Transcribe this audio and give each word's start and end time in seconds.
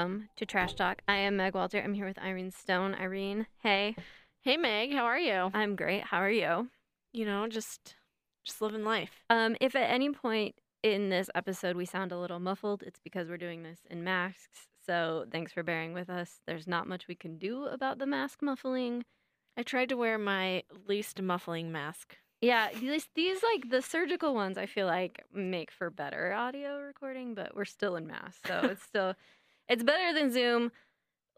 welcome 0.00 0.30
to 0.34 0.46
Trash 0.46 0.72
Talk. 0.76 1.02
I 1.06 1.16
am 1.16 1.36
Meg 1.36 1.54
Walter. 1.54 1.78
I'm 1.78 1.92
here 1.92 2.06
with 2.06 2.18
Irene 2.18 2.52
Stone. 2.52 2.94
Irene, 2.94 3.46
hey. 3.58 3.94
Hey 4.40 4.56
Meg, 4.56 4.94
how 4.94 5.04
are 5.04 5.18
you? 5.18 5.50
I'm 5.52 5.76
great. 5.76 6.04
How 6.04 6.16
are 6.22 6.30
you? 6.30 6.70
You 7.12 7.26
know, 7.26 7.46
just 7.48 7.96
just 8.42 8.62
living 8.62 8.82
life. 8.82 9.10
Um, 9.28 9.56
if 9.60 9.76
at 9.76 9.90
any 9.90 10.10
point 10.10 10.54
in 10.82 11.10
this 11.10 11.28
episode 11.34 11.76
we 11.76 11.84
sound 11.84 12.12
a 12.12 12.18
little 12.18 12.40
muffled, 12.40 12.82
it's 12.82 12.98
because 12.98 13.28
we're 13.28 13.36
doing 13.36 13.62
this 13.62 13.80
in 13.90 14.02
masks. 14.02 14.68
So 14.86 15.26
thanks 15.30 15.52
for 15.52 15.62
bearing 15.62 15.92
with 15.92 16.08
us. 16.08 16.40
There's 16.46 16.66
not 16.66 16.88
much 16.88 17.06
we 17.06 17.14
can 17.14 17.36
do 17.36 17.66
about 17.66 17.98
the 17.98 18.06
mask 18.06 18.40
muffling. 18.40 19.04
I 19.58 19.62
tried 19.62 19.90
to 19.90 19.98
wear 19.98 20.16
my 20.16 20.62
least 20.88 21.20
muffling 21.20 21.70
mask. 21.70 22.16
Yeah, 22.40 22.70
these 22.72 23.06
these 23.14 23.42
like 23.42 23.68
the 23.68 23.82
surgical 23.82 24.34
ones 24.34 24.56
I 24.56 24.64
feel 24.64 24.86
like 24.86 25.22
make 25.30 25.70
for 25.70 25.90
better 25.90 26.32
audio 26.32 26.80
recording, 26.80 27.34
but 27.34 27.54
we're 27.54 27.66
still 27.66 27.96
in 27.96 28.06
masks. 28.06 28.40
So 28.46 28.60
it's 28.62 28.82
still 28.82 29.14
it's 29.70 29.82
better 29.82 30.12
than 30.12 30.30
Zoom, 30.30 30.70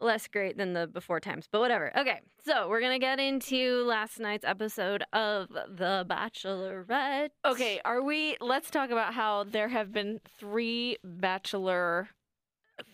less 0.01 0.27
great 0.27 0.57
than 0.57 0.73
the 0.73 0.87
before 0.87 1.21
times, 1.21 1.47
but 1.49 1.61
whatever. 1.61 1.97
Okay. 1.97 2.19
So, 2.45 2.67
we're 2.67 2.81
to 2.91 2.99
get 2.99 3.21
into 3.21 3.85
last 3.85 4.19
night's 4.19 4.43
episode 4.43 5.05
of 5.13 5.47
The 5.47 6.05
Bachelorette. 6.09 7.29
Okay, 7.45 7.79
are 7.85 8.03
we 8.03 8.35
let's 8.41 8.69
talk 8.69 8.89
about 8.89 9.13
how 9.13 9.45
there 9.45 9.69
have 9.69 9.93
been 9.93 10.19
3 10.39 10.97
bachelor 11.05 12.09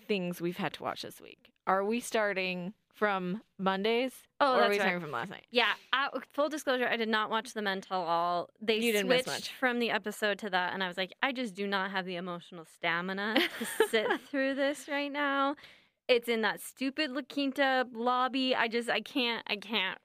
things 0.08 0.42
we've 0.42 0.58
had 0.58 0.74
to 0.74 0.84
watch 0.84 1.02
this 1.02 1.20
week. 1.22 1.52
Are 1.66 1.84
we 1.84 2.00
starting 2.00 2.74
from 3.00 3.42
Mondays? 3.58 4.12
Oh, 4.42 4.46
or 4.46 4.56
are 4.56 4.60
that's 4.60 4.70
we 4.72 4.76
right. 4.76 4.82
starting 4.82 5.02
from 5.02 5.12
last 5.12 5.30
night? 5.32 5.46
Yeah, 5.50 5.72
I, 5.94 6.10
full 6.34 6.50
disclosure, 6.50 6.86
I 6.88 6.98
did 6.98 7.08
not 7.08 7.30
watch 7.30 7.54
the 7.54 7.62
Men 7.62 7.80
Tell 7.80 8.02
All. 8.04 8.50
They 8.62 8.76
You 8.76 8.92
didn't 8.92 9.08
miss 9.08 9.24
switched 9.24 9.40
much. 9.40 9.54
from 9.58 9.80
the 9.80 9.90
episode 9.90 10.38
to 10.40 10.50
that, 10.50 10.74
and 10.74 10.84
I 10.84 10.88
was 10.90 10.98
like, 10.98 11.14
I 11.24 11.32
just 11.32 11.56
do 11.56 11.66
not 11.66 11.92
have 11.92 12.06
the 12.06 12.18
emotional 12.18 12.66
stamina 12.76 13.36
to 13.80 13.88
sit 13.90 14.08
through 14.30 14.56
this 14.56 14.88
right 14.90 15.12
now. 15.12 15.56
It's 16.10 16.28
in 16.28 16.42
that 16.42 16.60
stupid 16.60 17.12
La 17.12 17.22
Quinta 17.22 17.88
lobby. 17.94 18.54
I 18.56 18.68
just, 18.68 18.90
I 18.90 19.00
can't, 19.00 19.44
I 19.48 19.56
can't. 19.56 19.98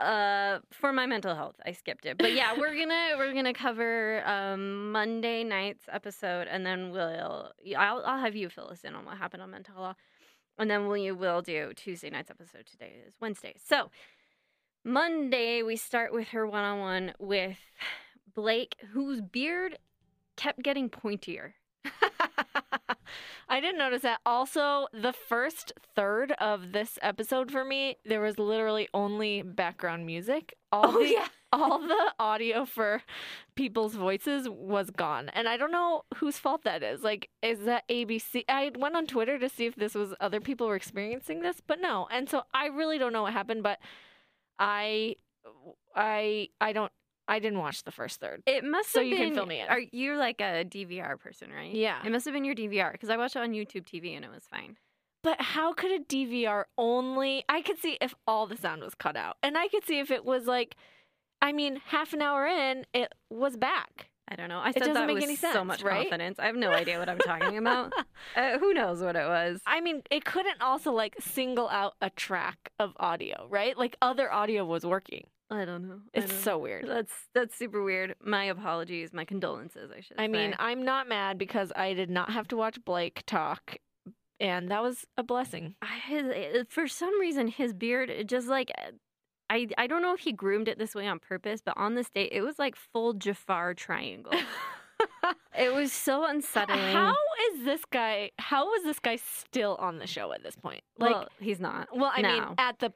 Uh, 0.00 0.58
for 0.72 0.92
my 0.92 1.06
mental 1.06 1.36
health, 1.36 1.54
I 1.64 1.70
skipped 1.70 2.04
it. 2.04 2.18
But 2.18 2.32
yeah, 2.32 2.58
we're 2.58 2.74
gonna 2.80 3.10
we're 3.16 3.32
gonna 3.32 3.54
cover 3.54 4.26
um 4.26 4.90
Monday 4.90 5.44
night's 5.44 5.84
episode, 5.92 6.48
and 6.48 6.66
then 6.66 6.90
we'll 6.90 7.52
I'll 7.78 8.02
I'll 8.04 8.18
have 8.18 8.34
you 8.34 8.48
fill 8.48 8.68
us 8.70 8.82
in 8.82 8.96
on 8.96 9.04
what 9.04 9.16
happened 9.16 9.42
on 9.44 9.52
Men 9.52 9.62
Tell 9.62 9.76
All, 9.78 9.96
and 10.58 10.70
then 10.70 10.88
we 10.88 11.10
will 11.12 11.42
do 11.42 11.72
Tuesday 11.74 12.10
night's 12.10 12.30
episode. 12.30 12.66
Today 12.66 12.92
is 13.06 13.14
Wednesday, 13.20 13.54
so 13.62 13.90
Monday 14.84 15.62
we 15.62 15.76
start 15.76 16.12
with 16.12 16.28
her 16.28 16.46
one 16.46 16.64
on 16.64 16.80
one 16.80 17.12
with 17.18 17.58
Blake, 18.34 18.76
whose 18.92 19.20
beard 19.20 19.78
kept 20.36 20.62
getting 20.62 20.90
pointier. 20.90 21.52
I 23.48 23.60
didn't 23.60 23.78
notice 23.78 24.02
that. 24.02 24.20
Also, 24.26 24.86
the 24.92 25.12
first 25.12 25.72
third 25.94 26.32
of 26.32 26.72
this 26.72 26.98
episode 27.02 27.50
for 27.50 27.64
me, 27.64 27.96
there 28.04 28.20
was 28.20 28.38
literally 28.38 28.88
only 28.94 29.42
background 29.42 30.06
music. 30.06 30.54
All 30.72 30.86
Oh, 30.88 31.02
the, 31.02 31.10
yeah. 31.10 31.28
All 31.54 31.78
the 31.78 32.12
audio 32.18 32.64
for 32.64 33.02
people's 33.54 33.94
voices 33.94 34.48
was 34.48 34.90
gone. 34.90 35.28
And 35.30 35.48
I 35.48 35.56
don't 35.56 35.72
know 35.72 36.02
whose 36.16 36.38
fault 36.38 36.64
that 36.64 36.82
is. 36.82 37.02
Like, 37.02 37.30
is 37.42 37.60
that 37.60 37.88
ABC? 37.88 38.44
I 38.48 38.72
went 38.76 38.96
on 38.96 39.06
Twitter 39.06 39.38
to 39.38 39.48
see 39.48 39.66
if 39.66 39.76
this 39.76 39.94
was 39.94 40.14
other 40.20 40.40
people 40.40 40.66
were 40.66 40.76
experiencing 40.76 41.40
this, 41.40 41.60
but 41.66 41.80
no. 41.80 42.08
And 42.10 42.28
so 42.28 42.42
I 42.52 42.66
really 42.66 42.98
don't 42.98 43.12
know 43.12 43.22
what 43.22 43.32
happened, 43.32 43.62
but 43.62 43.78
I 44.58 45.16
I 45.94 46.48
I 46.60 46.72
don't 46.72 46.92
I 47.26 47.38
didn't 47.38 47.58
watch 47.58 47.84
the 47.84 47.92
first 47.92 48.20
third. 48.20 48.42
It 48.46 48.64
must 48.64 48.90
So 48.90 49.00
have 49.00 49.08
you 49.08 49.16
can 49.16 49.34
fill 49.34 49.46
me 49.46 49.60
in. 49.60 49.68
Are 49.68 49.80
you're 49.92 50.16
like 50.16 50.40
a 50.40 50.64
DVR 50.64 51.18
person, 51.18 51.50
right? 51.50 51.72
Yeah. 51.72 51.98
It 52.04 52.10
must 52.12 52.24
have 52.26 52.34
been 52.34 52.44
your 52.44 52.54
DVR 52.54 52.92
because 52.92 53.10
I 53.10 53.16
watched 53.16 53.36
it 53.36 53.40
on 53.40 53.52
YouTube 53.52 53.86
TV 53.86 54.14
and 54.16 54.24
it 54.24 54.30
was 54.30 54.44
fine. 54.50 54.76
But 55.22 55.40
how 55.40 55.72
could 55.72 55.90
a 55.90 56.00
DVR 56.00 56.64
only? 56.76 57.44
I 57.48 57.62
could 57.62 57.78
see 57.78 57.96
if 58.02 58.14
all 58.26 58.46
the 58.46 58.58
sound 58.58 58.82
was 58.82 58.94
cut 58.94 59.16
out, 59.16 59.38
and 59.42 59.56
I 59.56 59.68
could 59.68 59.82
see 59.86 59.98
if 59.98 60.10
it 60.10 60.22
was 60.22 60.44
like, 60.44 60.76
I 61.44 61.52
mean, 61.52 61.80
half 61.86 62.12
an 62.14 62.22
hour 62.22 62.46
in, 62.46 62.86
it 62.94 63.12
was 63.30 63.56
back. 63.56 64.08
I 64.26 64.36
don't 64.36 64.48
know. 64.48 64.60
I 64.60 64.70
It 64.70 64.72
said 64.74 64.78
doesn't 64.84 64.94
that 64.94 65.12
with 65.12 65.22
any 65.22 65.36
so 65.36 65.62
much 65.64 65.82
right? 65.82 66.00
confidence. 66.08 66.38
I 66.38 66.46
have 66.46 66.56
no 66.56 66.70
idea 66.70 66.98
what 66.98 67.08
I'm 67.10 67.18
talking 67.18 67.58
about. 67.58 67.92
Uh, 68.36 68.58
who 68.58 68.72
knows 68.72 69.02
what 69.02 69.14
it 69.16 69.26
was? 69.28 69.60
I 69.66 69.80
mean, 69.82 70.02
it 70.10 70.24
couldn't 70.24 70.60
also 70.62 70.90
like 70.92 71.14
single 71.20 71.68
out 71.68 71.92
a 72.00 72.08
track 72.10 72.72
of 72.80 72.92
audio, 72.98 73.46
right? 73.50 73.76
Like 73.76 73.96
other 74.00 74.32
audio 74.32 74.64
was 74.64 74.84
working. 74.86 75.26
I 75.50 75.64
don't 75.66 75.86
know. 75.86 76.00
It's 76.14 76.30
don't- 76.32 76.40
so 76.40 76.58
weird. 76.58 76.88
That's 76.88 77.12
that's 77.34 77.54
super 77.54 77.84
weird. 77.84 78.14
My 78.24 78.44
apologies. 78.44 79.12
My 79.12 79.24
condolences. 79.26 79.90
I 79.96 80.00
should. 80.00 80.18
I 80.18 80.26
mean, 80.26 80.52
say. 80.52 80.56
I'm 80.58 80.84
not 80.86 81.06
mad 81.06 81.36
because 81.36 81.70
I 81.76 81.92
did 81.92 82.08
not 82.08 82.30
have 82.30 82.48
to 82.48 82.56
watch 82.56 82.82
Blake 82.84 83.22
talk, 83.26 83.76
and 84.40 84.70
that 84.70 84.82
was 84.82 85.04
a 85.18 85.22
blessing. 85.22 85.74
I- 85.82 85.98
his 86.08 86.64
for 86.70 86.88
some 86.88 87.20
reason 87.20 87.48
his 87.48 87.72
beard 87.74 88.10
just 88.26 88.48
like 88.48 88.72
I 89.54 89.68
I 89.78 89.86
don't 89.86 90.02
know 90.02 90.12
if 90.14 90.20
he 90.20 90.32
groomed 90.32 90.66
it 90.66 90.78
this 90.78 90.94
way 90.94 91.06
on 91.06 91.20
purpose, 91.20 91.60
but 91.64 91.76
on 91.76 91.94
this 91.94 92.10
date 92.10 92.30
it 92.32 92.42
was 92.42 92.58
like 92.58 92.74
full 92.74 93.12
Jafar 93.14 93.74
triangle. 93.74 94.32
it 95.58 95.72
was 95.72 95.92
so 95.92 96.24
unsettling. 96.26 96.78
How 96.92 97.14
is 97.52 97.64
this 97.64 97.84
guy? 97.84 98.32
How 98.38 98.74
is 98.74 98.82
this 98.82 98.98
guy 98.98 99.16
still 99.16 99.76
on 99.76 99.98
the 99.98 100.06
show 100.06 100.32
at 100.32 100.42
this 100.42 100.56
point? 100.56 100.82
Like, 100.98 101.12
well, 101.12 101.28
he's 101.38 101.60
not. 101.60 101.88
Well, 101.96 102.10
I 102.14 102.22
mean, 102.22 102.42
at 102.58 102.80
the 102.80 102.92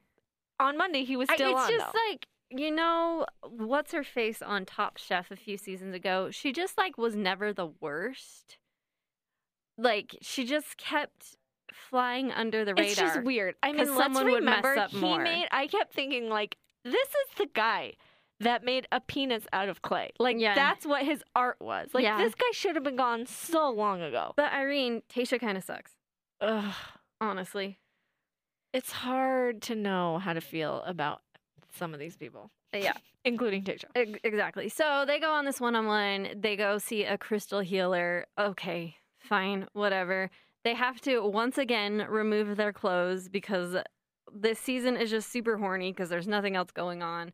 on 0.59 0.77
Monday 0.77 1.05
he 1.05 1.17
was 1.17 1.29
I- 1.31 1.37
still 1.37 1.53
it's 1.53 1.61
on. 1.61 1.71
just 1.71 1.93
though. 1.93 1.99
like 2.11 2.27
you 2.51 2.71
know 2.71 3.27
what's 3.43 3.93
her 3.93 4.03
face 4.03 4.43
on 4.43 4.65
Top 4.65 4.97
Chef 4.97 5.31
a 5.31 5.37
few 5.37 5.57
seasons 5.57 5.95
ago. 5.95 6.31
She 6.33 6.53
just 6.53 6.77
like 6.77 6.99
was 6.99 7.15
never 7.15 7.53
the 7.53 7.69
worst. 7.81 8.59
Like 9.77 10.17
she 10.23 10.45
just 10.45 10.77
kept 10.77 11.37
flying 11.73 12.31
under 12.33 12.65
the 12.65 12.73
radar. 12.75 12.85
it's 12.85 12.97
just 12.97 13.23
weird. 13.23 13.55
I 13.63 13.73
mean, 13.73 13.87
someone 13.87 14.31
would 14.31 14.45
mess 14.45 14.65
up 14.65 14.91
he 14.91 14.99
more. 15.01 15.23
made. 15.23 15.47
I 15.51 15.67
kept 15.67 15.93
thinking 15.95 16.29
like, 16.29 16.57
this 16.85 16.95
is 17.09 17.39
the 17.39 17.47
guy 17.55 17.95
that 18.41 18.65
made 18.65 18.87
a 18.93 19.01
penis 19.01 19.45
out 19.53 19.69
of 19.69 19.83
clay. 19.83 20.11
Like 20.19 20.37
Yeah. 20.39 20.55
that's 20.55 20.87
what 20.87 21.05
his 21.05 21.23
art 21.35 21.57
was. 21.61 21.89
Like 21.93 22.05
Yeah. 22.05 22.19
this 22.19 22.35
guy 22.35 22.47
should 22.53 22.77
have 22.77 22.85
been 22.85 22.97
gone 22.97 23.27
so 23.27 23.69
long 23.71 24.01
ago. 24.01 24.33
But 24.37 24.53
Irene, 24.53 25.03
Tayshia 25.13 25.41
kind 25.41 25.59
of 25.59 25.65
sucks. 25.65 25.93
Ugh, 26.41 26.73
Honestly, 27.21 27.79
it's 28.73 28.93
hard 28.93 29.61
to 29.63 29.75
know 29.75 30.19
how 30.19 30.33
to 30.35 30.41
feel 30.41 30.83
about 30.87 31.21
some 31.77 31.93
of 31.95 31.99
these 32.01 32.17
people, 32.17 32.51
yeah. 32.73 32.93
including 33.25 33.65
Tayshia. 33.65 33.87
Ex- 33.97 34.21
Exactly. 34.23 34.69
So 34.69 35.05
they 35.07 35.19
go 35.19 35.33
on 35.33 35.45
this 35.45 35.61
one 35.61 35.75
on 35.75 35.87
one. 35.87 36.29
They 36.37 36.55
go 36.55 36.79
see 36.79 37.05
a 37.05 37.19
crystal 37.19 37.59
healer. 37.61 38.27
Okay, 38.39 38.97
fine, 39.19 39.67
whatever. 39.73 40.31
They 40.65 40.75
have 40.75 41.01
to 41.03 41.27
once 41.27 41.57
again 41.59 42.07
remove 42.09 42.57
their 42.57 42.73
clothes 42.73 43.29
because 43.29 43.77
this 44.35 44.59
season 44.59 44.97
is 44.97 45.11
just 45.11 45.31
super 45.33 45.57
horny 45.57 45.93
because 45.93 46.09
there's 46.11 46.29
nothing 46.29 46.57
else 46.57 46.71
going 46.71 47.03
on. 47.03 47.33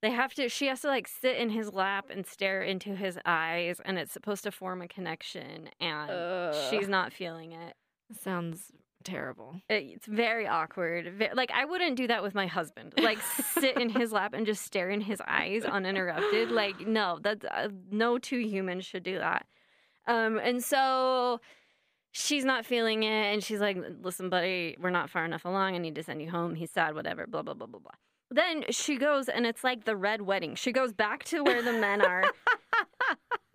They 0.00 0.10
have 0.10 0.32
to, 0.34 0.48
she 0.48 0.66
has 0.68 0.80
to 0.82 0.88
like 0.88 1.08
sit 1.08 1.36
in 1.36 1.50
his 1.50 1.72
lap 1.72 2.06
and 2.10 2.24
stare 2.26 2.62
into 2.62 2.94
his 2.94 3.18
eyes, 3.26 3.80
and 3.84 3.98
it's 3.98 4.12
supposed 4.12 4.44
to 4.44 4.52
form 4.52 4.80
a 4.80 4.88
connection, 4.88 5.68
and 5.80 6.10
Ugh. 6.10 6.54
she's 6.70 6.88
not 6.88 7.12
feeling 7.12 7.52
it. 7.52 7.74
Sounds 8.20 8.70
terrible. 9.04 9.60
It- 9.68 9.84
It's 9.96 10.06
very 10.06 10.46
awkward. 10.46 11.30
Like 11.34 11.50
I 11.52 11.64
wouldn't 11.64 11.96
do 11.96 12.06
that 12.06 12.22
with 12.22 12.34
my 12.34 12.46
husband. 12.46 12.94
Like 12.96 13.18
sit 13.20 13.76
in 13.76 13.88
his 13.90 14.12
lap 14.12 14.34
and 14.34 14.46
just 14.46 14.62
stare 14.64 14.88
in 14.90 15.00
his 15.00 15.20
eyes 15.26 15.64
uninterrupted. 15.64 16.50
Like 16.52 16.80
no, 16.86 17.18
that's 17.20 17.44
uh, 17.44 17.68
no 17.90 18.18
two 18.18 18.38
humans 18.38 18.84
should 18.86 19.02
do 19.02 19.18
that. 19.18 19.46
Um, 20.06 20.38
and 20.38 20.62
so 20.62 21.40
she's 22.12 22.44
not 22.44 22.64
feeling 22.66 23.02
it, 23.02 23.32
and 23.32 23.42
she's 23.42 23.60
like, 23.60 23.78
"Listen, 24.02 24.28
buddy, 24.28 24.76
we're 24.80 24.90
not 24.90 25.10
far 25.10 25.24
enough 25.24 25.44
along. 25.44 25.74
I 25.74 25.78
need 25.78 25.94
to 25.96 26.02
send 26.02 26.22
you 26.22 26.30
home." 26.30 26.54
He's 26.54 26.70
sad, 26.70 26.94
whatever. 26.94 27.26
Blah 27.26 27.42
blah 27.42 27.54
blah 27.54 27.66
blah 27.66 27.80
blah. 27.80 27.92
Then 28.30 28.64
she 28.70 28.96
goes, 28.96 29.28
and 29.28 29.46
it's 29.46 29.64
like 29.64 29.84
the 29.84 29.96
red 29.96 30.22
wedding. 30.22 30.54
She 30.54 30.70
goes 30.72 30.92
back 30.92 31.24
to 31.24 31.42
where 31.42 31.62
the 31.62 31.72
men 31.72 32.02
are. 32.02 32.24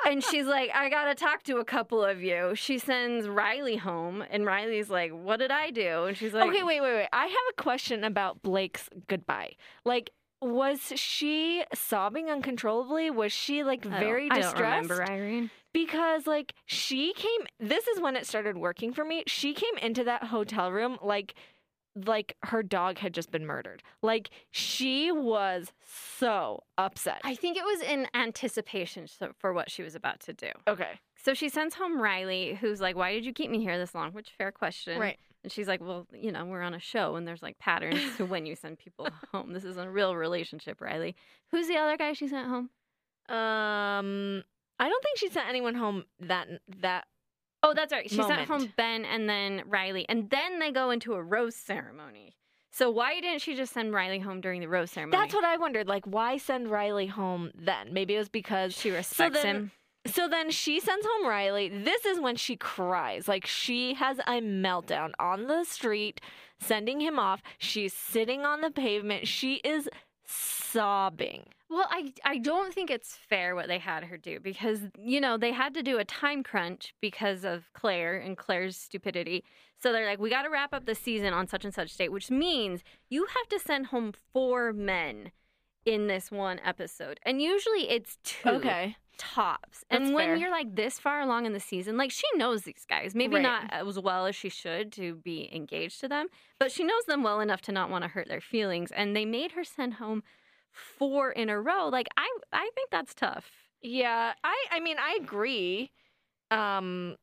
And 0.06 0.24
she's 0.24 0.46
like, 0.46 0.70
I 0.74 0.90
gotta 0.90 1.16
talk 1.16 1.44
to 1.44 1.58
a 1.58 1.66
couple 1.66 2.04
of 2.04 2.22
you. 2.22 2.56
She 2.56 2.78
sends 2.78 3.28
Riley 3.28 3.78
home, 3.78 4.24
and 4.30 4.46
Riley's 4.46 4.90
like, 4.90 5.12
What 5.12 5.38
did 5.38 5.52
I 5.52 5.72
do? 5.72 6.04
And 6.06 6.18
she's 6.18 6.34
like, 6.34 6.50
okay, 6.50 6.64
wait, 6.64 6.82
wait, 6.82 6.94
wait. 6.94 7.08
I 7.14 7.26
have 7.28 7.36
a 7.58 7.62
question 7.62 8.04
about 8.04 8.42
Blake's 8.42 8.90
goodbye. 9.08 9.54
Like, 9.86 10.12
was 10.44 10.92
she 10.96 11.64
sobbing 11.74 12.30
uncontrollably? 12.30 13.10
Was 13.10 13.32
she 13.32 13.64
like 13.64 13.86
I 13.86 14.00
very 14.00 14.30
I 14.30 14.36
distressed? 14.42 14.88
don't 14.90 14.98
remember 15.00 15.12
Irene. 15.12 15.50
because 15.74 16.28
like 16.28 16.54
she 16.66 17.14
came 17.14 17.42
this 17.60 17.88
is 17.88 18.00
when 18.00 18.16
it 18.16 18.26
started 18.28 18.58
working 18.58 18.94
for 18.94 19.04
me 19.06 19.24
she 19.28 19.54
came 19.54 19.78
into 19.82 20.04
that 20.04 20.26
hotel 20.26 20.72
room 20.72 20.98
like 21.02 21.34
like 21.96 22.36
her 22.46 22.64
dog 22.64 22.98
had 22.98 23.14
just 23.14 23.30
been 23.32 23.46
murdered 23.46 23.84
like 24.02 24.30
she 24.50 25.12
was 25.12 25.72
so 26.18 26.64
upset 26.78 27.22
I 27.24 27.36
think 27.36 27.56
it 27.56 27.64
was 27.64 27.82
in 27.82 28.08
anticipation 28.16 29.06
for 29.38 29.54
what 29.54 29.70
she 29.70 29.84
was 29.84 29.94
about 29.96 30.20
to 30.22 30.34
do. 30.34 30.50
okay 30.68 31.00
So 31.16 31.34
she 31.34 31.50
sends 31.50 31.76
home 31.76 32.02
Riley, 32.02 32.56
who's 32.60 32.82
like, 32.82 32.96
Why 32.96 33.14
did 33.14 33.26
you 33.26 33.32
keep 33.34 33.50
me 33.52 33.62
here 33.62 33.78
this 33.78 33.94
long? 33.96 34.12
Which, 34.12 34.32
fair 34.38 34.52
question. 34.52 35.00
right 35.00 35.20
And 35.44 35.52
she's 35.52 35.68
like, 35.68 35.82
Well, 35.82 36.08
you 36.14 36.32
know, 36.32 36.46
we're 36.46 36.62
on 36.62 36.74
a 36.74 36.80
show 36.80 37.16
and 37.16 37.28
there's 37.28 37.42
like 37.44 37.60
patterns 37.60 38.00
to 38.18 38.26
when 38.26 38.46
you 38.46 38.56
send 38.56 38.80
people 38.80 39.08
home. 39.32 39.54
This 39.54 39.64
is 39.66 39.78
a 39.78 39.90
real 39.90 40.16
relationship, 40.16 40.80
Riley. 40.82 41.16
Who's 41.52 41.68
the 41.68 41.78
other 41.78 41.98
guy 41.98 42.14
she 42.14 42.28
sent 42.28 42.48
home? 42.48 42.70
um 43.30 44.44
i 44.80 44.90
don't 44.90 45.02
think 45.02 45.18
she 45.18 45.30
sent 45.30 45.48
anyone 45.48 45.76
home 45.76 46.04
that 46.20 46.48
that 46.82 47.06
Oh, 47.66 47.74
that's 47.74 47.94
right. 47.94 48.10
She 48.10 48.22
sent 48.22 48.42
home 48.46 48.74
Ben 48.76 49.06
and 49.06 49.30
then 49.30 49.64
Riley, 49.68 50.06
and 50.10 50.30
then 50.30 50.60
they 50.60 50.70
go 50.70 50.92
into 50.92 51.14
a 51.14 51.24
rose 51.24 51.56
ceremony. 51.56 52.36
So 52.72 52.90
why 52.92 53.22
didn't 53.22 53.40
she 53.40 53.56
just 53.56 53.72
send 53.72 53.94
Riley 53.94 54.20
home 54.20 54.42
during 54.42 54.60
the 54.60 54.68
rose 54.68 54.92
ceremony? 54.92 55.18
That's 55.18 55.34
what 55.34 55.46
I 55.46 55.56
wondered. 55.56 55.88
Like, 55.88 56.04
why 56.06 56.36
send 56.38 56.70
Riley 56.70 57.08
home 57.08 57.52
then? 57.56 57.94
Maybe 57.94 58.16
it 58.16 58.18
was 58.18 58.28
because 58.28 58.74
she 58.74 58.92
respects 58.92 59.42
then- 59.44 59.56
him. 59.56 59.72
So 60.06 60.28
then 60.28 60.52
she 60.52 60.80
sends 60.80 61.06
home 61.06 61.28
Riley. 61.28 61.70
This 61.70 62.06
is 62.06 62.20
when 62.20 62.36
she 62.36 62.56
cries. 62.56 63.28
Like 63.28 63.46
she 63.46 63.94
has 63.94 64.20
a 64.20 64.42
meltdown 64.42 65.12
on 65.20 65.48
the 65.48 65.64
street, 65.64 66.20
sending 66.60 67.00
him 67.00 67.18
off. 67.18 67.42
She's 67.58 67.94
sitting 67.94 68.46
on 68.46 68.62
the 68.62 68.72
pavement. 68.72 69.28
She 69.28 69.56
is 69.64 69.90
sobbing. 70.26 71.46
Well, 71.70 71.88
I 71.90 72.14
I 72.26 72.38
don't 72.38 72.74
think 72.74 72.92
it's 72.92 73.18
fair 73.30 73.56
what 73.56 73.68
they 73.68 73.80
had 73.80 74.04
her 74.04 74.18
do 74.18 74.40
because 74.40 74.80
you 75.00 75.22
know 75.22 75.38
they 75.38 75.54
had 75.54 75.74
to 75.76 75.82
do 75.82 75.98
a 75.98 76.06
time 76.06 76.44
crunch 76.44 76.94
because 77.02 77.44
of 77.44 77.72
Clare 77.74 78.18
and 78.18 78.38
Clare's 78.38 78.78
stupidity. 78.78 79.44
So 79.82 79.92
they're 79.92 80.06
like, 80.06 80.20
we 80.20 80.30
got 80.30 80.44
to 80.44 80.50
wrap 80.50 80.74
up 80.74 80.86
the 80.86 80.96
season 80.96 81.34
on 81.34 81.48
such 81.48 81.66
and 81.66 81.74
such 81.74 81.96
date, 81.98 82.12
which 82.12 82.30
means 82.30 82.84
you 83.10 83.26
have 83.26 83.48
to 83.50 83.60
send 83.60 83.88
home 83.88 84.14
four 84.32 84.72
men 84.72 85.32
in 85.86 86.08
this 86.08 86.32
one 86.32 86.60
episode, 86.64 87.20
and 87.24 87.42
usually 87.42 87.90
it's 87.90 88.18
two 88.24 88.50
Okay. 88.50 88.96
Tops. 89.34 89.84
That's 89.90 90.06
and 90.06 90.14
when 90.14 90.28
fair. 90.28 90.36
you're 90.36 90.52
like 90.52 90.76
this 90.76 91.00
far 91.00 91.22
along 91.22 91.46
in 91.46 91.54
the 91.54 91.60
season, 91.60 91.98
like 91.98 92.12
she 92.12 92.28
knows 92.36 92.64
these 92.64 92.86
guys, 92.90 93.14
maybe 93.16 93.36
Right. 93.36 93.42
not 93.44 93.72
as 93.72 94.00
well 94.00 94.26
as 94.26 94.36
she 94.36 94.50
should 94.50 94.92
to 94.94 95.16
be 95.16 95.50
engaged 95.54 96.00
to 96.02 96.08
them, 96.08 96.28
but 96.60 96.72
she 96.72 96.84
knows 96.84 97.04
them 97.08 97.24
well 97.24 97.40
enough 97.40 97.62
to 97.62 97.72
not 97.72 97.90
want 97.90 98.04
to 98.04 98.08
hurt 98.10 98.28
their 98.28 98.42
feelings. 98.42 98.92
And 98.92 99.16
they 99.16 99.26
made 99.26 99.52
her 99.54 99.64
send 99.64 99.96
home 99.96 100.24
four 100.72 101.32
in 101.32 101.50
a 101.50 101.60
row. 101.60 101.90
Like 101.90 102.08
I, 102.18 102.28
I 102.52 102.70
think 102.76 102.90
that's 102.92 103.14
tough. 103.14 103.50
Yeah, 103.82 104.34
I 104.44 104.66
I 104.72 104.80
mean, 104.80 104.98
I 105.00 105.18
agree. 105.22 105.92
Um 106.52 107.16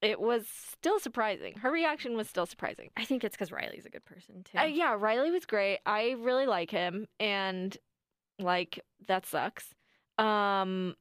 it 0.00 0.20
was 0.20 0.46
still 0.48 0.98
surprising. 0.98 1.54
Her 1.54 1.70
reaction 1.70 2.16
was 2.16 2.28
still 2.28 2.46
surprising. 2.46 2.90
I 2.96 3.04
think 3.04 3.22
it's 3.22 3.36
because 3.36 3.52
Riley's 3.52 3.86
a 3.86 3.90
good 3.90 4.04
person 4.04 4.42
too. 4.42 4.58
Uh, 4.58 4.64
yeah, 4.64 4.96
Riley 4.98 5.30
was 5.30 5.46
great. 5.46 5.78
I 5.86 6.16
really 6.18 6.46
like 6.46 6.70
him 6.72 7.06
and 7.20 7.76
like 8.40 8.80
that 9.06 9.26
sucks. 9.26 9.74
Um 10.18 10.96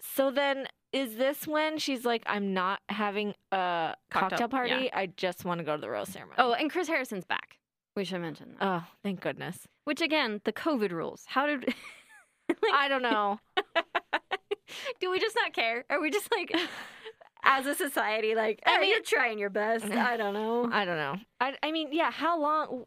so 0.00 0.30
then 0.30 0.66
is 0.92 1.16
this 1.16 1.46
when 1.46 1.78
she's 1.78 2.04
like 2.04 2.22
I'm 2.26 2.54
not 2.54 2.80
having 2.88 3.34
a 3.52 3.94
Cocktail, 4.10 4.30
cocktail, 4.30 4.48
party. 4.48 4.70
yeah. 4.84 4.98
I 4.98 5.06
just 5.16 5.44
want 5.44 5.58
to 5.58 5.64
go 5.64 5.74
to 5.76 5.80
the 5.80 5.90
rose 5.90 6.08
ceremony. 6.08 6.36
Oh, 6.38 6.52
and 6.54 6.70
Chris 6.70 6.88
Harrison's 6.88 7.24
back. 7.24 7.58
We 7.96 8.04
should 8.04 8.20
mention 8.20 8.50
that. 8.58 8.64
Oh, 8.66 8.84
thank 9.02 9.20
goodness. 9.20 9.66
Which 9.84 10.00
again, 10.00 10.40
the 10.44 10.52
COVID 10.52 10.90
rules. 10.92 11.24
How 11.26 11.46
did? 11.46 11.74
I 12.72 12.88
don't 12.88 13.02
know. 13.02 13.40
Do 15.00 15.10
we 15.10 15.18
just 15.18 15.34
not 15.36 15.52
care? 15.52 15.84
Are 15.90 16.00
we 16.00 16.10
just 16.10 16.30
like, 16.30 16.52
as 17.44 17.66
a 17.66 17.74
society, 17.74 18.34
like, 18.34 18.60
I 18.66 18.80
mean- 18.80 18.90
you're 18.90 19.02
trying 19.02 19.38
your 19.38 19.50
best. 19.50 19.84
I 19.86 20.16
don't 20.16 20.34
know. 20.34 20.68
I 20.72 20.84
don't 20.84 20.96
know. 20.96 21.16
I 21.40 21.54
I 21.62 21.72
mean, 21.72 21.88
yeah, 21.92 22.10
how 22.10 22.38
long 22.40 22.84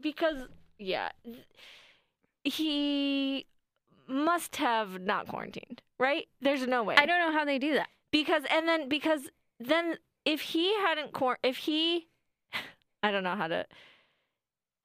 because 0.00 0.36
yeah, 0.78 1.10
he 2.44 3.46
must 4.08 4.56
have 4.56 5.00
not 5.00 5.26
quarantined, 5.28 5.82
right? 5.98 6.26
There's 6.40 6.66
no 6.66 6.82
way. 6.82 6.96
I 6.96 7.06
don't 7.06 7.18
know 7.20 7.32
how 7.36 7.44
they 7.44 7.58
do 7.58 7.74
that. 7.74 7.88
because 8.10 8.42
and 8.50 8.66
then 8.68 8.88
because 8.88 9.28
then 9.60 9.96
if 10.24 10.40
he 10.40 10.74
hadn't 10.76 11.12
quar 11.12 11.38
if 11.42 11.56
he 11.56 12.08
I 13.02 13.10
don't 13.10 13.24
know 13.24 13.36
how 13.36 13.48
to 13.48 13.66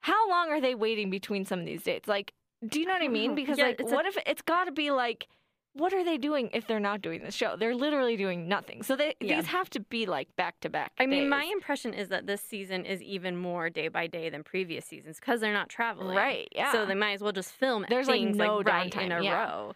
how 0.00 0.28
long 0.28 0.50
are 0.50 0.60
they 0.60 0.74
waiting 0.74 1.10
between 1.10 1.44
some 1.44 1.60
of 1.60 1.66
these 1.66 1.82
dates? 1.82 2.08
Like, 2.08 2.32
do 2.66 2.80
you 2.80 2.86
know 2.86 2.92
what 2.94 3.02
I 3.02 3.08
mean? 3.08 3.34
Because 3.34 3.58
Yeah, 3.58 3.66
like 3.66 3.80
it's 3.80 3.92
a- 3.92 3.94
what 3.94 4.06
if 4.06 4.16
it's 4.26 4.42
got 4.42 4.64
to 4.64 4.72
be 4.72 4.90
like 4.90 5.28
what 5.74 5.94
are 5.94 6.04
they 6.04 6.18
doing 6.18 6.50
if 6.52 6.66
they're 6.66 6.78
not 6.78 7.00
doing 7.00 7.22
this 7.24 7.34
show? 7.34 7.56
They're 7.56 7.74
literally 7.74 8.14
doing 8.18 8.46
nothing. 8.46 8.82
So 8.82 8.94
they 8.94 9.14
Yeah. 9.20 9.36
these 9.36 9.46
have 9.46 9.70
to 9.70 9.80
be 9.80 10.04
like 10.04 10.28
back 10.36 10.60
to 10.60 10.68
back. 10.68 10.92
I 10.98 11.06
mean, 11.06 11.20
days. 11.22 11.30
my 11.30 11.44
impression 11.44 11.94
is 11.94 12.08
that 12.08 12.26
this 12.26 12.42
season 12.42 12.84
is 12.84 13.00
even 13.00 13.38
more 13.38 13.70
day 13.70 13.88
by 13.88 14.06
day 14.06 14.28
than 14.28 14.42
previous 14.44 14.84
seasons 14.84 15.18
because 15.18 15.40
they're 15.40 15.54
not 15.54 15.70
traveling. 15.70 16.14
right, 16.14 16.46
yeah. 16.54 16.72
So 16.72 16.84
they 16.84 16.94
might 16.94 17.12
as 17.14 17.22
well 17.22 17.32
just 17.32 17.52
film 17.52 17.86
There's, 17.88 18.06
like, 18.06 18.20
things 18.20 18.36
no 18.36 18.60
right 18.62 18.94
in 18.94 19.12
a 19.12 19.22
yeah. 19.22 19.44
row. 19.50 19.72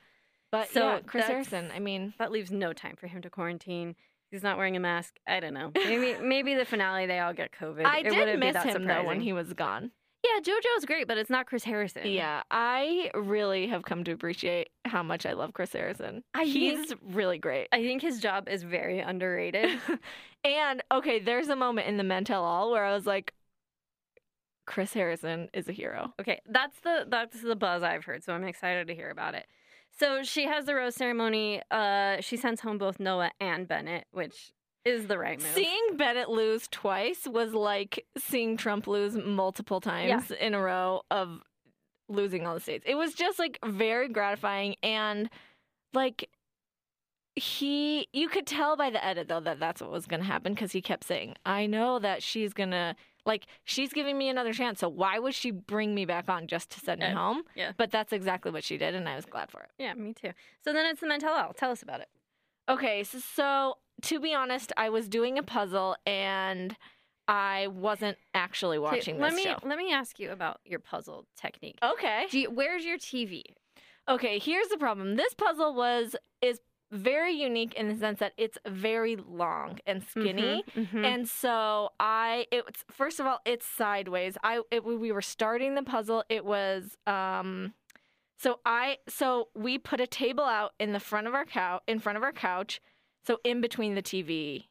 But 0.51 0.71
so 0.71 0.81
yeah, 0.81 1.01
Chris 1.01 1.27
Harrison. 1.27 1.71
I 1.75 1.79
mean, 1.79 2.15
That 2.19 2.33
leaves 2.33 2.51
no 2.51 2.73
time 2.73 2.97
for 2.97 3.07
him 3.07 3.23
to 3.23 3.31
quarantine. 3.31 3.97
He's 4.31 4.43
not 4.43 4.57
wearing 4.57 4.77
a 4.77 4.81
mask. 4.81 5.15
I 5.27 5.41
don't 5.41 5.55
know. 5.55 5.71
Maybe 5.77 6.17
maybe 6.21 6.55
the 6.55 6.65
finale 6.65 7.07
they 7.07 7.21
all 7.21 7.33
get 7.33 7.53
COVID. 7.53 7.85
I 7.85 7.99
It 7.99 8.11
did 8.11 8.39
miss 8.39 8.57
him 8.63 8.85
though 8.85 9.05
when 9.05 9.21
he 9.21 9.33
was 9.33 9.53
gone. 9.53 9.93
Yeah, 10.25 10.41
JoJo's 10.41 10.85
great, 10.87 11.07
but 11.07 11.19
it's 11.19 11.31
not 11.31 11.47
Chris 11.47 11.63
Harrison. 11.63 12.07
Yeah, 12.07 12.43
I 12.51 13.11
really 13.15 13.69
have 13.69 13.85
come 13.85 14.03
to 14.05 14.13
appreciate 14.13 14.71
how 14.85 15.03
much 15.05 15.25
I 15.25 15.35
love 15.35 15.53
Chris 15.53 15.73
Harrison. 15.73 16.25
I 16.35 16.45
He's 16.45 16.93
really 17.01 17.39
great. 17.39 17.69
I 17.71 17.83
think 17.83 18.03
his 18.03 18.19
job 18.19 18.49
is 18.49 18.65
very 18.65 18.99
underrated. 18.99 19.79
and 20.45 20.83
okay, 20.93 21.21
there's 21.21 21.49
a 21.49 21.55
moment 21.55 21.87
in 21.87 21.97
the 21.97 22.03
Men 22.03 22.25
Tell 22.25 22.45
All 22.45 22.73
where 22.73 22.85
I 22.85 22.93
was 22.93 23.07
like, 23.07 23.35
Chris 24.67 24.93
Harrison 24.93 25.49
is 25.55 25.69
a 25.69 25.73
hero. 25.73 26.13
Okay, 26.21 26.41
that's 26.47 26.81
the 26.81 27.07
that's 27.09 27.41
the 27.41 27.55
buzz 27.55 27.85
I've 27.85 28.05
heard, 28.05 28.25
so 28.25 28.33
I'm 28.33 28.45
excited 28.45 28.89
to 28.89 28.95
hear 28.95 29.11
about 29.11 29.35
it. 29.35 29.47
So 29.99 30.23
she 30.23 30.45
has 30.45 30.67
the 30.67 30.75
rose 30.75 30.95
ceremony. 30.95 31.63
Uh, 31.71 32.21
she 32.21 32.37
sends 32.37 32.61
home 32.61 32.79
both 32.79 33.01
Noah 33.01 33.31
and 33.41 33.67
Bennett, 33.67 34.07
which 34.13 34.53
is 34.85 35.07
the 35.07 35.19
right 35.19 35.41
move. 35.41 35.53
Seeing 35.55 35.97
Bennett 35.97 36.29
lose 36.29 36.69
twice 36.69 37.27
was 37.27 37.55
like 37.55 38.05
seeing 38.19 38.57
Trump 38.57 38.87
lose 38.87 39.17
multiple 39.17 39.81
times 39.81 40.31
in 40.31 40.55
a 40.55 40.61
row 40.61 41.03
of 41.11 41.41
losing 42.09 42.47
all 42.47 42.55
the 42.55 42.61
states. 42.61 42.85
It 42.87 42.95
was 42.95 43.15
just 43.15 43.39
like 43.39 43.59
very 43.65 44.09
gratifying 44.09 44.77
and 44.83 45.29
like 45.93 46.29
he 47.35 48.09
you 48.13 48.29
could 48.29 48.47
tell 48.47 48.77
by 48.77 48.89
the 48.91 49.05
edit 49.05 49.29
though 49.29 49.41
that 49.41 49.61
that's 49.61 49.83
what 49.83 49.91
was 49.91 50.07
going 50.07 50.21
to 50.21 50.27
happen 50.27 50.55
because 50.55 50.73
he 50.73 50.81
kept 50.81 51.05
saying 51.05 51.35
i 51.45 51.67
know 51.67 51.99
that 51.99 52.23
she's 52.23 52.55
going 52.55 52.71
to 52.71 52.97
like 53.27 53.47
she's 53.65 53.93
giving 53.93 54.17
me 54.17 54.29
another 54.31 54.53
chance 54.55 54.81
so 54.81 54.89
why 54.89 55.19
would 55.19 55.35
she 55.35 55.51
bring 55.51 55.95
me 55.95 56.05
back 56.07 56.29
on 56.29 56.47
just 56.47 56.71
to 56.71 56.81
send 56.81 57.01
me 57.01 57.11
home 57.11 57.43
Yeah. 57.55 57.73
but 57.77 57.91
that's 57.91 58.13
exactly 58.13 58.51
what 58.53 58.65
she 58.65 58.79
did 58.79 58.95
and 58.95 59.09
i 59.09 59.17
was 59.17 59.27
glad 59.27 59.51
for 59.51 59.61
it 59.63 59.71
Yeah, 59.79 59.93
me 59.95 60.15
too. 60.15 60.31
So 60.65 60.73
then 60.73 60.87
it's 60.87 61.01
the 61.01 61.07
mental 61.09 61.35
health. 61.35 61.57
Tell 61.57 61.71
us 61.71 61.83
about 61.83 62.01
it. 62.01 62.09
okay 62.69 63.03
so, 63.05 63.19
so 63.19 63.77
to 64.03 64.21
be 64.21 64.33
honest 64.35 64.73
i 64.77 64.89
was 64.89 65.09
doing 65.09 65.39
a 65.39 65.43
puzzle 65.43 65.97
and 66.07 66.77
i 67.29 67.67
wasn't 67.69 68.17
actually 68.35 68.79
watching 68.79 69.19
let 69.19 69.31
this 69.31 69.37
me 69.37 69.43
show 69.45 69.59
let 69.65 69.77
me 69.79 69.93
ask 69.93 70.19
you 70.21 70.31
about 70.31 70.61
your 70.65 70.79
puzzle 70.79 71.27
technique. 71.37 71.79
okay 71.83 72.27
Do 72.31 72.39
you, 72.39 72.51
where's 72.51 72.85
your 72.85 72.99
TV? 72.99 73.43
Okay, 74.09 74.39
here's 74.39 74.69
the 74.69 74.79
problem. 74.79 75.17
This 75.17 75.35
puzzle 75.35 75.75
was 75.75 76.15
is 76.41 76.61
very 76.93 77.33
unique 77.33 77.75
in 77.75 77.89
the 77.89 77.97
sense 77.97 78.21
that 78.21 78.33
it's 78.37 78.59
very 78.67 79.17
long 79.17 79.79
and 79.87 80.03
skinny. 80.05 80.63
Mhm, 80.77 80.87
mhm. 80.89 81.05
And 81.05 81.29
so 81.29 81.91
I 81.99 82.47
it's 82.53 82.85
first 82.91 83.19
of 83.21 83.27
all 83.27 83.41
it's 83.45 83.67
sideways. 83.67 84.37
I 84.43 84.63
it, 84.71 84.85
we 84.85 85.11
were 85.13 85.23
starting 85.23 85.75
the 85.75 85.83
puzzle. 85.83 86.25
It 86.29 86.45
was 86.45 86.97
um 87.07 87.75
so 88.39 88.61
I 88.65 88.99
so 89.09 89.49
we 89.55 89.79
put 89.79 90.01
a 90.01 90.07
table 90.07 90.45
out 90.45 90.75
in 90.79 90.93
the 90.93 91.01
front 91.01 91.27
of 91.27 91.35
our 91.35 91.45
couch 91.45 91.83
in 91.87 91.99
front 91.99 92.17
of 92.19 92.23
our 92.23 92.33
couch. 92.33 92.81
So 93.27 93.39
in 93.45 93.61
between 93.61 93.95
the 93.95 94.03
TV 94.03 94.67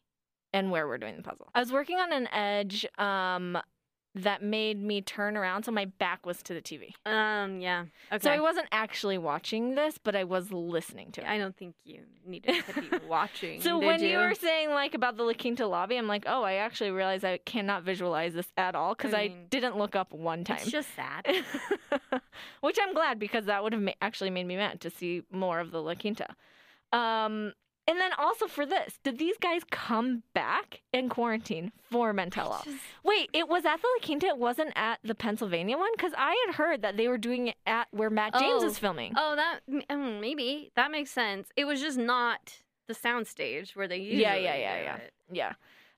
and 0.53 0.71
where 0.71 0.87
we're 0.87 0.97
doing 0.97 1.17
the 1.17 1.23
puzzle. 1.23 1.49
I 1.53 1.59
was 1.59 1.71
working 1.73 1.97
on 1.97 2.13
an 2.13 2.27
edge 2.31 2.85
um 2.97 3.57
that 4.15 4.41
made 4.41 4.81
me 4.81 5.01
turn 5.01 5.35
around 5.35 5.63
so 5.63 5.71
my 5.73 5.83
back 5.85 6.25
was 6.25 6.41
to 6.43 6.53
the 6.53 6.61
TV. 6.61 6.93
um, 7.05 7.59
yeah. 7.59 7.85
Okay. 8.11 8.23
So 8.23 8.31
I 8.31 8.39
wasn't 8.39 8.67
actually 8.71 9.17
watching 9.17 9.75
this, 9.75 9.97
but 9.97 10.15
I 10.15 10.23
was 10.23 10.51
listening 10.53 11.11
to 11.13 11.21
it. 11.21 11.27
I 11.27 11.37
don't 11.37 11.55
think 11.55 11.75
you 11.83 11.99
needed 12.25 12.63
to 12.73 12.81
be 12.81 12.89
watching. 13.09 13.61
So 13.61 13.77
when 13.77 14.01
you? 14.01 14.11
you 14.11 14.17
were 14.17 14.33
saying 14.33 14.69
like 14.69 14.95
about 14.95 15.17
the 15.17 15.23
La 15.23 15.33
Quinta 15.33 15.67
lobby, 15.67 15.97
I'm 15.97 16.07
like, 16.07 16.23
oh, 16.27 16.43
I 16.43 16.53
actually 16.53 16.91
realized 16.91 17.25
I 17.25 17.39
cannot 17.39 17.83
visualize 17.83 18.33
this 18.33 18.47
at 18.57 18.73
all 18.73 18.95
because 18.95 19.13
I 19.13 19.19
I, 19.19 19.33
didn't 19.49 19.77
look 19.77 19.95
up 19.95 20.13
one 20.13 20.43
time. 20.45 20.59
it's 20.61 20.71
just 20.71 20.89
sad. 20.95 21.25
Which 22.61 22.77
I'm 22.81 22.93
glad 22.93 23.19
because 23.19 23.45
that 23.45 23.63
would 23.63 23.73
have 23.73 23.81
ma- 23.81 23.91
actually 24.01 24.29
made 24.29 24.47
me 24.47 24.55
mad 24.55 24.79
to 24.81 24.89
see 24.89 25.23
more 25.31 25.59
of 25.59 25.71
the 25.71 25.81
La 25.81 25.93
Quinta. 25.95 26.27
Um, 26.93 27.53
and 27.87 27.99
then 27.99 28.11
also 28.17 28.47
for 28.47 28.65
this, 28.65 28.99
did 29.03 29.17
these 29.19 29.37
guys 29.39 29.61
come 29.69 30.23
back 30.33 30.81
in 30.93 31.09
quarantine 31.09 31.71
for 31.91 32.13
Men 32.13 32.29
Tell 32.29 32.49
All? 32.51 32.61
Just- 32.63 32.77
Wait, 33.03 33.29
it 33.33 33.47
was 33.47 33.65
at 33.65 33.81
the 33.81 33.87
La 33.99 34.05
Quinta. 34.05 34.27
It 34.27 34.37
wasn't 34.37 34.73
at 34.75 34.99
the 35.03 35.15
Pennsylvania 35.15 35.77
one 35.77 35.91
because 35.95 36.13
I 36.17 36.35
had 36.45 36.55
heard 36.55 36.81
that 36.81 36.97
they 36.97 37.07
were 37.07 37.17
doing 37.17 37.47
it 37.47 37.55
at 37.67 37.87
where 37.91 38.09
Matt 38.09 38.33
James 38.33 38.63
Oh. 38.63 38.67
is 38.67 38.79
filming. 38.79 39.13
Oh, 39.15 39.35
that 39.35 39.59
maybe 40.19 40.71
that 40.75 40.91
makes 40.91 41.11
sense. 41.11 41.49
It 41.55 41.65
was 41.65 41.81
just 41.81 41.97
not 41.97 42.59
the 42.87 42.93
soundstage 42.95 43.75
where 43.75 43.87
they 43.87 43.97
usually. 43.97 44.21
Yeah, 44.21 44.35
yeah, 44.35 44.55
yeah, 44.55 44.77
yeah. 44.81 44.95
it. 44.97 45.13
Yeah. 45.31 45.53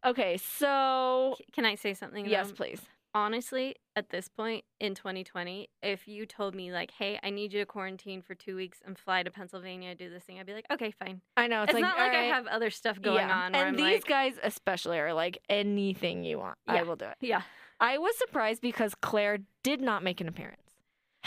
Okay, 0.05 0.37
so 0.37 1.35
C- 1.37 1.45
Can 1.53 1.65
I 1.65 1.75
say 1.75 1.93
something? 1.93 2.25
yes, 2.27 2.51
please. 2.51 2.81
Honestly, 3.13 3.75
at 3.95 4.09
this 4.09 4.27
point 4.27 4.63
in 4.79 4.93
2020, 4.93 5.69
if 5.81 6.07
you 6.07 6.25
told 6.25 6.53
me 6.53 6.71
like, 6.71 6.91
"Hey, 6.91 7.19
I 7.23 7.29
need 7.29 7.53
you 7.53 7.59
to 7.59 7.65
quarantine 7.65 8.21
for 8.21 8.35
two 8.35 8.55
weeks 8.55 8.79
and 8.85 8.97
fly 8.97 9.23
to 9.23 9.31
Pennsylvania 9.31 9.95
do 9.95 10.09
this 10.09 10.23
thing," 10.23 10.39
I'd 10.39 10.45
be 10.45 10.53
like, 10.53 10.67
"Okay, 10.71 10.91
fine." 10.91 11.21
I 11.35 11.47
know 11.47 11.63
It's, 11.63 11.71
it's, 11.71 11.75
like 11.75 11.81
not 11.81 11.97
like 11.97 12.13
I 12.13 12.23
have 12.23 12.45
other 12.47 12.69
stuff 12.69 13.01
going 13.01 13.27
yeah. 13.27 13.37
on. 13.37 13.55
And 13.55 13.69
I'm 13.69 13.75
these 13.75 14.03
like, 14.03 14.07
guys 14.07 14.39
especially 14.43 14.99
are 14.99 15.13
like 15.13 15.39
anything 15.49 16.23
you 16.23 16.37
want, 16.39 16.57
I 16.67 16.83
will 16.83 16.95
do 16.95 17.05
it. 17.05 17.15
yeah, 17.21 17.41
I 17.79 17.97
was 17.97 18.17
surprised 18.17 18.61
because 18.61 18.93
Clare 18.95 19.39
did 19.63 19.81
not 19.81 20.03
make 20.03 20.21
an 20.21 20.27
appearance. 20.27 20.66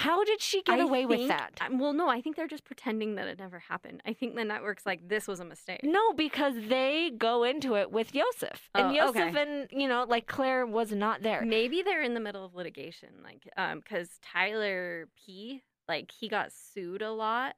How 0.00 0.24
did 0.24 0.40
she 0.40 0.62
get 0.62 0.80
I 0.80 0.82
away 0.82 1.04
with 1.04 1.28
that? 1.28 1.50
Well, 1.72 1.92
no, 1.92 2.08
I 2.08 2.22
think 2.22 2.36
they're 2.36 2.48
just 2.48 2.64
pretending 2.64 3.16
that 3.16 3.28
it 3.28 3.38
never 3.38 3.58
happened. 3.58 4.02
I 4.06 4.14
think 4.14 4.34
the 4.34 4.44
network's 4.46 4.86
like, 4.86 5.06
this 5.06 5.28
was 5.28 5.40
a 5.40 5.44
mistake. 5.44 5.80
No, 5.82 6.14
because 6.14 6.54
they 6.68 7.10
go 7.18 7.44
into 7.44 7.76
it 7.76 7.92
with 7.92 8.14
Yosef. 8.14 8.70
And 8.74 8.86
Oh, 8.86 8.90
Yosef 8.92 9.16
okay. 9.16 9.42
and, 9.42 9.68
you 9.70 9.86
know, 9.86 10.06
like 10.08 10.26
Clare 10.26 10.64
was 10.64 10.92
not 10.92 11.22
there. 11.22 11.42
Maybe 11.44 11.82
they're 11.82 12.02
in 12.02 12.14
the 12.14 12.20
middle 12.20 12.46
of 12.46 12.54
litigation, 12.54 13.10
like, 13.22 13.46
um, 13.58 13.80
because 13.80 14.18
Tyler 14.22 15.08
P, 15.14 15.64
like, 15.86 16.10
he 16.18 16.30
got 16.30 16.50
sued 16.50 17.02
a 17.02 17.12
lot. 17.12 17.56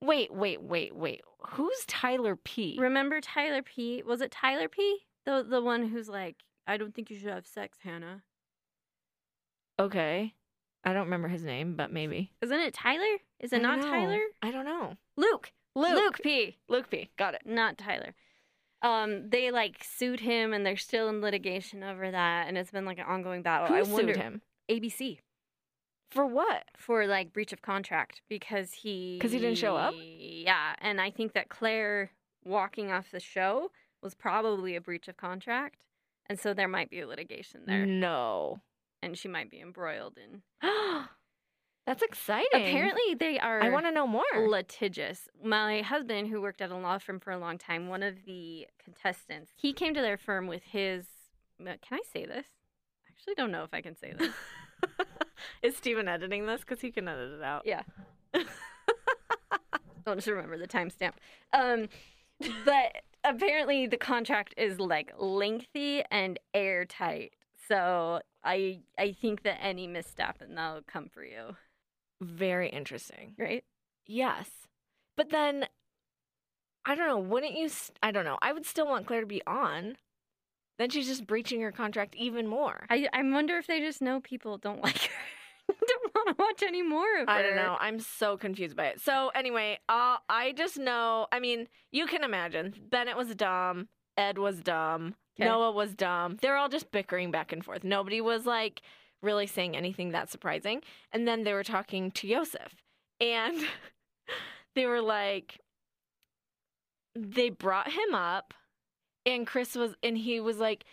Wait, 0.00 0.32
wait, 0.32 0.62
wait, 0.62 0.96
wait. 0.96 1.20
Who's 1.50 1.84
Tyler 1.86 2.36
P? 2.36 2.78
Remember 2.80 3.20
Tyler 3.20 3.60
P? 3.62 4.02
Was 4.02 4.22
it 4.22 4.30
Tyler 4.30 4.68
P? 4.68 5.00
The 5.26 5.44
the 5.46 5.60
one 5.60 5.88
who's 5.88 6.08
like, 6.08 6.36
I 6.66 6.78
don't 6.78 6.94
think 6.94 7.10
you 7.10 7.18
should 7.18 7.28
have 7.28 7.46
sex, 7.46 7.78
Hannah. 7.82 8.22
Okay. 9.78 10.32
I 10.86 10.92
don't 10.92 11.04
remember 11.04 11.28
his 11.28 11.42
name, 11.44 11.74
but 11.74 11.92
maybe. 11.92 12.30
Isn't 12.40 12.60
it 12.60 12.72
Tyler? 12.72 13.18
Is 13.40 13.52
it 13.52 13.60
don't 13.60 13.80
know. 13.80 13.86
Tyler? 13.90 14.20
I 14.40 14.50
don't 14.52 14.64
know. 14.64 14.94
Luke. 15.16 15.52
Luke. 15.74 15.90
Luke 15.94 16.20
P. 16.22 16.56
Luke 16.68 16.88
P. 16.88 17.10
Got 17.18 17.34
it. 17.34 17.42
Not 17.44 17.76
Tyler. 17.76 18.14
Um, 18.82 19.28
they 19.28 19.50
like 19.50 19.82
sued 19.82 20.20
him, 20.20 20.52
and 20.52 20.64
they're 20.64 20.76
still 20.76 21.08
in 21.08 21.20
litigation 21.20 21.82
over 21.82 22.10
that, 22.10 22.46
and 22.46 22.56
it's 22.56 22.70
been 22.70 22.84
like 22.84 22.98
an 22.98 23.04
ongoing 23.06 23.42
battle. 23.42 23.66
Who 23.66 23.74
I 23.74 23.82
sued 23.82 23.92
wonder 23.92 24.16
him? 24.16 24.42
ABC 24.70 25.18
For 26.10 26.24
what? 26.24 26.64
for 26.76 27.06
like 27.06 27.32
breach 27.32 27.52
of 27.52 27.62
contract 27.62 28.22
because 28.28 28.72
he 28.72 29.16
because 29.18 29.32
he 29.32 29.38
didn't 29.38 29.58
show 29.58 29.76
up? 29.76 29.92
Yeah, 29.96 30.74
and 30.80 31.00
I 31.00 31.10
think 31.10 31.32
that 31.32 31.48
Clare 31.48 32.10
walking 32.44 32.92
off 32.92 33.10
the 33.10 33.18
show 33.20 33.72
was 34.02 34.14
probably 34.14 34.76
a 34.76 34.80
breach 34.80 35.08
of 35.08 35.16
contract, 35.16 35.84
and 36.26 36.38
so 36.38 36.54
there 36.54 36.68
might 36.68 36.90
be 36.90 37.00
a 37.00 37.08
litigation 37.08 37.62
there, 37.66 37.84
No. 37.86 38.60
And 39.02 39.16
she 39.18 39.28
might 39.28 39.50
be 39.50 39.60
embroiled 39.60 40.18
in. 40.18 40.42
That's 41.86 42.02
exciting. 42.02 42.48
Apparently, 42.52 43.14
they 43.18 43.38
are. 43.38 43.62
I 43.62 43.68
want 43.68 43.86
to 43.86 43.92
know 43.92 44.08
more. 44.08 44.24
litigious. 44.48 45.28
My 45.42 45.82
husband, 45.82 46.26
who 46.28 46.40
worked 46.40 46.60
at 46.60 46.70
a 46.72 46.76
law 46.76 46.98
firm 46.98 47.20
for 47.20 47.30
a 47.30 47.38
long 47.38 47.58
time, 47.58 47.88
one 47.88 48.02
of 48.02 48.24
the 48.26 48.66
contestants, 48.82 49.52
he 49.56 49.72
came 49.72 49.94
to 49.94 50.00
their 50.00 50.16
firm 50.16 50.48
with 50.48 50.64
his. 50.64 51.06
uh, 51.60 51.74
Can 51.82 51.98
I 51.98 52.00
say 52.12 52.26
this? 52.26 52.46
I 53.06 53.12
actually 53.12 53.34
don't 53.36 53.52
know 53.52 53.62
if 53.62 53.72
I 53.72 53.82
can 53.82 53.96
say 53.96 54.12
this. 54.18 54.32
Is 55.62 55.76
Steven 55.76 56.08
editing 56.08 56.46
this? 56.46 56.62
Because 56.62 56.80
he 56.80 56.90
can 56.90 57.06
edit 57.06 57.34
it 57.34 57.42
out. 57.44 57.62
yeah. 57.64 57.82
I'll 60.06 60.14
just 60.14 60.26
remember 60.28 60.56
the 60.58 60.68
timestamp. 60.68 61.12
Um, 61.52 61.88
but 62.64 62.96
apparently, 63.24 63.86
the 63.86 63.96
contract 63.96 64.54
is 64.56 64.78
like 64.80 65.12
lengthy 65.18 66.02
and 66.10 66.38
airtight. 66.54 67.34
So 67.68 68.20
I 68.46 68.80
I 68.98 69.12
think 69.12 69.42
that 69.42 69.58
any 69.62 69.86
misstep 69.86 70.40
and 70.40 70.56
that'll 70.56 70.82
come 70.82 71.08
for 71.12 71.24
you, 71.24 71.56
Very 72.20 72.68
interesting. 72.70 73.34
right? 73.38 73.64
Yes. 74.06 74.48
But 75.16 75.30
then, 75.30 75.66
I 76.84 76.94
don't 76.94 77.08
know. 77.08 77.18
Wouldn't 77.18 77.56
you? 77.56 77.68
St- 77.68 77.98
I 78.02 78.10
don't 78.12 78.24
know. 78.24 78.38
I 78.40 78.52
would 78.52 78.64
still 78.66 78.86
want 78.86 79.06
Clare 79.06 79.20
to 79.20 79.26
be 79.26 79.42
on. 79.46 79.96
Then 80.78 80.90
she's 80.90 81.06
just 81.06 81.26
breaching 81.26 81.60
her 81.62 81.72
contract 81.72 82.14
even 82.16 82.46
more. 82.46 82.86
I 82.90 83.08
I 83.12 83.22
wonder 83.22 83.56
if 83.58 83.66
they 83.66 83.80
just 83.80 84.00
know 84.02 84.20
people 84.20 84.58
don't 84.58 84.82
like 84.88 84.98
her, 84.98 85.74
don't 85.86 86.14
want 86.14 86.28
to 86.28 86.34
watch 86.38 86.62
any 86.62 86.82
more 86.82 87.20
of 87.20 87.26
her. 87.28 87.34
I 87.34 87.42
don't 87.42 87.56
know. 87.56 87.76
I'm 87.80 87.98
so 87.98 88.36
confused 88.36 88.76
by 88.76 88.86
it. 88.88 89.00
So 89.00 89.30
anyway, 89.34 89.78
uh, 89.88 90.18
I 90.28 90.52
just 90.56 90.76
know. 90.78 91.26
I 91.32 91.40
mean, 91.40 91.66
you 91.92 92.06
can 92.06 92.22
imagine. 92.22 92.74
Bennett 92.90 93.16
was 93.16 93.34
dumb. 93.34 93.88
Ed 94.18 94.38
was 94.38 94.60
dumb. 94.60 95.14
'Kay. 95.36 95.44
Noah 95.44 95.70
was 95.72 95.94
dumb. 95.94 96.38
They're 96.40 96.56
all 96.56 96.68
just 96.68 96.90
bickering 96.90 97.30
back 97.30 97.52
and 97.52 97.64
forth. 97.64 97.84
Nobody 97.84 98.20
was 98.20 98.46
like 98.46 98.82
really 99.22 99.46
saying 99.46 99.76
anything 99.76 100.10
that 100.12 100.30
surprising. 100.30 100.82
And 101.12 101.26
then 101.26 101.44
they 101.44 101.52
were 101.52 101.64
talking 101.64 102.10
to 102.12 102.26
Yosef, 102.26 102.74
and 103.20 103.56
they 104.74 104.86
were 104.86 105.00
like, 105.02 105.60
they 107.14 107.50
brought 107.50 107.90
him 107.90 108.14
up, 108.14 108.54
and 109.24 109.46
Chris 109.46 109.74
was, 109.74 109.94
and 110.02 110.16
he 110.18 110.40
was 110.40 110.58
like. 110.58 110.84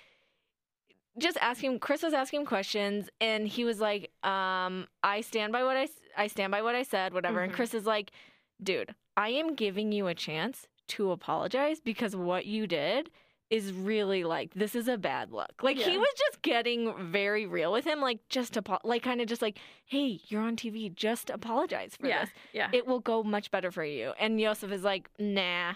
Just 1.15 1.37
asking. 1.41 1.77
Chris 1.77 2.01
was 2.01 2.11
asking 2.15 2.39
him 2.39 2.45
questions, 2.47 3.07
and 3.21 3.47
he 3.47 3.63
was 3.65 3.79
like, 3.79 4.09
um, 4.25 4.87
"I 5.03 5.21
stand 5.21 5.53
by 5.53 5.63
what 5.63 5.77
I 5.77 5.87
I 6.17 6.25
stand 6.25 6.49
by 6.49 6.63
what 6.63 6.73
I 6.73 6.81
said, 6.81 7.13
whatever." 7.13 7.41
And 7.41 7.51
Mhm. 7.51 7.55
Chris 7.55 7.75
is 7.75 7.85
like, 7.85 8.09
"Dude, 8.63 8.95
I 9.15 9.29
am 9.29 9.53
giving 9.53 9.91
you 9.91 10.07
a 10.07 10.15
chance 10.15 10.67
to 10.87 11.11
apologize 11.11 11.79
because 11.79 12.15
what 12.15 12.47
you 12.47 12.65
did 12.65 13.11
is 13.49 13.71
really 13.73 14.23
like 14.23 14.53
this 14.53 14.75
is 14.75 14.87
a 14.87 14.97
bad 14.97 15.31
look." 15.31 15.61
Like 15.61 15.77
he 15.77 15.97
was 15.97 16.07
just 16.17 16.41
getting 16.41 16.93
very 17.11 17.45
real 17.45 17.71
with 17.71 17.85
him, 17.85 18.01
like 18.01 18.19
just 18.29 18.57
apo- 18.57 18.79
like 18.83 19.03
kind 19.03 19.21
of 19.21 19.27
just 19.27 19.41
like, 19.41 19.57
"Hey, 19.85 20.19
you're 20.27 20.41
on 20.41 20.55
TV, 20.55 20.93
just 20.93 21.29
apologize 21.29 21.95
for 21.99 22.07
Yeah, 22.07 22.21
this. 22.21 22.29
yeah. 22.53 22.69
It 22.73 22.87
will 22.87 22.99
go 22.99 23.23
much 23.23 23.51
better 23.51 23.71
for 23.71 23.83
you." 23.83 24.13
And 24.19 24.39
Yosef 24.39 24.71
is 24.71 24.83
like, 24.83 25.09
"Nah." 25.19 25.75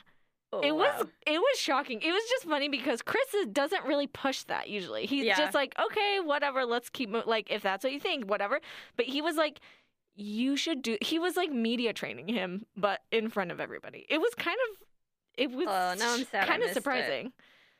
Oh, 0.53 0.61
it 0.61 0.71
was 0.73 1.05
it 1.25 1.39
was 1.39 1.59
shocking. 1.59 2.01
It 2.01 2.11
was 2.11 2.23
just 2.29 2.45
funny 2.45 2.69
because 2.69 3.01
Chris 3.01 3.33
is- 3.33 3.47
doesn't 3.47 3.83
really 3.83 4.07
push 4.07 4.43
that 4.43 4.69
usually. 4.69 5.05
He's 5.05 5.25
Yeah. 5.25 5.35
just 5.37 5.53
like, 5.53 5.75
okay, 5.77 6.19
whatever, 6.23 6.65
let's 6.65 6.87
keep 6.89 7.09
mo- 7.09 7.23
like 7.25 7.51
if 7.51 7.61
that's 7.61 7.83
what 7.83 7.91
you 7.91 7.99
think, 7.99 8.23
whatever. 8.29 8.61
But 8.95 9.07
he 9.07 9.21
was 9.21 9.35
like, 9.35 9.59
you 10.15 10.55
should 10.55 10.81
do. 10.81 10.97
He 11.01 11.19
was 11.19 11.35
like 11.35 11.51
media 11.51 11.91
training 11.91 12.29
him, 12.29 12.65
but 12.77 13.01
in 13.11 13.29
front 13.29 13.51
of 13.51 13.59
everybody. 13.59 14.05
It 14.09 14.19
was 14.19 14.33
kind 14.35 14.57
of, 14.71 14.77
it 15.37 15.51
was 15.51 15.67
Oh, 15.67 15.95
now 15.99 16.13
I'm 16.13 16.23
sad 16.23 16.47
kind 16.47 16.63
of 16.63 16.71
surprising 16.71 17.27
it. 17.27 17.33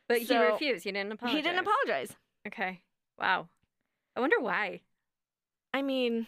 But 0.08 0.20
he 0.20 0.38
refused. 0.38 0.84
He 0.84 0.92
didn't 0.92 1.12
apologize. 1.14 1.36
He 1.38 1.42
didn't 1.42 1.60
apologize. 1.60 2.16
Okay. 2.48 2.82
Wow. 3.20 3.48
I 4.16 4.20
wonder 4.20 4.40
why. 4.40 4.82
I 5.74 5.82
mean, 5.82 6.28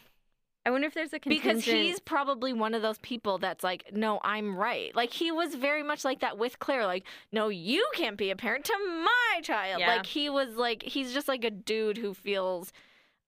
I 0.66 0.72
wonder 0.72 0.86
if 0.88 0.94
there's 0.94 1.14
a 1.14 1.20
contingent. 1.20 1.56
because 1.58 1.66
he's 1.66 2.00
probably 2.00 2.52
one 2.54 2.74
of 2.74 2.82
those 2.82 2.98
people 3.00 3.38
that's 3.38 3.64
like, 3.64 3.92
no, 3.94 4.20
I'm 4.24 4.56
right. 4.56 4.94
Like 4.96 5.12
he 5.14 5.32
was 5.32 5.56
very 5.56 5.82
much 5.82 6.04
like 6.04 6.20
that 6.20 6.38
with 6.38 6.60
Clare. 6.60 6.86
Like, 6.86 7.06
no, 7.32 7.48
you 7.50 7.88
can't 7.94 8.18
be 8.18 8.30
a 8.32 8.36
parent 8.36 8.66
to 8.66 8.78
my 9.04 9.42
child. 9.42 9.80
Yeah. 9.80 9.96
Like 9.96 10.06
he 10.06 10.30
was 10.30 10.56
like, 10.56 10.84
he's 10.84 11.14
just 11.14 11.28
like 11.28 11.44
a 11.44 11.50
dude 11.52 11.98
who 11.98 12.14
feels 12.14 12.72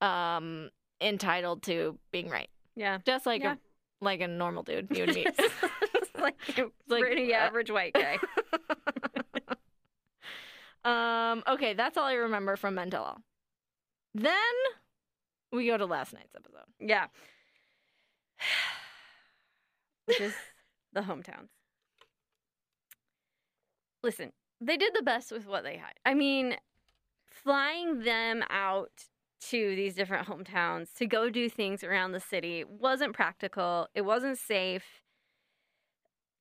um 0.01 0.69
entitled 0.99 1.63
to 1.63 1.97
being 2.11 2.27
right, 2.29 2.49
yeah. 2.75 2.97
just 3.05 3.25
like 3.25 3.41
Yeah. 3.43 3.53
a 3.53 4.03
like 4.03 4.19
a 4.21 4.27
normal 4.27 4.63
dude, 4.63 4.87
you 4.95 5.03
and 5.03 5.13
me. 5.15 5.25
like 6.19 6.35
a 6.57 6.65
Like, 6.87 7.01
pretty 7.03 7.33
uh, 7.33 7.37
average 7.37 7.71
white 7.71 7.93
guy. 7.93 8.19
um. 10.85 11.43
Okay, 11.47 11.73
that's 11.73 11.97
all 11.97 12.05
I 12.05 12.13
remember 12.13 12.55
from 12.55 12.75
Mental. 12.75 13.17
Then 14.13 14.33
we 15.51 15.67
go 15.67 15.77
to 15.77 15.85
last 15.85 16.13
night's 16.13 16.35
episode. 16.35 16.65
yeah. 16.79 17.07
Which 20.05 20.19
is 20.19 20.33
the 20.93 21.01
hometowns. 21.01 21.49
Listen, 24.03 24.31
they 24.59 24.77
did 24.77 24.93
the 24.95 25.03
best 25.03 25.31
with 25.31 25.45
what 25.47 25.63
they 25.63 25.77
had. 25.77 25.93
I 26.05 26.13
mean, 26.13 26.55
flying 27.29 27.99
them 27.99 28.43
out 28.49 28.91
to 29.49 29.75
these 29.75 29.95
different 29.95 30.27
hometowns 30.27 30.93
to 30.93 31.05
go 31.05 31.29
do 31.29 31.49
things 31.49 31.83
around 31.83 32.11
the 32.11 32.19
city 32.19 32.63
wasn't 32.63 33.13
practical. 33.13 33.87
It 33.95 34.01
wasn't 34.01 34.37
safe. 34.37 35.00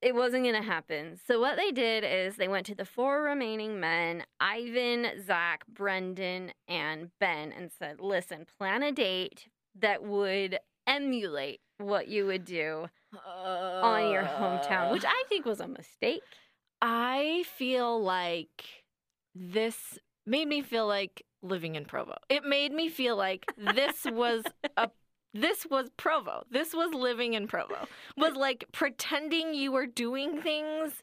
It 0.02 0.14
wasn't 0.14 0.44
going 0.44 0.54
to 0.54 0.62
happen. 0.62 1.18
So, 1.26 1.40
what 1.40 1.56
they 1.56 1.70
did 1.72 2.04
is 2.04 2.36
they 2.36 2.48
went 2.48 2.66
to 2.66 2.74
the 2.74 2.84
four 2.84 3.22
remaining 3.22 3.78
men 3.78 4.24
Ivan, 4.40 5.06
Zac, 5.26 5.66
Brendan, 5.66 6.52
and 6.66 7.10
Ben 7.20 7.52
and 7.52 7.70
said, 7.70 8.00
Listen, 8.00 8.46
plan 8.58 8.82
a 8.82 8.92
date 8.92 9.48
that 9.78 10.02
would 10.02 10.58
emulate 10.86 11.60
what 11.78 12.08
you 12.08 12.26
would 12.26 12.44
do 12.44 12.88
on 13.26 14.10
your 14.10 14.22
hometown, 14.22 14.92
which 14.92 15.04
I 15.04 15.24
think 15.28 15.44
was 15.44 15.60
a 15.60 15.68
mistake. 15.68 16.22
I 16.80 17.44
feel 17.56 18.02
like 18.02 18.64
this 19.34 19.98
made 20.26 20.48
me 20.48 20.62
feel 20.62 20.86
like 20.86 21.24
living 21.42 21.74
in 21.74 21.84
Provo. 21.84 22.16
It 22.28 22.44
made 22.44 22.72
me 22.72 22.88
feel 22.88 23.16
like 23.16 23.52
this 23.56 24.04
was 24.04 24.44
a 24.76 24.90
this 25.34 25.66
was 25.70 25.88
Provo. 25.96 26.44
This 26.50 26.74
was 26.74 26.92
living 26.94 27.34
in 27.34 27.46
Provo. 27.46 27.86
Was 28.16 28.34
like 28.34 28.64
pretending 28.72 29.54
you 29.54 29.72
were 29.72 29.86
doing 29.86 30.40
things 30.42 31.02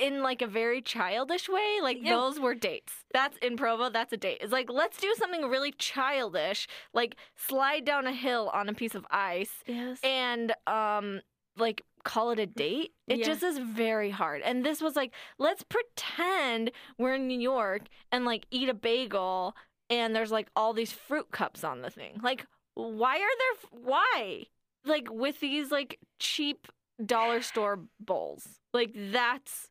in 0.00 0.22
like 0.22 0.40
a 0.40 0.46
very 0.46 0.80
childish 0.80 1.48
way. 1.48 1.78
Like 1.82 1.98
Yeah. 2.00 2.14
those 2.16 2.40
were 2.40 2.54
dates. 2.54 3.04
That's 3.12 3.36
in 3.38 3.56
Provo, 3.56 3.90
that's 3.90 4.12
a 4.12 4.16
date. 4.16 4.38
It's 4.40 4.52
like 4.52 4.70
let's 4.70 4.98
do 4.98 5.12
something 5.18 5.42
really 5.48 5.72
childish, 5.72 6.66
like 6.94 7.16
slide 7.36 7.84
down 7.84 8.06
a 8.06 8.12
hill 8.12 8.50
on 8.54 8.68
a 8.68 8.74
piece 8.74 8.94
of 8.94 9.06
ice 9.10 9.62
Yes. 9.66 9.98
and 10.02 10.54
um 10.66 11.20
like 11.56 11.82
call 12.04 12.30
it 12.30 12.38
a 12.38 12.46
date 12.46 12.92
it 13.08 13.18
Yeah. 13.18 13.24
just 13.26 13.42
is 13.42 13.58
very 13.58 14.08
hard 14.10 14.40
and 14.42 14.64
this 14.64 14.80
was 14.80 14.94
like 14.96 15.12
let's 15.38 15.64
pretend 15.64 16.70
we're 16.96 17.14
in 17.16 17.26
new 17.26 17.38
york 17.38 17.82
and 18.12 18.24
like 18.24 18.46
eat 18.52 18.68
a 18.68 18.74
bagel 18.74 19.54
and 19.90 20.14
there's 20.14 20.30
like 20.30 20.48
all 20.54 20.72
these 20.72 20.92
fruit 20.92 21.30
cups 21.32 21.64
on 21.64 21.82
the 21.82 21.90
thing 21.90 22.20
like 22.22 22.46
why 22.78 23.16
are 23.16 23.18
there 23.18 23.80
why 23.82 24.44
like 24.84 25.08
with 25.10 25.40
these 25.40 25.70
like 25.70 25.98
cheap 26.18 26.68
dollar 27.04 27.42
store 27.42 27.80
bowls 28.00 28.46
like 28.72 28.92
that's 28.94 29.68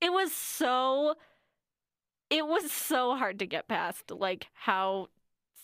it 0.00 0.12
was 0.12 0.32
so 0.32 1.14
it 2.30 2.46
was 2.46 2.72
so 2.72 3.16
hard 3.16 3.38
to 3.38 3.46
get 3.46 3.68
past 3.68 4.10
like 4.10 4.46
how 4.54 5.08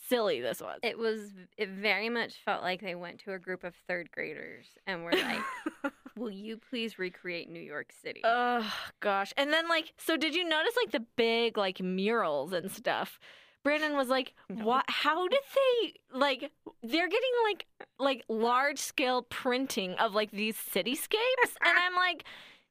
silly 0.08 0.40
this 0.40 0.60
was. 0.60 0.78
It 0.82 0.98
was. 0.98 1.32
It 1.56 1.68
very 1.68 2.08
much 2.08 2.34
felt 2.44 2.62
like 2.62 2.80
they 2.80 2.94
went 2.94 3.20
to 3.20 3.34
a 3.34 3.38
group 3.38 3.64
of 3.64 3.74
third 3.86 4.10
graders 4.10 4.66
and 4.86 5.04
were 5.04 5.12
like, 5.12 5.92
"Will 6.16 6.30
you 6.30 6.58
please 6.70 6.98
recreate 6.98 7.50
New 7.50 7.60
York 7.60 7.92
City?" 8.02 8.22
Oh 8.24 8.72
gosh. 9.00 9.32
And 9.36 9.52
then 9.52 9.68
like 9.68 9.92
so 9.98 10.16
did 10.16 10.34
you 10.34 10.48
notice 10.48 10.74
like 10.82 10.92
the 10.92 11.06
big 11.16 11.56
like 11.56 11.80
murals 11.80 12.52
and 12.52 12.70
stuff? 12.70 13.18
Brandon 13.64 13.96
was 13.96 14.08
like, 14.08 14.34
No. 14.48 14.64
"What 14.64 14.84
how 14.88 15.28
did 15.28 15.40
they 15.54 15.94
like 16.12 16.50
they're 16.82 17.08
getting 17.08 17.30
like 17.44 17.66
like 17.98 18.24
large 18.28 18.78
scale 18.78 19.22
printing 19.22 19.94
of 19.94 20.14
like 20.14 20.30
these 20.30 20.56
cityscapes?" 20.56 21.54
and 21.64 21.78
I'm 21.78 21.94
like, 21.94 22.24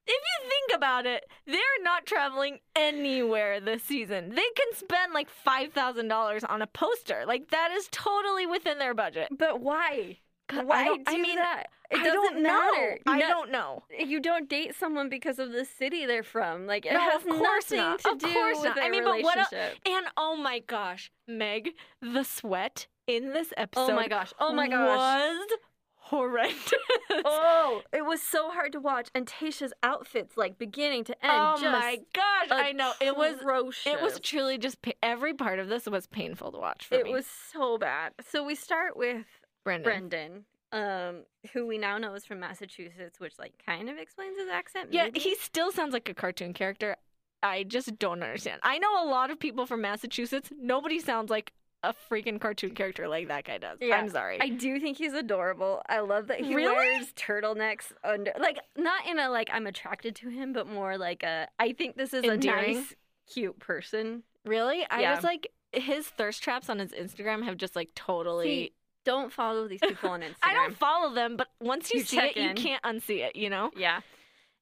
if 0.08 0.22
you 0.24 0.50
think 0.50 0.78
about 0.78 1.06
it, 1.06 1.26
they're 1.46 1.84
not 1.84 2.06
traveling 2.06 2.60
anywhere 2.76 3.60
this 3.60 3.84
season. 3.84 4.30
They 4.30 4.50
can 4.56 4.74
spend 4.74 5.14
like 5.14 5.28
$5,000 5.46 6.44
on 6.50 6.62
a 6.62 6.68
poster. 6.68 7.26
Like 7.28 7.50
that 7.50 7.72
is 7.72 7.90
totally 7.92 8.46
within 8.46 8.80
their 8.80 8.94
budget. 8.94 9.28
but 9.38 9.60
why? 9.60 10.20
I 10.50 10.64
Why 10.64 10.86
do 10.86 11.04
I 11.08 11.18
mean, 11.18 11.36
that? 11.36 11.66
It 11.90 11.98
doesn't 11.98 12.14
don't 12.14 12.44
know. 12.44 12.50
matter. 12.72 13.00
I 13.06 13.18
No- 13.20 13.28
don't 13.28 13.52
know. 13.52 13.84
You 13.98 14.20
don't 14.20 14.50
date 14.50 14.76
someone 14.76 15.08
because 15.10 15.40
of 15.40 15.52
the 15.52 15.64
city 15.66 16.06
they're 16.06 16.24
from. 16.24 16.66
Like 16.68 16.86
it 16.86 16.94
No, 16.94 17.00
has 17.00 17.26
nothing 17.26 17.78
not. 17.78 18.00
to 18.00 18.12
Of 18.12 18.18
do 18.20 18.34
course 18.34 18.58
with 18.58 18.76
not. 18.76 18.80
I 18.80 18.90
mean, 18.90 19.04
but 19.04 19.22
what 19.24 19.36
relationship. 19.38 19.78
And 19.86 20.06
oh 20.18 20.36
my 20.36 20.60
gosh, 20.60 21.12
Meg, 21.28 21.72
the 22.02 22.24
sweat 22.24 22.88
in 23.08 23.32
this 23.34 23.54
episode 23.56 23.92
oh 23.92 23.96
my 23.96 24.08
gosh! 24.10 24.34
Oh 24.40 24.52
my 24.54 24.68
gosh! 24.68 24.98
was 24.98 25.48
horrendous. 25.96 26.74
Oh, 27.26 27.82
it 27.94 28.06
was 28.06 28.22
so 28.22 28.50
hard 28.52 28.74
to 28.74 28.80
watch, 28.80 29.10
and 29.16 29.26
Tayshia's 29.26 29.74
outfits, 29.82 30.36
like 30.38 30.58
beginning 30.58 31.04
to 31.06 31.14
end, 31.26 31.34
Oh 31.34 31.58
my 31.62 32.00
gosh, 32.14 32.48
I 32.52 32.74
know. 32.74 32.92
It 33.02 33.16
was 33.18 33.40
atrocious. 33.40 33.88
it 33.88 34.02
was 34.02 34.20
truly 34.20 34.58
just 34.58 34.78
every 35.02 35.34
part 35.34 35.60
of 35.60 35.68
this 35.70 35.86
was 35.86 36.06
painful 36.06 36.52
to 36.52 36.58
watch 36.58 36.86
for 36.88 36.96
It 36.96 37.06
me. 37.06 37.12
was 37.14 37.26
so 37.26 37.78
bad. 37.78 38.12
So 38.30 38.44
we 38.46 38.56
start 38.56 38.96
with 38.98 39.26
Brendan. 39.64 40.10
Brendan, 40.10 40.46
um, 40.72 41.24
who 41.54 41.66
we 41.68 41.78
now 41.78 41.98
know 41.98 42.14
is 42.14 42.26
from 42.26 42.40
Massachusetts, 42.40 43.20
which 43.20 43.38
like 43.40 43.54
kind 43.66 43.90
of 43.90 43.98
explains 43.98 44.38
his 44.38 44.50
accent. 44.50 44.90
Yeah, 44.94 45.06
maybe? 45.06 45.20
he 45.20 45.36
still 45.36 45.72
sounds 45.72 45.94
like 45.94 46.08
a 46.10 46.14
cartoon 46.14 46.54
character. 46.54 46.96
I 47.44 47.64
just 47.64 48.00
don't 48.00 48.24
understand. 48.24 48.62
I 48.64 48.80
know 48.80 49.04
a 49.04 49.08
lot 49.08 49.30
of 49.30 49.40
people 49.40 49.66
from 49.66 49.82
Massachusetts. 49.82 50.50
Nobody 50.58 51.00
sounds 51.00 51.30
like 51.30 51.54
a 51.84 51.94
freaking 52.10 52.42
cartoon 52.42 52.72
character 52.74 53.08
like 53.08 53.28
that 53.28 53.46
guy 53.46 53.60
does. 53.60 53.78
Yeah, 53.80 53.98
I'm 53.98 54.10
sorry. 54.10 54.40
I 54.42 54.50
do 54.50 54.80
think 54.80 54.98
he's 54.98 55.14
adorable. 55.14 55.82
I 55.88 56.00
love 56.00 56.28
that 56.28 56.40
he 56.42 56.56
Really? 56.56 56.74
wears 56.76 57.14
turtlenecks 57.14 57.92
under, 58.04 58.34
like 58.40 58.58
not 58.76 59.06
in 59.08 59.20
a 59.20 59.30
like 59.30 59.50
I'm 59.54 59.68
attracted 59.68 60.16
to 60.18 60.30
him, 60.30 60.52
but 60.54 60.68
more 60.68 60.98
like 60.98 61.22
a 61.24 61.48
I 61.60 61.74
think 61.74 61.96
this 61.96 62.14
is 62.14 62.24
Endearing? 62.26 62.78
a 62.78 62.80
nice, 62.80 62.96
cute 63.32 63.60
person. 63.60 64.24
really? 64.46 64.86
I 64.90 65.02
Yeah. 65.02 65.14
just 65.14 65.24
like 65.24 65.52
his 65.72 66.08
thirst 66.08 66.42
traps 66.42 66.70
on 66.70 66.80
his 66.80 66.92
Instagram 66.94 67.44
have 67.44 67.58
just 67.58 67.76
like 67.76 67.94
totally. 67.94 68.46
See, 68.48 68.74
don't 69.12 69.32
follow 69.32 69.68
these 69.68 69.80
people 69.82 70.10
on 70.10 70.22
Instagram. 70.22 70.36
I 70.44 70.54
don't 70.54 70.78
follow 70.78 71.14
them, 71.14 71.38
but 71.38 71.48
once 71.62 71.90
you, 71.94 72.00
You 72.00 72.06
see 72.06 72.20
it, 72.20 72.36
you 72.38 72.54
can't 72.54 72.84
unsee 72.84 73.20
it. 73.28 73.36
You 73.36 73.50
know. 73.50 73.72
Yeah. 73.76 74.02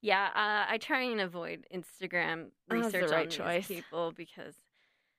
Yeah, 0.01 0.25
uh, 0.35 0.71
I 0.71 0.77
try 0.77 1.01
and 1.01 1.19
avoid 1.19 1.65
Instagram 1.73 2.49
research 2.69 3.09
right 3.09 3.25
on 3.25 3.29
choice. 3.29 3.67
these 3.67 3.77
people 3.81 4.13
because 4.15 4.53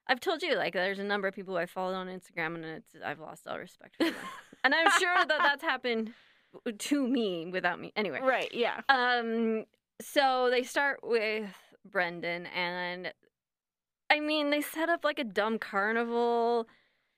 I've 0.07 0.21
told 0.21 0.43
you 0.43 0.55
like 0.55 0.75
there's 0.75 1.01
a 1.01 1.05
number 1.05 1.27
of 1.27 1.35
people 1.35 1.57
I 1.57 1.67
followed 1.67 1.95
on 1.95 2.07
Instagram 2.07 2.55
and 2.55 2.65
it's 2.65 2.91
I've 3.05 3.19
lost 3.19 3.49
all 3.49 3.59
respect 3.59 3.97
for 3.97 4.05
them. 4.05 4.15
and 4.65 4.73
I'm 4.75 4.89
sure 5.01 5.15
that 5.17 5.41
that's 5.43 5.63
happened 5.65 6.13
to 6.79 7.09
me 7.09 7.47
without 7.51 7.81
me. 7.81 7.93
Anyway, 7.97 8.21
Right. 8.23 8.49
Yeah. 8.55 8.81
um 8.89 9.65
so 10.01 10.49
they 10.53 10.63
start 10.63 11.01
with 11.03 11.51
Brendan 11.85 12.47
and 12.55 13.13
I 14.09 14.21
mean 14.21 14.51
they 14.51 14.61
set 14.61 14.89
up 14.89 15.05
like 15.05 15.19
a 15.19 15.25
dumb 15.25 15.59
carnival. 15.59 16.69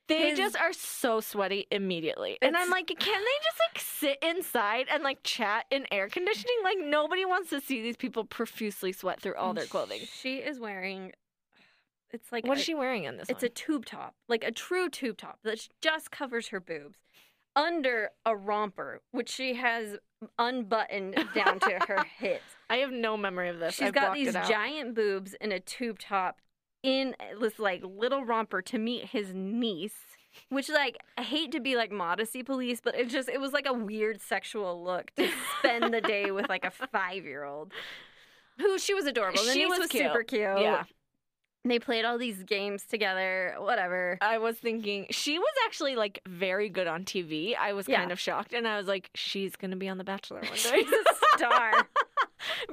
They 0.08 0.30
His- 0.30 0.38
just 0.38 0.56
are 0.56 0.72
so 0.72 1.20
sweaty 1.20 1.66
immediately. 1.70 2.38
And 2.42 2.56
I'm 2.56 2.70
like, 2.70 2.86
can 2.88 2.96
they 2.98 3.44
just 3.44 3.58
like 3.68 3.80
sit 3.82 4.18
inside 4.22 4.86
and 4.92 5.02
like 5.02 5.18
chat 5.22 5.66
in 5.70 5.86
air 5.92 6.08
conditioning? 6.08 6.56
Like 6.64 6.78
nobody 6.80 7.24
wants 7.24 7.50
to 7.50 7.60
see 7.60 7.82
these 7.82 7.96
people 7.96 8.24
profusely 8.24 8.92
sweat 8.92 9.20
through 9.20 9.34
all 9.36 9.52
their 9.54 9.66
clothing. 9.66 10.00
She 10.20 10.38
is 10.38 10.58
wearing 10.58 11.12
it's 12.10 12.32
like 12.32 12.46
What 12.46 12.56
a- 12.56 12.60
is 12.60 12.64
she 12.64 12.74
wearing 12.74 13.04
in 13.04 13.18
this 13.18 13.28
It's 13.28 13.42
one? 13.42 13.46
a 13.50 13.54
tube 13.54 13.84
top, 13.84 14.14
like 14.28 14.42
a 14.42 14.50
true 14.50 14.88
tube 14.88 15.18
top 15.18 15.40
that 15.44 15.68
just 15.82 16.10
covers 16.10 16.48
her 16.48 16.58
boobs 16.60 16.98
under 17.54 18.10
a 18.24 18.34
romper, 18.34 19.02
which 19.10 19.28
she 19.28 19.54
has 19.56 19.98
unbuttoned 20.38 21.16
down 21.34 21.60
to 21.60 21.78
her 21.86 22.04
hips. 22.18 22.42
I 22.70 22.76
have 22.78 22.92
no 22.92 23.16
memory 23.18 23.48
of 23.50 23.58
this. 23.58 23.74
She's 23.74 23.88
I've 23.88 23.94
got 23.94 24.14
these 24.14 24.28
it 24.28 24.36
out. 24.36 24.48
giant 24.48 24.94
boobs 24.94 25.34
in 25.40 25.52
a 25.52 25.60
tube 25.60 25.98
top 25.98 26.40
in 26.82 27.14
this 27.40 27.58
like 27.58 27.82
little 27.84 28.24
romper 28.24 28.62
to 28.62 28.78
meet 28.78 29.06
his 29.06 29.32
niece. 29.34 29.94
Which 30.50 30.68
like 30.68 30.98
I 31.16 31.22
hate 31.22 31.50
to 31.52 31.60
be 31.60 31.74
like 31.74 31.90
modesty 31.90 32.42
police, 32.42 32.80
but 32.80 32.94
it 32.94 33.08
just 33.08 33.28
it 33.28 33.40
was 33.40 33.52
like 33.52 33.66
a 33.66 33.72
weird 33.72 34.20
sexual 34.20 34.84
look 34.84 35.10
to 35.16 35.28
spend 35.58 35.92
the 35.92 36.00
day 36.00 36.30
with 36.30 36.48
like 36.48 36.64
a 36.64 36.70
five 36.70 37.24
year 37.24 37.44
old. 37.44 37.72
Who 38.58 38.78
she 38.78 38.94
was 38.94 39.06
adorable. 39.06 39.42
The 39.42 39.52
She 39.52 39.60
niece 39.60 39.68
was 39.70 39.78
was 39.80 39.88
cute. 39.88 40.04
super 40.04 40.22
cute. 40.22 40.40
Yeah. 40.42 40.84
They 41.64 41.78
played 41.80 42.04
all 42.04 42.18
these 42.18 42.44
games 42.44 42.84
together, 42.84 43.56
whatever. 43.58 44.16
I 44.20 44.38
was 44.38 44.56
thinking 44.56 45.06
she 45.10 45.38
was 45.38 45.52
actually 45.66 45.96
like 45.96 46.20
very 46.26 46.68
good 46.68 46.86
on 46.86 47.04
TV. 47.04 47.56
I 47.56 47.72
was 47.72 47.88
Yeah. 47.88 47.98
kind 47.98 48.12
of 48.12 48.20
shocked, 48.20 48.52
and 48.54 48.66
I 48.68 48.76
was 48.76 48.86
like, 48.86 49.10
she's 49.14 49.56
gonna 49.56 49.76
be 49.76 49.88
on 49.88 49.98
The 49.98 50.04
Bachelor 50.04 50.40
one 50.40 50.50
day. 50.52 50.56
She's 50.56 50.92
a 50.92 51.36
star. 51.36 51.72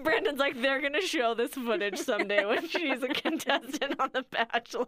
Brandon's 0.04 0.40
like, 0.40 0.62
they're 0.62 0.82
gonna 0.82 1.02
show 1.02 1.34
this 1.34 1.52
footage 1.52 1.98
someday 1.98 2.46
when 2.46 2.68
she's 2.68 3.02
a 3.04 3.08
contestant 3.10 4.00
on 4.00 4.10
The 4.14 4.24
Bachelor. 4.32 4.88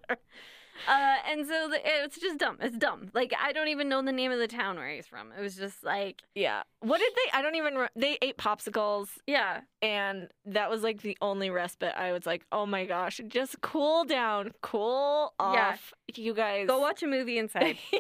Uh, 0.88 1.16
and 1.28 1.48
so 1.48 1.70
the, 1.70 1.80
it's 1.84 2.20
just 2.20 2.38
dumb. 2.38 2.58
It's 2.62 2.78
dumb. 2.78 3.10
Like 3.16 3.34
I 3.42 3.52
don't 3.52 3.68
even 3.70 3.90
know 3.90 4.00
the 4.04 4.12
name 4.12 4.32
of 4.32 4.38
the 4.38 4.48
town 4.48 4.76
where 4.76 4.88
he's 4.90 5.08
from. 5.08 5.32
It 5.38 5.42
was 5.42 5.56
just 5.56 5.84
like, 5.84 6.22
Yeah. 6.36 6.62
What 6.82 7.00
did 7.00 7.12
they? 7.16 7.32
I 7.38 7.42
don't 7.42 7.56
even. 7.56 7.76
Re- 7.76 7.88
they 7.96 8.20
ate 8.22 8.38
popsicles, 8.38 9.08
yeah, 9.26 9.62
and 9.82 10.28
that 10.46 10.70
was 10.70 10.84
like 10.84 11.02
the 11.02 11.18
only 11.20 11.50
respite. 11.50 11.94
I 11.98 12.12
was 12.12 12.28
like, 12.28 12.46
oh 12.52 12.68
my 12.68 12.86
gosh, 12.86 13.20
just 13.28 13.60
cool 13.62 14.06
down, 14.06 14.52
cool 14.62 15.34
off, 15.40 15.94
Yeah. 16.10 16.24
you 16.24 16.36
guys. 16.36 16.68
go 16.68 16.80
watch 16.80 17.02
a 17.02 17.08
movie 17.08 17.40
inside. 17.40 17.80
yeah. 17.92 18.00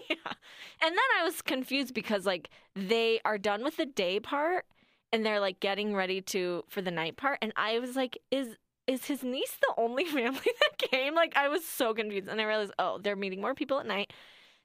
And 0.83 0.91
then 0.91 0.99
I 1.19 1.23
was 1.23 1.41
confused 1.41 1.95
because 1.95 2.27
like 2.27 2.51
they 2.75 3.19
are 3.25 3.39
done 3.39 3.63
with 3.63 3.77
the 3.77 3.87
day 3.87 4.19
part 4.19 4.67
and 5.13 5.25
they're 5.25 5.39
like 5.39 5.59
getting 5.59 5.95
ready 5.95 6.21
to 6.21 6.63
for 6.69 6.81
the 6.81 6.91
night 6.91 7.17
part 7.17 7.39
and 7.41 7.53
I 7.55 7.79
was 7.79 7.95
like 7.95 8.17
is 8.31 8.57
is 8.87 9.05
his 9.05 9.23
niece 9.23 9.57
the 9.61 9.73
only 9.77 10.05
family 10.07 10.39
that 10.61 10.77
came? 10.91 11.15
Like 11.15 11.35
I 11.37 11.49
was 11.49 11.65
so 11.65 11.93
confused 11.93 12.27
and 12.29 12.39
I 12.41 12.45
realized 12.45 12.73
oh, 12.79 12.99
they're 12.99 13.15
meeting 13.15 13.41
more 13.41 13.55
people 13.55 13.79
at 13.79 13.85
night. 13.87 14.13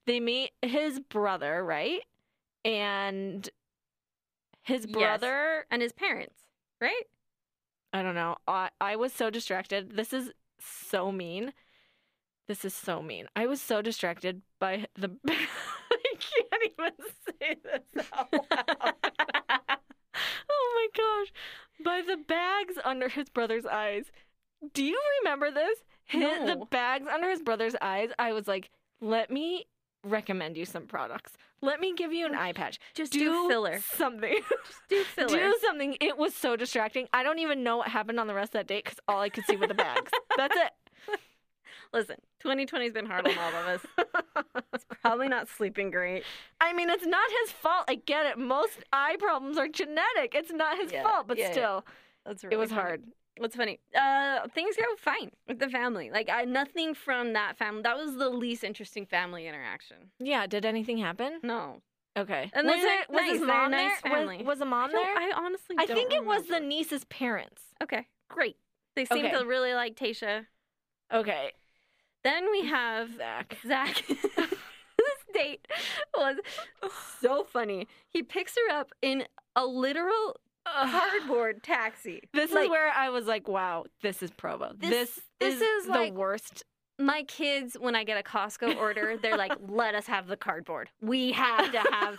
They 0.07 0.21
meet 0.21 0.53
his 0.63 1.01
brother, 1.01 1.65
right? 1.65 2.01
And 2.65 3.49
his 4.63 4.87
Yes. 4.87 4.93
brother, 4.93 5.67
and 5.71 5.83
his 5.83 5.93
parents, 5.93 6.47
right? 6.81 7.05
I 7.93 8.03
don't 8.03 8.15
know. 8.15 8.37
I 8.49 8.71
I 8.81 8.97
was 8.97 9.13
so 9.13 9.31
distracted. 9.31 9.97
This 9.97 10.13
is 10.13 10.33
so 10.59 11.13
mean. 11.13 11.53
This 12.49 12.65
is 12.65 12.75
so 12.75 13.03
mean. 13.03 13.29
I 13.37 13.47
was 13.47 13.61
so 13.63 13.83
distracted 13.83 14.43
by 14.59 14.87
the. 14.97 15.11
I 15.29 16.15
can't 16.19 16.65
even 16.65 16.93
say 17.41 17.57
this 17.65 17.83
out 18.13 18.35
loud. 18.51 18.95
oh 20.51 20.73
my 20.77 20.87
gosh. 21.03 21.33
By 21.85 22.03
the 22.07 22.17
bags 22.17 22.75
under 22.85 23.09
his 23.09 23.29
brother's 23.29 23.67
eyes. 23.67 24.07
Do 24.75 24.85
you 24.85 25.01
remember 25.21 25.51
this? 25.51 25.79
His, 26.05 26.23
The 26.23 26.65
bags 26.71 27.07
under 27.13 27.31
his 27.31 27.43
brother's 27.43 27.75
eyes. 27.81 28.11
I 28.19 28.33
was 28.33 28.47
like, 28.47 28.71
let 29.01 29.31
me 29.31 29.67
recommend 30.05 30.57
you 30.57 30.65
some 30.65 30.87
products. 30.87 31.33
Let 31.65 31.81
me 31.81 31.95
give 31.95 32.13
you 32.13 32.27
an 32.27 32.35
eye 32.35 32.53
patch. 32.53 32.79
Just 32.95 33.13
do, 33.13 33.49
filler. 33.49 33.81
Something. 33.95 34.39
Just 34.51 34.81
do 34.89 35.05
filler. 35.15 35.29
Do 35.29 35.57
something. 35.65 35.97
It 36.01 36.19
was 36.19 36.35
so 36.35 36.57
distracting. 36.57 37.07
I 37.13 37.23
don't 37.23 37.39
even 37.39 37.63
know 37.63 37.77
what 37.77 37.89
happened 37.89 38.19
on 38.19 38.27
the 38.27 38.35
rest 38.35 38.49
of 38.51 38.61
that 38.61 38.67
date 38.67 38.85
because 38.85 38.99
all 39.07 39.21
I 39.21 39.29
could 39.29 39.45
see 39.47 39.57
were 39.57 39.69
the 39.69 39.75
bags. 39.75 40.11
That's 40.37 40.57
it. 40.57 40.73
Listen, 41.93 42.17
2020's 42.45 42.93
been 42.95 43.07
hard 43.07 43.27
on 43.29 43.39
all 43.39 43.49
of 43.49 43.67
us. 43.67 43.87
It's 44.75 44.87
probably 45.03 45.29
not 45.29 45.49
sleeping 45.49 45.91
great. 45.91 46.25
I 46.61 46.73
mean, 46.73 46.89
it's 46.89 47.05
not 47.07 47.29
his 47.43 47.53
fault. 47.53 47.85
I 47.89 47.97
get 47.97 48.25
it. 48.27 48.39
Most 48.39 48.79
eye 48.93 49.17
problems 49.19 49.59
are 49.59 49.69
genetic. 49.69 50.35
It's 50.35 50.51
not 50.51 50.79
his 50.79 50.91
Yeah, 50.91 51.03
fault, 51.03 51.29
but 51.29 51.37
yeah, 51.39 51.53
still, 51.53 51.85
That's 52.25 52.43
it 52.45 52.57
was 52.57 52.71
funny. 52.71 52.81
hard. 52.83 53.03
What's 53.37 53.55
funny? 53.55 53.81
Uh, 53.95 54.49
things 54.55 54.77
go 54.77 54.85
fine 54.99 55.31
with 55.47 55.59
the 55.59 55.69
family. 55.69 56.11
Like 56.11 56.31
I, 56.31 56.45
nothing 56.45 56.95
from 56.95 57.35
that 57.35 57.59
family. 57.59 57.83
That 57.83 57.97
was 57.99 58.17
the 58.17 58.31
least 58.31 58.65
interesting 58.65 59.05
family 59.05 59.47
interaction. 59.47 59.99
Yeah. 60.19 60.47
Did 60.47 60.65
anything 60.65 60.97
happen? 60.99 61.41
No, 61.43 61.83
Okay. 62.17 62.51
And 62.55 62.67
was 62.67 62.77
there, 62.81 63.05
was 63.11 63.21
nice. 63.23 63.31
his 63.33 63.41
mom 63.43 63.71
nice 63.71 64.01
there? 64.03 64.13
family. 64.13 64.39
Was, 64.39 64.47
was 64.47 64.63
I, 64.63 64.65
mom 64.65 64.91
don't- 64.91 65.03
there? 65.05 65.17
I 65.17 65.33
honestly, 65.37 65.77
I 65.79 65.87
think 65.87 66.13
it 66.13 66.25
was 66.25 66.47
the 66.47 66.61
niece's 66.61 67.05
parents. 67.05 67.63
Okay, 67.83 68.07
great. 68.29 68.57
They 68.97 69.05
seem 69.05 69.27
Okay. 69.27 69.39
to 69.39 69.45
really 69.47 69.75
like 69.75 69.97
Tayshia. 69.97 70.47
Okay. 71.13 71.53
Then 72.25 72.51
we 72.51 72.67
have 72.67 73.17
Zac. 73.17 73.57
Zac. 73.67 74.03
this 74.37 75.19
date 75.35 75.67
was 76.17 76.37
so 77.21 77.45
funny. 77.45 77.89
He 78.09 78.23
picks 78.23 78.55
her 78.57 78.75
up 78.75 78.93
in 79.03 79.25
a 79.57 79.65
literal 79.67 80.37
cardboard 80.67 81.63
taxi. 81.63 82.21
This 82.33 82.53
Like, 82.53 82.65
is 82.65 82.71
where 82.71 82.91
I 82.91 83.09
was 83.11 83.27
like, 83.27 83.49
wow, 83.49 83.85
this 84.03 84.23
is 84.23 84.31
Provo. 84.31 84.73
This- 84.77 84.91
This, 84.91 85.21
this 85.41 85.55
is, 85.57 85.61
is 85.63 85.85
the 85.87 85.93
like- 85.93 86.13
worst 86.15 86.65
my 86.99 87.23
kids, 87.25 87.75
when 87.81 87.97
I 87.97 88.05
get 88.05 88.19
a 88.19 88.23
Costco 88.23 88.77
order, 88.77 89.17
they're 89.21 89.37
like, 89.39 89.53
"Let 89.67 89.95
us 89.97 90.07
have 90.07 90.29
the 90.29 90.37
cardboard. 90.37 90.91
We 91.01 91.33
have 91.33 91.73
to 91.73 91.79
have." 91.91 92.17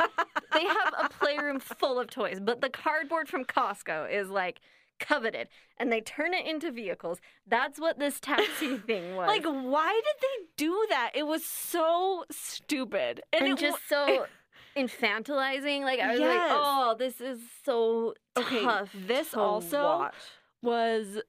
they 0.51 0.65
have 0.65 0.93
a 0.99 1.09
playroom 1.09 1.59
full 1.59 1.99
of 1.99 2.09
toys, 2.09 2.39
but 2.41 2.59
the 2.59 2.69
cardboard 2.69 3.29
from 3.29 3.45
Costco 3.45 4.11
is 4.11 4.29
like 4.29 4.59
coveted, 5.03 5.47
and 5.77 5.91
they 5.91 6.01
turn 6.01 6.33
it 6.33 6.45
into 6.47 6.71
vehicles. 6.71 7.19
That's 7.45 7.79
what 7.79 7.99
this 7.99 8.19
taxi 8.19 8.77
thing 8.87 9.15
was. 9.15 9.27
Like, 9.27 9.45
why 9.45 9.93
did 10.03 10.21
they 10.21 10.45
do 10.57 10.85
that? 10.89 11.11
It 11.13 11.27
was 11.27 11.45
so 11.45 12.25
stupid. 12.31 13.21
and, 13.31 13.47
it 13.47 13.57
just 13.59 13.87
so 13.87 14.25
infantilizing. 14.77 15.81
Like 15.81 15.99
I 15.99 16.11
was 16.11 16.19
like, 16.19 16.39
"Oh, 16.41 16.95
this 16.97 17.21
is 17.21 17.39
so 17.65 18.13
Okay, 18.37 18.63
tough." 18.63 18.89
this 19.07 19.31
to 19.31 19.39
also- 19.39 19.83
watch. 19.83 20.13
was 20.61 21.21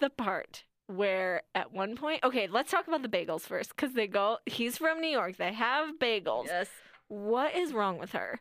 the 0.00 0.10
part 0.10 0.64
where 0.86 1.42
at 1.54 1.72
one 1.72 1.96
point, 1.96 2.22
okay, 2.24 2.46
let's 2.48 2.70
talk 2.70 2.88
about 2.88 3.02
the 3.02 3.08
bagels 3.08 3.42
first 3.42 3.74
because 3.76 3.94
they 3.94 4.06
go, 4.06 4.38
he's 4.46 4.76
from 4.76 5.00
New 5.00 5.08
York, 5.08 5.36
they 5.36 5.52
have 5.52 5.98
bagels. 6.00 6.46
Yes. 6.46 6.68
What 7.08 7.54
is 7.54 7.72
wrong 7.72 7.98
with 7.98 8.12
her? 8.12 8.40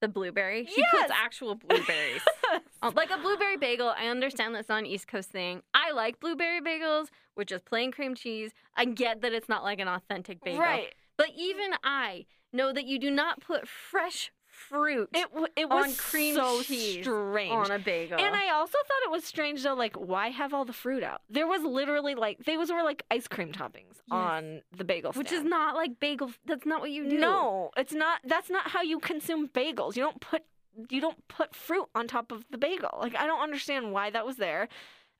The 0.00 0.08
blueberry. 0.08 0.66
She 0.66 0.80
Yes! 0.80 0.90
puts 0.90 1.12
actual 1.12 1.54
blueberries. 1.68 2.22
Oh, 2.82 2.92
like 2.96 3.10
a 3.10 3.18
blueberry 3.18 3.56
bagel, 3.56 3.92
I 3.96 4.06
understand 4.06 4.54
that's 4.54 4.68
not 4.68 4.80
an 4.80 4.86
East 4.86 5.06
Coast 5.08 5.30
thing. 5.30 5.62
I 5.74 5.92
like 5.92 6.18
blueberry 6.20 6.60
bagels 6.60 7.06
with 7.36 7.48
just 7.48 7.64
plain 7.64 7.92
cream 7.92 8.14
cheese. 8.14 8.50
I 8.76 8.84
get 8.86 9.20
that 9.22 9.32
it's 9.32 9.48
not 9.48 9.62
like 9.62 9.78
an 9.80 9.88
authentic 9.88 10.42
bagel. 10.42 10.60
right. 10.60 10.92
But 11.16 11.28
even 11.36 11.70
I 11.84 12.26
know 12.52 12.72
that 12.72 12.86
you 12.86 12.98
do 12.98 13.10
not 13.10 13.40
put 13.40 13.68
fresh 13.68 14.32
fruit 14.46 15.08
It, 15.14 15.28
w- 15.30 15.46
it 15.56 15.64
On 15.64 15.88
was 15.88 15.98
cream 15.98 16.34
so 16.34 16.60
cheese 16.62 17.02
strange. 17.04 17.52
on 17.52 17.70
a 17.70 17.78
bagel. 17.78 18.18
And 18.20 18.34
I 18.36 18.50
also 18.50 18.72
thought 18.86 19.02
it 19.06 19.10
was 19.10 19.24
strange 19.24 19.62
though, 19.62 19.74
like 19.74 19.96
why 19.96 20.28
have 20.28 20.52
all 20.52 20.64
the 20.66 20.72
fruit 20.74 21.02
out? 21.02 21.22
There 21.30 21.46
was 21.46 21.62
literally 21.62 22.14
like 22.14 22.44
they 22.44 22.56
was 22.58 22.70
were 22.70 22.82
like 22.82 23.02
ice 23.10 23.26
cream 23.28 23.52
toppings 23.52 23.96
on 24.10 24.60
the 24.76 24.84
bagel, 24.84 25.12
which 25.12 25.32
is 25.32 25.42
not 25.42 25.74
like 25.74 25.98
bagel. 26.00 26.32
That's 26.44 26.66
not 26.66 26.80
what 26.82 26.90
you 26.90 27.08
do. 27.08 27.18
No, 27.18 27.70
it's 27.78 27.94
not. 27.94 28.20
That's 28.24 28.50
not 28.50 28.68
how 28.68 28.82
you 28.82 28.98
consume 28.98 29.48
bagels. 29.48 29.96
You 29.96 30.02
don't 30.02 30.20
put 30.20 30.42
you 30.88 31.00
don't 31.00 31.26
put 31.28 31.54
fruit 31.54 31.86
on 31.94 32.06
top 32.06 32.32
of 32.32 32.44
the 32.50 32.58
bagel. 32.58 32.98
Like 33.00 33.16
I 33.16 33.26
don't 33.26 33.42
understand 33.42 33.92
why 33.92 34.10
that 34.10 34.26
was 34.26 34.36
there. 34.36 34.68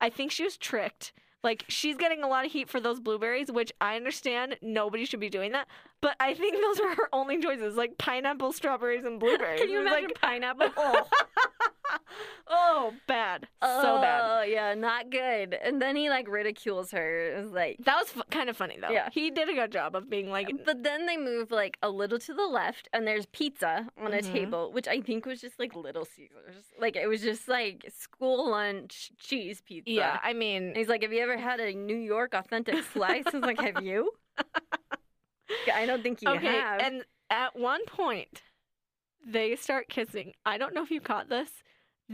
I 0.00 0.10
think 0.10 0.32
she 0.32 0.44
was 0.44 0.56
tricked. 0.56 1.12
Like 1.42 1.64
she's 1.68 1.96
getting 1.96 2.22
a 2.22 2.28
lot 2.28 2.46
of 2.46 2.52
heat 2.52 2.68
for 2.68 2.80
those 2.80 3.00
blueberries, 3.00 3.50
which 3.50 3.72
I 3.80 3.96
understand 3.96 4.56
nobody 4.62 5.04
should 5.04 5.20
be 5.20 5.28
doing 5.28 5.52
that. 5.52 5.66
But 6.00 6.16
I 6.20 6.34
think 6.34 6.56
those 6.60 6.80
were 6.80 6.94
her 6.94 7.08
only 7.12 7.38
choices, 7.40 7.76
like 7.76 7.98
pineapple, 7.98 8.52
strawberries, 8.52 9.04
and 9.04 9.18
blueberries. 9.18 9.60
Can 9.60 9.70
you 9.70 9.80
imagine 9.80 10.10
like, 10.10 10.20
pineapple? 10.20 10.70
Oh. 10.76 11.06
oh, 12.48 12.92
bad, 13.06 13.46
so 13.62 13.98
bad. 14.00 14.20
Oh 14.24 14.42
yeah, 14.42 14.74
not 14.74 15.10
good. 15.10 15.54
And 15.54 15.80
then 15.80 15.96
he 15.96 16.08
like 16.10 16.28
ridicules 16.28 16.90
her. 16.92 17.32
It 17.36 17.42
was 17.42 17.52
like, 17.52 17.76
That 17.84 17.96
was 17.96 18.12
f- 18.16 18.22
kind 18.30 18.48
of 18.50 18.56
funny 18.56 18.78
though. 18.80 18.90
Yeah. 18.90 19.08
he 19.12 19.30
did 19.30 19.48
a 19.48 19.54
good 19.54 19.72
job 19.72 19.94
of 19.96 20.08
being 20.08 20.30
like, 20.30 20.50
but 20.64 20.82
then 20.82 21.06
they 21.06 21.16
move 21.16 21.50
like 21.50 21.76
a 21.82 21.90
little 21.90 22.18
to 22.20 22.34
the 22.34 22.46
left, 22.46 22.88
and 22.92 23.06
there's 23.06 23.26
pizza 23.26 23.88
on 23.96 24.12
a 24.12 24.18
Mhm. 24.18 24.32
table, 24.32 24.72
which 24.72 24.86
I 24.88 25.00
think 25.00 25.26
was 25.26 25.40
just 25.40 25.58
like 25.58 25.74
Little 25.74 26.04
Caesars. 26.04 26.64
Like 26.78 26.96
it 26.96 27.06
was 27.08 27.22
just 27.22 27.48
like 27.48 27.84
school 27.96 28.50
lunch 28.50 29.12
cheese 29.18 29.60
pizza. 29.64 29.90
yeah. 29.90 30.18
I 30.22 30.32
mean, 30.32 30.68
And 30.68 30.76
he's 30.76 30.88
like, 30.88 31.02
"Have 31.02 31.12
you 31.12 31.20
ever 31.22 31.36
had 31.36 31.60
a 31.60 31.72
New 31.74 31.96
York 31.96 32.34
authentic 32.34 32.82
slice?" 32.92 33.24
I 33.26 33.38
was 33.38 33.42
like, 33.44 33.60
"Have 33.60 33.82
you?" 33.82 34.12
I 35.74 35.86
don't 35.86 36.02
think 36.02 36.22
you 36.22 36.30
okay. 36.30 36.46
have. 36.46 36.80
And 36.80 37.04
at 37.30 37.56
one 37.58 37.84
point, 37.86 38.42
they 39.26 39.54
start 39.56 39.88
kissing. 39.88 40.32
I 40.44 40.58
don't 40.58 40.74
know 40.74 40.82
if 40.82 40.90
you 40.90 41.00
caught 41.00 41.28
this. 41.28 41.50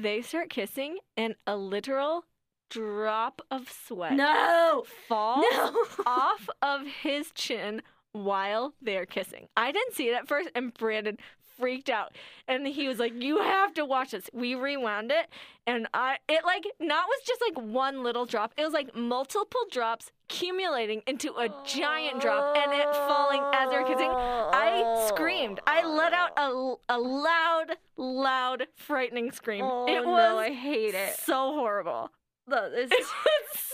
They 0.01 0.23
start 0.23 0.49
kissing, 0.49 0.99
and 1.17 1.35
a 1.45 1.57
literal 1.57 2.25
drop 2.71 3.43
of 3.51 3.69
sweat 3.69 4.13
no, 4.13 4.85
falls 5.09 5.45
no. 5.51 5.85
off 6.07 6.49
of 6.63 6.83
his 7.03 7.33
chin 7.35 7.83
while 8.13 8.75
they're 8.81 9.07
kissing. 9.07 9.49
I 9.57 9.73
didn't 9.73 9.95
see 9.95 10.09
it 10.09 10.15
at 10.15 10.29
first, 10.29 10.51
and 10.55 10.73
Brandon 10.73 11.19
freaked 11.59 11.91
out. 11.91 12.15
And 12.47 12.65
he 12.65 12.87
was 12.87 13.01
like, 13.01 13.13
You 13.21 13.39
have 13.39 13.75
to 13.75 13.85
watch 13.85 14.13
this. 14.13 14.31
We 14.33 14.55
rewound 14.55 15.11
it, 15.11 15.27
and 15.67 15.89
I 15.93 16.19
it 16.29 16.45
like 16.45 16.65
not 16.79 17.07
was 17.09 17.21
just 17.27 17.41
like 17.41 17.61
one 17.61 18.05
little 18.05 18.25
drop, 18.25 18.55
it 18.57 18.63
was 18.63 18.73
like 18.73 18.95
multiple 18.95 19.63
drops 19.69 20.13
accumulating 20.31 21.03
into 21.07 21.35
a 21.37 21.49
giant 21.65 22.21
drop 22.21 22.57
and 22.57 22.73
it 22.73 22.87
falling 22.93 23.43
as 23.55 23.71
they're 23.71 23.85
kissing. 23.85 24.11
I 24.11 25.07
screamed. 25.09 25.61
I 25.67 25.85
let 25.85 26.13
out 26.13 26.31
a, 26.37 26.75
a 26.91 26.99
loud, 26.99 27.77
loud, 27.97 28.67
frightening 28.77 29.33
scream. 29.33 29.65
Oh 29.65 29.87
it 29.87 30.03
no, 30.05 30.11
was 30.11 30.39
I 30.39 30.51
hate 30.51 30.95
it. 30.95 31.17
so 31.17 31.55
horrible. 31.55 32.11
It's- 32.51 32.91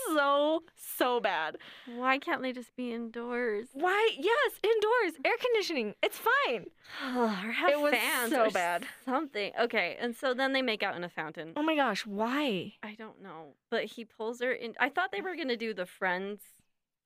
It 0.07 0.15
so, 0.15 0.63
so 0.75 1.19
bad. 1.19 1.57
Why 1.95 2.19
can't 2.19 2.41
they 2.41 2.53
just 2.53 2.75
be 2.75 2.93
indoors? 2.93 3.67
Why? 3.73 4.09
Yes, 4.17 4.51
indoors, 4.63 5.19
air 5.25 5.33
conditioning. 5.41 5.95
It's 6.03 6.17
fine. 6.19 6.67
or 7.17 7.27
have 7.27 7.71
It 7.71 7.79
was 7.79 7.93
fans 7.93 8.31
so 8.31 8.49
bad. 8.51 8.85
Something. 9.03 9.51
Okay, 9.59 9.97
and 9.99 10.15
so 10.15 10.33
then 10.33 10.53
they 10.53 10.61
make 10.61 10.83
out 10.83 10.95
in 10.95 11.03
a 11.03 11.09
fountain. 11.09 11.53
Oh 11.55 11.63
my 11.63 11.75
gosh, 11.75 12.05
why? 12.05 12.73
I 12.83 12.93
don't 12.95 13.21
know, 13.21 13.55
but 13.71 13.85
he 13.85 14.05
pulls 14.05 14.41
her 14.41 14.51
in. 14.51 14.75
I 14.79 14.89
thought 14.89 15.11
they 15.11 15.21
were 15.21 15.35
gonna 15.35 15.57
do 15.57 15.73
the 15.73 15.85
Friends. 15.85 16.41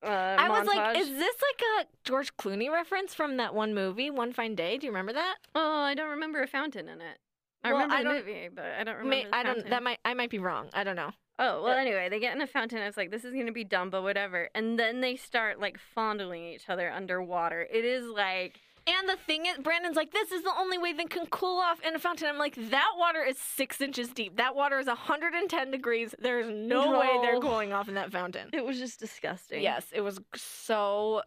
Uh, 0.02 0.08
I 0.38 0.48
was 0.48 0.66
like, 0.66 0.96
is 0.98 1.08
this 1.08 1.36
like 1.42 1.62
a 1.84 1.88
George 2.04 2.34
Clooney 2.36 2.70
reference 2.70 3.12
from 3.14 3.36
that 3.36 3.54
one 3.54 3.74
movie, 3.74 4.10
One 4.10 4.32
Fine 4.32 4.54
Day? 4.54 4.78
Do 4.78 4.86
you 4.86 4.92
remember 4.92 5.12
that? 5.12 5.36
Oh, 5.54 5.80
I 5.80 5.94
don't 5.94 6.10
remember 6.10 6.42
a 6.42 6.46
fountain 6.46 6.88
in 6.88 7.00
it. 7.00 7.18
I 7.62 7.72
Well, 7.72 7.82
remember 7.82 7.94
I 7.94 7.98
the 7.98 8.04
don't- 8.04 8.26
movie, 8.26 8.48
but 8.54 8.64
I 8.64 8.84
don't 8.84 9.04
May, 9.04 9.24
remember. 9.24 9.30
the 9.30 9.36
I 9.36 9.42
don't. 9.42 9.70
That 9.70 9.82
might. 9.82 9.98
I 10.04 10.14
might 10.14 10.30
be 10.30 10.38
wrong. 10.38 10.68
I 10.72 10.82
don't 10.84 10.96
know. 10.96 11.10
Oh 11.38 11.62
well. 11.62 11.72
Uh, 11.72 11.80
Anyway, 11.80 12.08
they 12.08 12.20
get 12.20 12.34
in 12.34 12.40
a 12.42 12.46
fountain. 12.46 12.78
I 12.78 12.86
was 12.86 12.96
like, 12.96 13.10
this 13.10 13.24
is 13.24 13.32
gonna 13.34 13.52
be 13.52 13.64
dumb, 13.64 13.90
but 13.90 14.02
whatever. 14.02 14.48
And 14.54 14.78
then 14.78 15.00
they 15.00 15.16
start 15.16 15.60
like 15.60 15.78
fondling 15.78 16.44
each 16.44 16.68
other 16.68 16.90
underwater. 16.90 17.66
It 17.70 17.84
is 17.84 18.04
like 18.06 18.60
And 18.86 19.08
the 19.08 19.16
thing 19.16 19.44
is, 19.46 19.58
Brandon's 19.58 19.94
like, 19.96 20.10
this 20.10 20.32
is 20.32 20.42
the 20.42 20.52
only 20.58 20.78
way 20.78 20.94
they 20.94 21.04
can 21.04 21.26
cool 21.26 21.58
off 21.60 21.80
in 21.82 21.94
a 21.94 21.98
fountain. 21.98 22.28
I'm 22.28 22.38
like, 22.38 22.54
that 22.70 22.92
water 22.96 23.22
is 23.22 23.36
six 23.38 23.80
inches 23.80 24.08
deep. 24.08 24.36
That 24.38 24.54
water 24.56 24.78
is 24.78 24.86
110 24.86 25.70
degrees. 25.70 26.14
There's 26.18 26.48
no, 26.50 26.98
way 26.98 27.08
they're 27.22 27.34
No. 27.34 27.40
cooling 27.40 27.72
off 27.74 27.88
in 27.88 27.94
that 27.94 28.10
fountain. 28.10 28.48
it 28.54 28.64
was 28.64 28.78
just 28.78 28.98
disgusting. 28.98 29.62
Yes, 29.62 29.86
it 29.92 30.00
was 30.00 30.18
so 30.34 31.22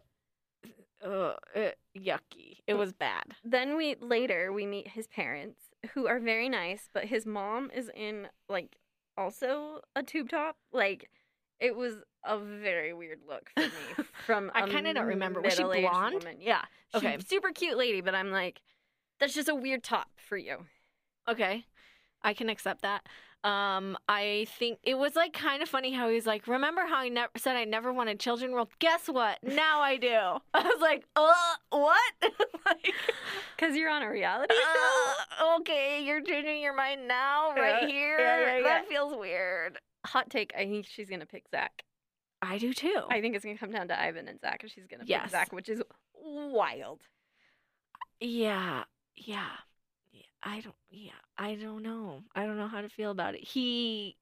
uh, 1.04 1.34
yucky. 1.96 2.58
It 2.66 2.74
was 2.74 2.92
bad. 2.92 3.34
Then 3.44 3.76
we 3.76 3.94
later 4.00 4.52
we 4.52 4.66
meet 4.66 4.88
his 4.88 5.06
parents, 5.06 5.58
who 5.92 6.06
are 6.06 6.18
very 6.18 6.48
nice, 6.48 6.88
but 6.92 7.04
his 7.04 7.26
mom 7.26 7.70
is 7.74 7.90
in 7.94 8.28
like 8.48 8.76
also 9.16 9.80
a 9.94 10.02
tube 10.02 10.28
top. 10.30 10.56
Like 10.72 11.10
it 11.60 11.76
was 11.76 11.94
a 12.24 12.38
very 12.38 12.92
weird 12.92 13.20
look 13.28 13.50
for 13.54 13.60
me 13.62 14.04
from 14.26 14.50
I 14.54 14.68
kinda 14.68 14.94
don't 14.94 15.06
remember. 15.06 15.40
Was 15.40 15.54
she 15.54 15.62
blonde? 15.62 16.14
Woman. 16.14 16.36
Yeah. 16.40 16.62
She- 16.92 16.98
Okay. 16.98 17.18
super 17.26 17.50
cute 17.50 17.76
lady, 17.76 18.00
but 18.00 18.14
I'm 18.14 18.30
like, 18.30 18.60
that's 19.20 19.34
just 19.34 19.48
a 19.48 19.54
weird 19.54 19.82
top 19.82 20.08
for 20.16 20.36
you. 20.36 20.66
Okay. 21.28 21.64
I 22.22 22.34
can 22.34 22.48
accept 22.48 22.82
that. 22.82 23.06
Um, 23.44 23.96
I 24.08 24.46
think 24.58 24.78
it 24.82 24.96
was 24.96 25.14
like 25.14 25.34
kind 25.34 25.62
of 25.62 25.68
funny 25.68 25.92
how 25.92 26.08
he's 26.08 26.26
like, 26.26 26.46
"Remember 26.48 26.86
how 26.86 26.96
I 26.96 27.08
never 27.10 27.30
said 27.36 27.56
I 27.56 27.64
never 27.64 27.92
wanted 27.92 28.18
children?" 28.18 28.52
Well, 28.52 28.70
guess 28.78 29.06
what? 29.06 29.38
Now 29.42 29.80
I 29.80 29.98
do. 29.98 30.08
I 30.54 30.62
was 30.62 30.80
like, 30.80 31.04
"Uh, 31.14 31.32
what?" 31.70 32.12
like, 32.66 32.94
Cause 33.58 33.76
you're 33.76 33.90
on 33.90 34.02
a 34.02 34.10
reality 34.10 34.54
show. 34.54 35.44
uh, 35.46 35.56
okay, 35.60 36.02
you're 36.02 36.22
changing 36.22 36.62
your 36.62 36.74
mind 36.74 37.06
now, 37.06 37.52
right 37.54 37.82
Yeah, 37.82 37.88
here. 37.88 38.18
yeah, 38.18 38.56
yeah, 38.56 38.62
That 38.62 38.88
feels 38.88 39.14
weird. 39.14 39.78
Hot 40.06 40.30
take: 40.30 40.52
I 40.56 40.64
think 40.64 40.86
she's 40.86 41.10
gonna 41.10 41.26
pick 41.26 41.44
Zac. 41.50 41.82
I 42.40 42.56
do 42.58 42.72
too. 42.72 43.02
I 43.10 43.20
think 43.20 43.36
it's 43.36 43.44
gonna 43.44 43.58
come 43.58 43.70
down 43.72 43.88
to 43.88 44.00
Ivan 44.00 44.26
and 44.26 44.40
Zac, 44.40 44.62
and 44.62 44.72
she's 44.72 44.86
gonna 44.86 45.04
Yes. 45.06 45.22
pick 45.24 45.30
Zac, 45.32 45.52
which 45.52 45.68
is 45.68 45.82
wild. 46.14 47.02
Yeah, 48.20 48.84
yeah. 49.16 49.50
I 50.44 50.60
don't. 50.60 50.74
Yeah, 50.90 51.12
I 51.38 51.54
don't 51.54 51.82
know. 51.82 52.22
I 52.34 52.44
don't 52.44 52.58
know 52.58 52.68
how 52.68 52.82
to 52.82 52.88
feel 52.88 53.10
about 53.10 53.34
it. 53.34 53.42
He, 53.44 54.16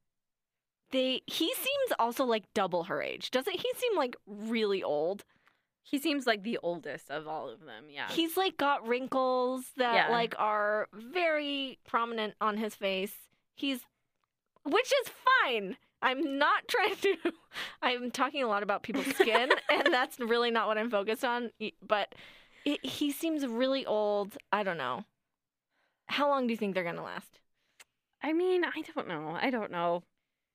they. 0.92 1.22
He 1.26 1.52
seems 1.54 1.92
also 1.98 2.24
like 2.24 2.44
double 2.54 2.84
her 2.84 3.02
age. 3.02 3.30
Doesn't 3.30 3.56
he 3.56 3.68
seem 3.76 3.96
like 3.96 4.16
really 4.26 4.82
old? 4.82 5.24
He 5.82 5.98
seems 5.98 6.26
like 6.26 6.44
the 6.44 6.58
oldest 6.62 7.10
of 7.10 7.26
all 7.26 7.48
of 7.48 7.60
them. 7.60 7.86
Yeah. 7.90 8.06
He's 8.08 8.36
like 8.36 8.56
got 8.56 8.86
wrinkles 8.86 9.64
that 9.78 9.94
Yeah. 9.94 10.08
like 10.12 10.34
are 10.38 10.86
very 10.94 11.78
prominent 11.88 12.34
on 12.40 12.56
his 12.56 12.76
face. 12.76 13.12
He's, 13.56 13.80
which 14.64 14.92
is 15.02 15.10
fine. 15.42 15.76
I'm 16.00 16.38
not 16.38 16.62
trying 16.68 16.94
to. 16.96 17.16
I'm 17.82 18.10
talking 18.12 18.44
a 18.44 18.48
lot 18.48 18.62
about 18.62 18.84
people's 18.84 19.06
skin, 19.16 19.50
and 19.68 19.92
that's 19.92 20.20
really 20.20 20.52
not 20.52 20.68
what 20.68 20.78
I'm 20.78 20.88
focused 20.90 21.24
on. 21.24 21.50
But 21.86 22.14
it, 22.64 22.84
he 22.86 23.10
seems 23.10 23.44
really 23.44 23.84
old. 23.84 24.36
I 24.52 24.62
don't 24.62 24.78
know. 24.78 25.04
How 26.06 26.28
long 26.28 26.46
do 26.46 26.52
you 26.52 26.56
think 26.56 26.74
they're 26.74 26.84
gonna 26.84 27.02
last? 27.04 27.40
I 28.22 28.32
mean, 28.32 28.64
I 28.64 28.82
don't 28.94 29.08
know. 29.08 29.36
I 29.40 29.50
don't 29.50 29.70
know. 29.70 30.02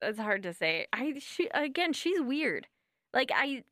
It's 0.00 0.18
hard 0.18 0.42
to 0.44 0.54
say. 0.54 0.86
I 0.92 1.14
she, 1.18 1.48
again, 1.52 1.92
she's 1.92 2.20
weird. 2.20 2.66
Like 3.12 3.30
I, 3.34 3.64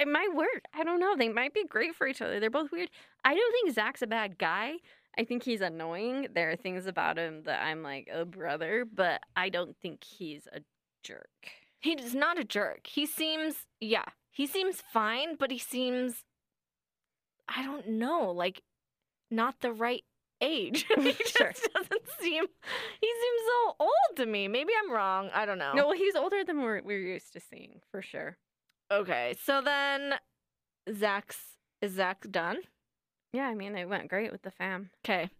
it 0.00 0.08
might 0.08 0.34
work. 0.34 0.64
I 0.74 0.84
don't 0.84 1.00
know. 1.00 1.16
They 1.16 1.28
might 1.28 1.54
be 1.54 1.64
great 1.64 1.94
for 1.94 2.06
each 2.06 2.22
other. 2.22 2.40
They're 2.40 2.50
both 2.50 2.72
weird. 2.72 2.90
I 3.24 3.34
don't 3.34 3.52
think 3.52 3.74
Zac's 3.74 4.02
a 4.02 4.06
bad 4.06 4.38
guy. 4.38 4.74
I 5.18 5.24
think 5.24 5.42
he's 5.42 5.60
annoying. 5.60 6.28
There 6.34 6.50
are 6.50 6.56
things 6.56 6.86
about 6.86 7.18
him 7.18 7.42
that 7.44 7.62
I'm 7.62 7.82
like, 7.82 8.08
oh 8.12 8.24
brother, 8.24 8.84
but 8.90 9.20
I 9.36 9.48
don't 9.48 9.76
think 9.76 10.04
he's 10.04 10.46
a 10.52 10.60
jerk. 11.02 11.28
He's 11.80 12.14
not 12.14 12.38
a 12.38 12.44
jerk. 12.44 12.86
He 12.86 13.06
seems, 13.06 13.66
yeah, 13.80 14.04
he 14.30 14.46
seems 14.46 14.82
fine, 14.92 15.36
but 15.36 15.50
he 15.50 15.58
seems 15.58 16.24
I 17.48 17.64
don't 17.64 17.88
know, 17.88 18.30
like 18.30 18.62
not 19.30 19.60
the 19.60 19.72
right 19.72 20.04
age. 20.42 20.84
he 20.96 21.12
just 21.12 21.36
Sure. 21.38 21.52
doesn't 21.74 22.08
seem 22.20 22.44
he 23.00 23.06
seems 23.20 23.42
so 23.46 23.76
old 23.80 24.16
to 24.16 24.26
me. 24.26 24.48
Maybe 24.48 24.72
I'm 24.82 24.92
wrong. 24.92 25.30
I 25.32 25.46
don't 25.46 25.58
know. 25.58 25.72
No, 25.74 25.86
well, 25.88 25.96
he's 25.96 26.14
older 26.16 26.44
than 26.44 26.60
we're, 26.62 26.82
we're 26.82 26.98
used 26.98 27.32
to 27.32 27.40
seeing, 27.40 27.80
for 27.90 28.02
sure. 28.02 28.36
Okay. 28.92 29.34
So 29.44 29.62
then 29.62 30.14
Zac's 30.94 31.38
is 31.80 31.92
Zac 31.92 32.26
done? 32.30 32.58
Yeah, 33.32 33.46
I 33.46 33.54
mean, 33.54 33.74
it 33.76 33.88
went 33.88 34.08
great 34.08 34.30
with 34.32 34.42
the 34.42 34.50
fam. 34.50 34.90
Okay. 35.04 35.30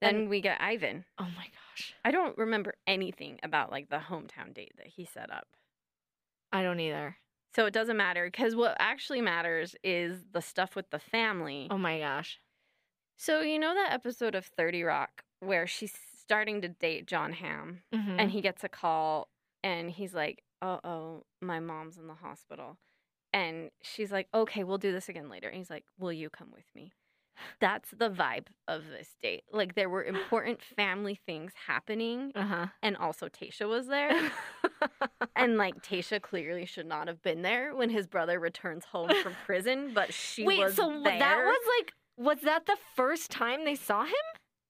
Then 0.00 0.16
And- 0.16 0.28
we 0.28 0.40
get 0.40 0.60
Ivan. 0.60 1.04
Oh 1.18 1.24
my 1.36 1.44
gosh. 1.46 1.94
I 2.04 2.10
don't 2.10 2.36
remember 2.36 2.74
anything 2.86 3.38
about 3.42 3.70
like 3.70 3.88
the 3.90 3.98
hometown 3.98 4.52
date 4.54 4.72
that 4.78 4.88
he 4.88 5.04
set 5.04 5.30
up. 5.32 5.46
I 6.52 6.62
don't 6.62 6.80
either. 6.80 7.16
So 7.54 7.66
it 7.66 7.72
doesn't 7.72 7.96
matter 7.96 8.26
because 8.26 8.56
what 8.56 8.76
actually 8.80 9.20
matters 9.20 9.76
is 9.84 10.24
the 10.32 10.42
stuff 10.42 10.74
with 10.74 10.90
the 10.90 10.98
family. 10.98 11.68
Oh 11.70 11.78
my 11.78 12.00
gosh. 12.00 12.40
So 13.16 13.40
you 13.40 13.58
know 13.58 13.74
that 13.74 13.92
episode 13.92 14.34
of 14.34 14.44
30 14.46 14.82
Rock 14.82 15.22
where 15.40 15.66
she's 15.66 15.92
starting 16.18 16.60
to 16.62 16.68
date 16.68 17.06
Jon 17.06 17.32
Hamm 17.32 17.82
Mhm. 17.92 18.16
and 18.18 18.30
he 18.30 18.40
gets 18.40 18.64
a 18.64 18.68
call 18.68 19.28
and 19.62 19.90
he's 19.90 20.14
like, 20.14 20.42
"Uh 20.62 20.78
oh, 20.84 21.24
my 21.40 21.60
mom's 21.60 21.96
in 21.98 22.06
the 22.06 22.14
hospital," 22.14 22.78
and 23.32 23.70
she's 23.82 24.10
like, 24.12 24.28
"Okay, 24.34 24.64
we'll 24.64 24.78
do 24.78 24.92
this 24.92 25.08
again 25.08 25.28
later." 25.28 25.48
And 25.48 25.56
he's 25.56 25.70
like, 25.70 25.84
"Will 25.98 26.12
you 26.12 26.28
come 26.30 26.50
with 26.50 26.66
me?" 26.74 26.92
That's 27.60 27.90
the 27.90 28.10
vibe 28.10 28.46
of 28.68 28.86
this 28.88 29.16
date. 29.22 29.44
Like 29.52 29.74
there 29.74 29.88
were 29.88 30.04
important 30.04 30.62
family 30.76 31.14
things 31.26 31.52
happening, 31.66 32.32
uh-huh. 32.34 32.68
and 32.82 32.96
also 32.96 33.28
Tayshia 33.28 33.68
was 33.68 33.86
there. 33.86 34.10
And 35.36 35.56
like 35.56 35.82
Tayshia 35.82 36.22
clearly 36.22 36.64
should 36.64 36.86
not 36.86 37.08
have 37.08 37.20
been 37.20 37.42
there 37.42 37.74
when 37.74 37.90
his 37.90 38.06
brother 38.06 38.38
returns 38.38 38.84
home 38.84 39.10
from 39.22 39.34
prison, 39.44 39.92
but 39.92 40.14
she 40.14 40.44
Wait, 40.44 40.58
was 40.60 40.74
so 40.76 40.88
there. 41.02 41.18
that 41.18 41.38
was 41.44 41.60
like 41.80 41.92
was 42.16 42.40
that 42.42 42.66
the 42.66 42.76
first 42.96 43.30
time 43.30 43.64
they 43.64 43.74
saw 43.74 44.04
him 44.04 44.12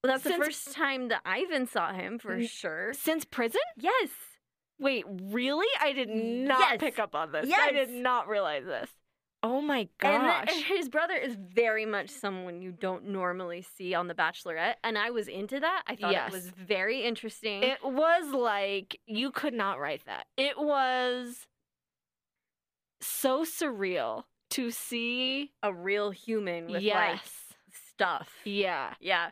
Well, 0.03 0.13
that's 0.13 0.25
the 0.25 0.33
first 0.43 0.73
time 0.73 1.09
that 1.09 1.21
Ivan 1.25 1.67
saw 1.67 1.93
him 1.93 2.19
for 2.19 2.43
sure. 2.45 2.93
since 2.95 3.25
prison? 3.25 3.61
Yes. 3.77 4.11
Wait, 4.79 5.05
really? 5.09 5.69
I 5.81 5.93
did 5.93 6.09
not 6.09 6.59
Yes. 6.61 6.81
pick 6.81 6.99
up 6.99 7.15
on 7.15 7.33
this. 7.33 7.49
I 7.57 7.71
did 7.73 7.91
not 7.91 8.29
realize 8.29 8.65
this. 8.65 8.91
Oh 9.43 9.61
my 9.61 9.81
And, 9.81 9.89
gosh. 9.99 10.47
th- 10.47 10.57
and 10.57 10.67
his 10.79 10.89
brother 10.89 11.15
is 11.15 11.37
very 11.37 11.85
much 11.85 12.09
someone 12.09 12.63
you 12.63 12.73
don't 12.73 13.05
normally 13.09 13.61
see 13.61 13.93
on 13.93 14.09
The 14.09 14.15
Bachelorette. 14.15 14.77
And 14.83 14.97
I 14.97 15.11
was 15.11 15.29
into 15.29 15.61
that. 15.61 15.83
I 15.87 15.97
thought 15.97 16.13
Yes. 16.13 16.31
it 16.31 16.33
was 16.35 16.49
very 16.49 17.03
interesting. 17.05 17.63
it 17.63 17.85
was 17.85 18.33
like 18.33 18.99
you 19.07 19.31
could 19.31 19.53
not 19.53 19.79
write 19.79 20.07
that. 20.07 20.27
It 20.39 20.59
was 20.59 21.47
so 23.01 23.45
surreal 23.45 24.25
to 24.55 24.71
see 24.71 25.51
a 25.65 25.73
real 25.73 26.11
human 26.11 26.67
with 26.67 26.75
like 26.75 26.83
yes. 26.83 27.31
stuff. 27.91 28.31
yeah. 28.45 28.95
Yeah. 29.01 29.31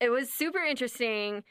It 0.00 0.10
was 0.10 0.28
super 0.30 0.58
interesting. 0.58 1.44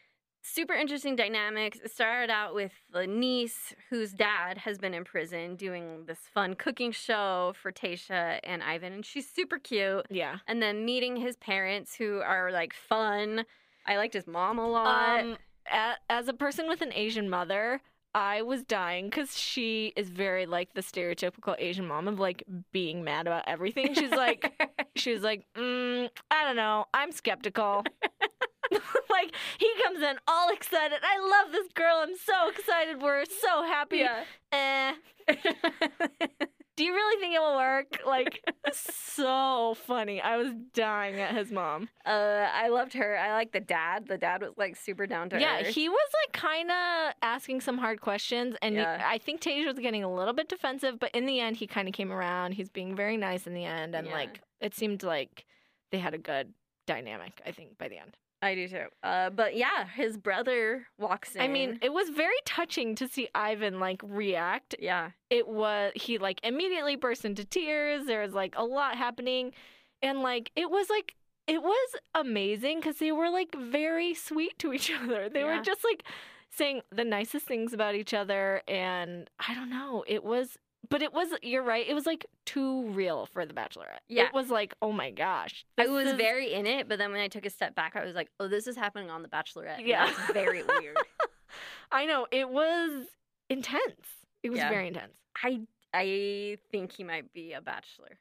Super 0.43 0.73
interesting 0.73 1.15
dynamics. 1.15 1.79
It 1.83 1.89
started 1.89 2.29
out 2.29 2.53
with 2.53 2.73
the 2.91 3.07
niece 3.07 3.73
whose 3.89 4.11
dad 4.11 4.59
has 4.59 4.77
been 4.77 4.93
in 4.93 5.05
prison 5.05 5.55
doing 5.55 6.03
this 6.05 6.19
fun 6.33 6.53
cooking 6.53 6.91
show 6.91 7.53
for 7.59 7.71
Tayshia 7.71 8.39
and 8.43 8.61
Ivan, 8.61 8.93
and 8.93 9.05
she's 9.05 9.27
super 9.27 9.57
cute. 9.57 10.05
Yeah. 10.11 10.37
And 10.47 10.61
then 10.61 10.85
meeting 10.85 11.15
his 11.15 11.37
parents 11.37 11.95
who 11.95 12.19
are 12.19 12.51
like 12.51 12.73
fun. 12.73 13.45
I 13.87 13.97
liked 13.97 14.13
his 14.13 14.27
mom 14.27 14.59
a 14.59 14.69
lot. 14.69 15.21
Um, 15.21 15.37
as 16.09 16.27
a 16.27 16.33
person 16.33 16.67
with 16.67 16.81
an 16.81 16.93
Asian 16.93 17.29
mother, 17.29 17.81
I 18.15 18.43
was 18.43 18.63
dying 18.63 19.05
because 19.05 19.37
she 19.37 19.93
is 19.95 20.09
very 20.09 20.45
like 20.45 20.73
the 20.73 20.81
stereotypical 20.81 21.55
Asian 21.57 21.87
mom 21.87 22.07
of 22.07 22.19
like 22.19 22.43
being 22.71 23.03
mad 23.03 23.27
about 23.27 23.43
everything. 23.47 23.93
She's 23.93 24.11
like, 24.11 24.51
she's 24.95 25.21
like, 25.21 25.45
mm, 25.55 26.09
I 26.29 26.43
don't 26.43 26.55
know, 26.55 26.85
I'm 26.93 27.11
skeptical. 27.11 27.83
like 29.09 29.33
he 29.57 29.71
comes 29.83 30.01
in 30.01 30.17
all 30.27 30.49
excited. 30.51 30.99
I 31.03 31.19
love 31.19 31.51
this 31.51 31.71
girl. 31.73 31.97
I'm 32.01 32.15
so 32.17 32.49
excited. 32.49 33.01
We're 33.01 33.25
so 33.25 33.63
happy. 33.63 33.97
yeah. 33.97 34.23
Eh. 34.51 34.93
Do 36.75 36.83
you 36.83 36.93
really 36.93 37.19
think 37.21 37.35
it 37.35 37.39
will 37.39 37.55
work? 37.55 37.99
Like, 38.07 38.41
so 38.73 39.75
funny. 39.85 40.21
I 40.21 40.37
was 40.37 40.53
dying 40.73 41.19
at 41.19 41.35
his 41.35 41.51
mom. 41.51 41.89
Uh, 42.05 42.09
I 42.53 42.67
loved 42.69 42.93
her. 42.93 43.17
I 43.17 43.33
like 43.33 43.51
the 43.51 43.59
dad. 43.59 44.07
The 44.07 44.17
dad 44.17 44.41
was 44.41 44.51
like 44.57 44.75
super 44.75 45.05
down 45.07 45.29
to 45.29 45.39
Yeah, 45.39 45.59
earth. 45.61 45.67
he 45.67 45.87
was 45.89 46.09
like 46.25 46.33
kind 46.33 46.69
of 46.71 47.13
asking 47.21 47.61
some 47.61 47.77
hard 47.77 48.01
questions, 48.01 48.55
and 48.61 48.75
he- 48.77 48.81
I 48.83 49.19
think 49.19 49.41
Tage 49.41 49.65
was 49.65 49.77
getting 49.79 50.03
a 50.03 50.13
little 50.13 50.33
bit 50.33 50.49
defensive, 50.49 50.99
but 50.99 51.11
in 51.13 51.25
the 51.25 51.39
end, 51.39 51.57
he 51.57 51.67
kind 51.67 51.87
of 51.87 51.93
came 51.93 52.11
around. 52.11 52.53
He's 52.53 52.69
being 52.69 52.95
very 52.95 53.17
nice 53.17 53.45
in 53.47 53.53
the 53.53 53.65
end, 53.65 53.95
and 53.95 54.07
Yeah. 54.07 54.13
like 54.13 54.41
it 54.59 54.73
seemed 54.73 55.03
like 55.03 55.45
they 55.91 55.99
had 55.99 56.13
a 56.13 56.17
good 56.17 56.53
dynamic. 56.87 57.41
I 57.45 57.51
think 57.51 57.77
by 57.77 57.87
the 57.87 57.97
end. 57.99 58.17
I 58.43 58.55
do 58.55 58.67
too. 58.67 58.85
Uh, 59.03 59.29
but 59.29 59.55
yeah, 59.55 59.85
his 59.87 60.17
brother 60.17 60.85
walks 60.97 61.35
in. 61.35 61.41
I 61.41 61.47
mean, 61.47 61.79
it 61.81 61.93
was 61.93 62.09
very 62.09 62.35
touching 62.45 62.95
to 62.95 63.07
see 63.07 63.29
Ivan 63.33 63.79
like 63.79 64.01
react. 64.03 64.75
yeah, 64.79 65.11
It 65.29 65.47
was 65.47 65.91
he 65.95 66.17
like 66.17 66.39
immediately 66.43 66.95
burst 66.95 67.23
into 67.25 67.45
tears. 67.45 68.05
There 68.05 68.21
was 68.21 68.33
like 68.33 68.53
a 68.57 68.63
lot 68.63 68.95
happening, 68.95 69.53
and 70.01 70.21
like 70.21 70.51
it 70.55 70.69
was 70.69 70.89
like 70.89 71.15
it 71.47 71.61
was 71.61 71.89
amazing 72.15 72.79
because 72.79 72.97
they 72.97 73.11
were 73.11 73.29
like 73.29 73.55
very 73.55 74.13
sweet 74.13 74.57
to 74.59 74.73
each 74.73 74.91
other. 75.03 75.29
They 75.29 75.41
Yeah. 75.41 75.57
were 75.57 75.63
just 75.63 75.83
like 75.83 76.03
saying 76.49 76.81
the 76.91 77.03
nicest 77.03 77.45
things 77.47 77.73
about 77.73 77.95
each 77.95 78.13
other, 78.13 78.61
and 78.67 79.29
I 79.47 79.55
don't 79.55 79.69
know. 79.69 80.03
It 80.07 80.23
was, 80.23 80.57
but 80.89 81.01
it 81.01 81.13
was. 81.13 81.29
You're 81.41 81.63
right. 81.63 81.85
It 81.87 81.93
was 81.93 82.05
like 82.05 82.25
too 82.45 82.87
real 82.89 83.25
for 83.25 83.45
the 83.45 83.53
Bachelorette. 83.53 83.99
Yeah. 84.07 84.25
it 84.27 84.33
was 84.33 84.49
like, 84.49 84.73
oh 84.81 84.91
my 84.91 85.11
gosh, 85.11 85.65
I 85.77 85.87
was 85.87 86.07
is- 86.07 86.13
very 86.13 86.53
in 86.53 86.65
it. 86.65 86.87
But 86.89 86.97
then 86.99 87.11
when 87.11 87.21
I 87.21 87.27
took 87.27 87.45
a 87.45 87.49
step 87.49 87.75
back, 87.75 87.95
I 87.95 88.03
was 88.05 88.15
like, 88.15 88.29
oh, 88.39 88.47
this 88.47 88.67
is 88.67 88.75
happening 88.75 89.09
on 89.09 89.21
The 89.21 89.29
Bachelorette. 89.29 89.85
Yeah. 89.85 90.05
that's 90.05 90.33
very 90.33 90.63
weird. 90.79 90.97
I 91.91 92.05
know 92.05 92.27
it 92.31 92.49
was 92.49 93.05
intense. 93.49 94.07
It 94.41 94.49
was 94.49 94.59
Yeah. 94.59 94.69
very 94.69 94.87
intense. 94.87 95.13
I 95.41 95.61
I 95.93 96.57
think 96.71 96.91
he 96.91 97.03
might 97.03 97.31
be 97.33 97.53
a 97.53 97.61
bachelor 97.61 98.17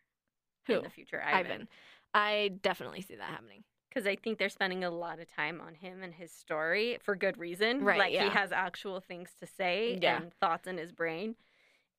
Who? 0.67 0.75
in 0.79 0.83
the 0.85 0.91
future. 0.91 1.23
Ivan. 1.25 1.53
Ivan. 1.53 1.69
I 2.15 2.51
definitely 2.63 3.01
see 3.01 3.17
that 3.17 3.31
happening. 3.31 3.65
Because 3.89 4.07
I 4.07 4.17
think 4.17 4.39
they're 4.39 4.49
spending 4.49 4.85
a 4.85 4.91
lot 4.91 5.19
of 5.21 5.27
time 5.35 5.61
on 5.61 5.75
him 5.75 6.03
and 6.03 6.15
his 6.15 6.31
story 6.33 6.99
for 7.03 7.15
good 7.17 7.37
reason. 7.39 7.83
Right, 7.85 7.99
Like 7.99 8.11
he 8.13 8.19
has 8.29 8.53
actual 8.53 9.01
things 9.01 9.31
to 9.41 9.47
say 9.47 9.99
Yeah. 10.01 10.17
and 10.23 10.33
thoughts 10.35 10.67
in 10.67 10.77
his 10.79 10.93
brain. 10.93 11.35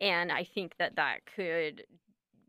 And 0.02 0.32
I 0.32 0.44
think 0.44 0.76
that 0.80 0.96
that 0.96 1.20
could 1.36 1.84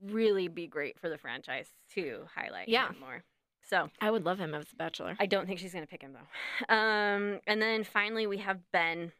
really 0.03 0.49
be 0.49 0.67
great 0.67 0.99
for 0.99 1.09
the 1.09 1.19
franchise 1.19 1.69
to 1.95 2.27
highlight 2.35 2.69
Yeah. 2.69 2.91
more. 3.01 3.23
So 3.63 3.89
I 4.01 4.11
would 4.11 4.25
love 4.25 4.39
him 4.39 4.55
as 4.55 4.67
a 4.73 4.77
bachelor. 4.77 5.17
I 5.19 5.27
don't 5.27 5.47
think 5.47 5.59
she's 5.59 5.73
going 5.73 5.85
to 5.85 5.91
pick 5.91 6.03
him 6.03 6.13
though. 6.13 6.75
Um, 6.75 7.41
and 7.47 7.63
then 7.63 7.85
finally 7.85 8.27
we 8.27 8.39
have 8.39 8.59
Ben. 8.73 9.13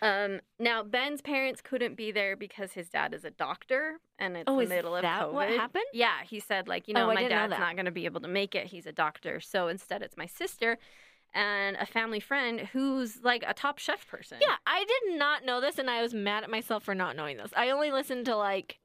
Um, 0.00 0.40
now 0.58 0.82
Ben's 0.82 1.20
parents 1.20 1.60
couldn't 1.60 1.94
be 1.94 2.10
there 2.10 2.36
because 2.36 2.72
his 2.72 2.88
dad 2.88 3.14
is 3.14 3.24
a 3.24 3.30
doctor 3.30 4.00
and 4.18 4.36
it's 4.36 4.50
Oh, 4.50 4.60
the 4.60 4.66
middle 4.66 4.96
of 4.96 5.02
that 5.02 5.22
COVID. 5.22 5.34
what 5.34 5.48
happened? 5.50 5.84
Yeah, 5.92 6.24
he 6.28 6.40
said 6.40 6.66
like, 6.66 6.88
you 6.88 6.94
Oh, 6.94 7.00
know, 7.00 7.10
I 7.10 7.14
my 7.14 7.22
didn't 7.22 7.36
know 7.36 7.42
dad's 7.42 7.60
not 7.60 7.76
going 7.76 7.84
to 7.86 7.92
be 7.92 8.04
able 8.06 8.20
to 8.22 8.28
make 8.28 8.56
it. 8.56 8.66
He's 8.66 8.86
a 8.86 8.92
doctor. 8.92 9.38
So 9.38 9.68
instead 9.68 10.02
it's 10.02 10.16
my 10.16 10.26
sister 10.26 10.78
and 11.34 11.76
a 11.76 11.86
family 11.86 12.20
friend 12.20 12.60
who's 12.72 13.22
like 13.22 13.44
a 13.46 13.54
top 13.54 13.78
chef 13.78 14.06
person. 14.06 14.38
Yeah, 14.40 14.56
I 14.66 14.84
did 14.84 15.18
not 15.18 15.44
know 15.44 15.60
this, 15.60 15.78
and 15.78 15.88
I 15.90 16.02
was 16.02 16.14
mad 16.14 16.44
at 16.44 16.50
myself 16.50 16.84
for 16.84 16.94
not 16.94 17.16
knowing 17.16 17.36
this. 17.36 17.50
I 17.56 17.70
only 17.70 17.90
listened 17.90 18.26
to 18.26 18.36
like. 18.36 18.78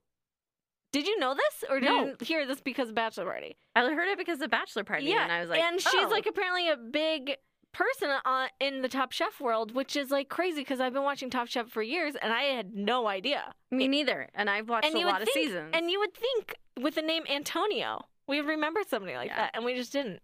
Did 0.93 1.05
you 1.05 1.19
know 1.19 1.35
this, 1.35 1.69
or 1.69 1.79
did 1.81 1.89
No. 1.89 2.05
you 2.05 2.15
hear 2.21 2.45
this 2.45 2.61
because 2.61 2.89
of 2.89 2.95
Bachelor 2.95 3.25
Party? 3.25 3.57
I 3.75 3.81
heard 3.81 4.07
it 4.07 4.17
because 4.17 4.35
of 4.35 4.39
the 4.39 4.47
bachelor 4.47 4.85
party 4.85 5.05
yeah, 5.05 5.23
and 5.23 5.31
I 5.31 5.41
was 5.41 5.49
like, 5.49 5.59
and 5.59 5.81
she's 5.81 5.93
oh. 5.95 6.09
like 6.09 6.25
apparently 6.25 6.69
a 6.69 6.77
big 6.77 7.35
person 7.73 8.09
on, 8.25 8.47
in 8.59 8.81
the 8.81 8.89
Top 8.89 9.11
Chef 9.11 9.39
world, 9.39 9.75
which 9.75 9.95
is 9.95 10.09
like 10.11 10.29
crazy 10.29 10.61
because 10.61 10.79
I've 10.79 10.93
been 10.93 11.03
watching 11.03 11.29
Top 11.29 11.47
Chef 11.47 11.69
for 11.69 11.81
years, 11.83 12.15
and 12.15 12.33
I 12.33 12.43
had 12.43 12.73
no 12.73 13.07
idea. 13.07 13.53
me 13.69 13.87
neither. 13.87 14.29
And 14.33 14.49
I've 14.49 14.69
watched 14.69 14.87
and 14.87 14.95
a 14.95 15.05
lot 15.05 15.19
would 15.19 15.27
of 15.27 15.33
seasons. 15.33 15.71
and 15.73 15.91
you 15.91 15.99
would 15.99 16.13
think 16.13 16.55
with 16.79 16.95
the 16.95 17.01
name 17.01 17.23
Antonia, 17.29 17.99
we 18.27 18.41
would 18.41 18.49
remember 18.49 18.81
somebody 18.87 19.15
like 19.15 19.29
Yeah. 19.29 19.37
that, 19.37 19.51
and 19.53 19.65
we 19.65 19.75
just 19.75 19.91
didn't. 19.91 20.21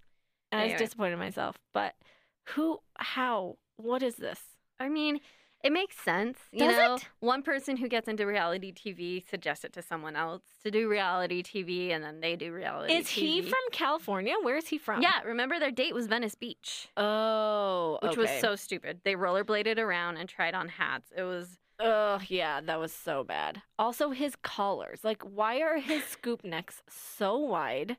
And 0.51 0.61
I 0.61 0.65
was 0.65 0.73
disappointed 0.73 1.13
in 1.13 1.19
myself. 1.19 1.57
But 1.73 1.95
who? 2.49 2.79
How? 2.97 3.57
What 3.77 4.03
is 4.03 4.15
this? 4.15 4.39
I 4.79 4.89
mean, 4.89 5.19
it 5.63 5.71
makes 5.71 5.97
sense. 5.97 6.37
You 6.51 6.59
Does 6.59 6.75
know, 6.75 6.95
it? 6.95 7.07
one 7.21 7.41
person 7.41 7.77
who 7.77 7.87
gets 7.87 8.07
into 8.07 8.25
reality 8.25 8.73
TV 8.73 9.27
suggests 9.27 9.63
it 9.63 9.71
to 9.73 9.81
someone 9.81 10.15
else 10.15 10.41
to 10.63 10.69
do 10.71 10.89
reality 10.89 11.41
TV, 11.41 11.91
and 11.91 12.03
then 12.03 12.19
they 12.19 12.35
do 12.35 12.51
reality. 12.51 12.93
TV. 12.93 12.99
Is 12.99 13.09
he 13.09 13.41
from 13.41 13.59
California? 13.71 14.35
Where 14.41 14.57
is 14.57 14.67
he 14.67 14.77
from? 14.77 15.01
Yeah, 15.01 15.21
remember 15.23 15.59
their 15.59 15.71
date 15.71 15.93
was 15.93 16.07
Venice 16.07 16.35
Beach, 16.35 16.89
Oh, 16.97 17.97
which 18.03 18.17
was 18.17 18.29
so 18.41 18.55
stupid. 18.55 19.01
They 19.05 19.15
rollerbladed 19.15 19.77
around 19.77 20.17
and 20.17 20.27
tried 20.27 20.53
on 20.53 20.67
hats. 20.67 21.11
It 21.15 21.23
was 21.23 21.59
Oh, 21.79 22.19
yeah, 22.27 22.61
that 22.61 22.79
was 22.79 22.93
so 22.93 23.23
bad. 23.23 23.61
Also, 23.79 24.11
his 24.11 24.35
collars. 24.35 25.03
Like, 25.03 25.21
why 25.23 25.61
are 25.61 25.79
his 25.79 26.03
scoop 26.09 26.43
necks 26.43 26.83
so 26.89 27.37
wide? 27.37 27.97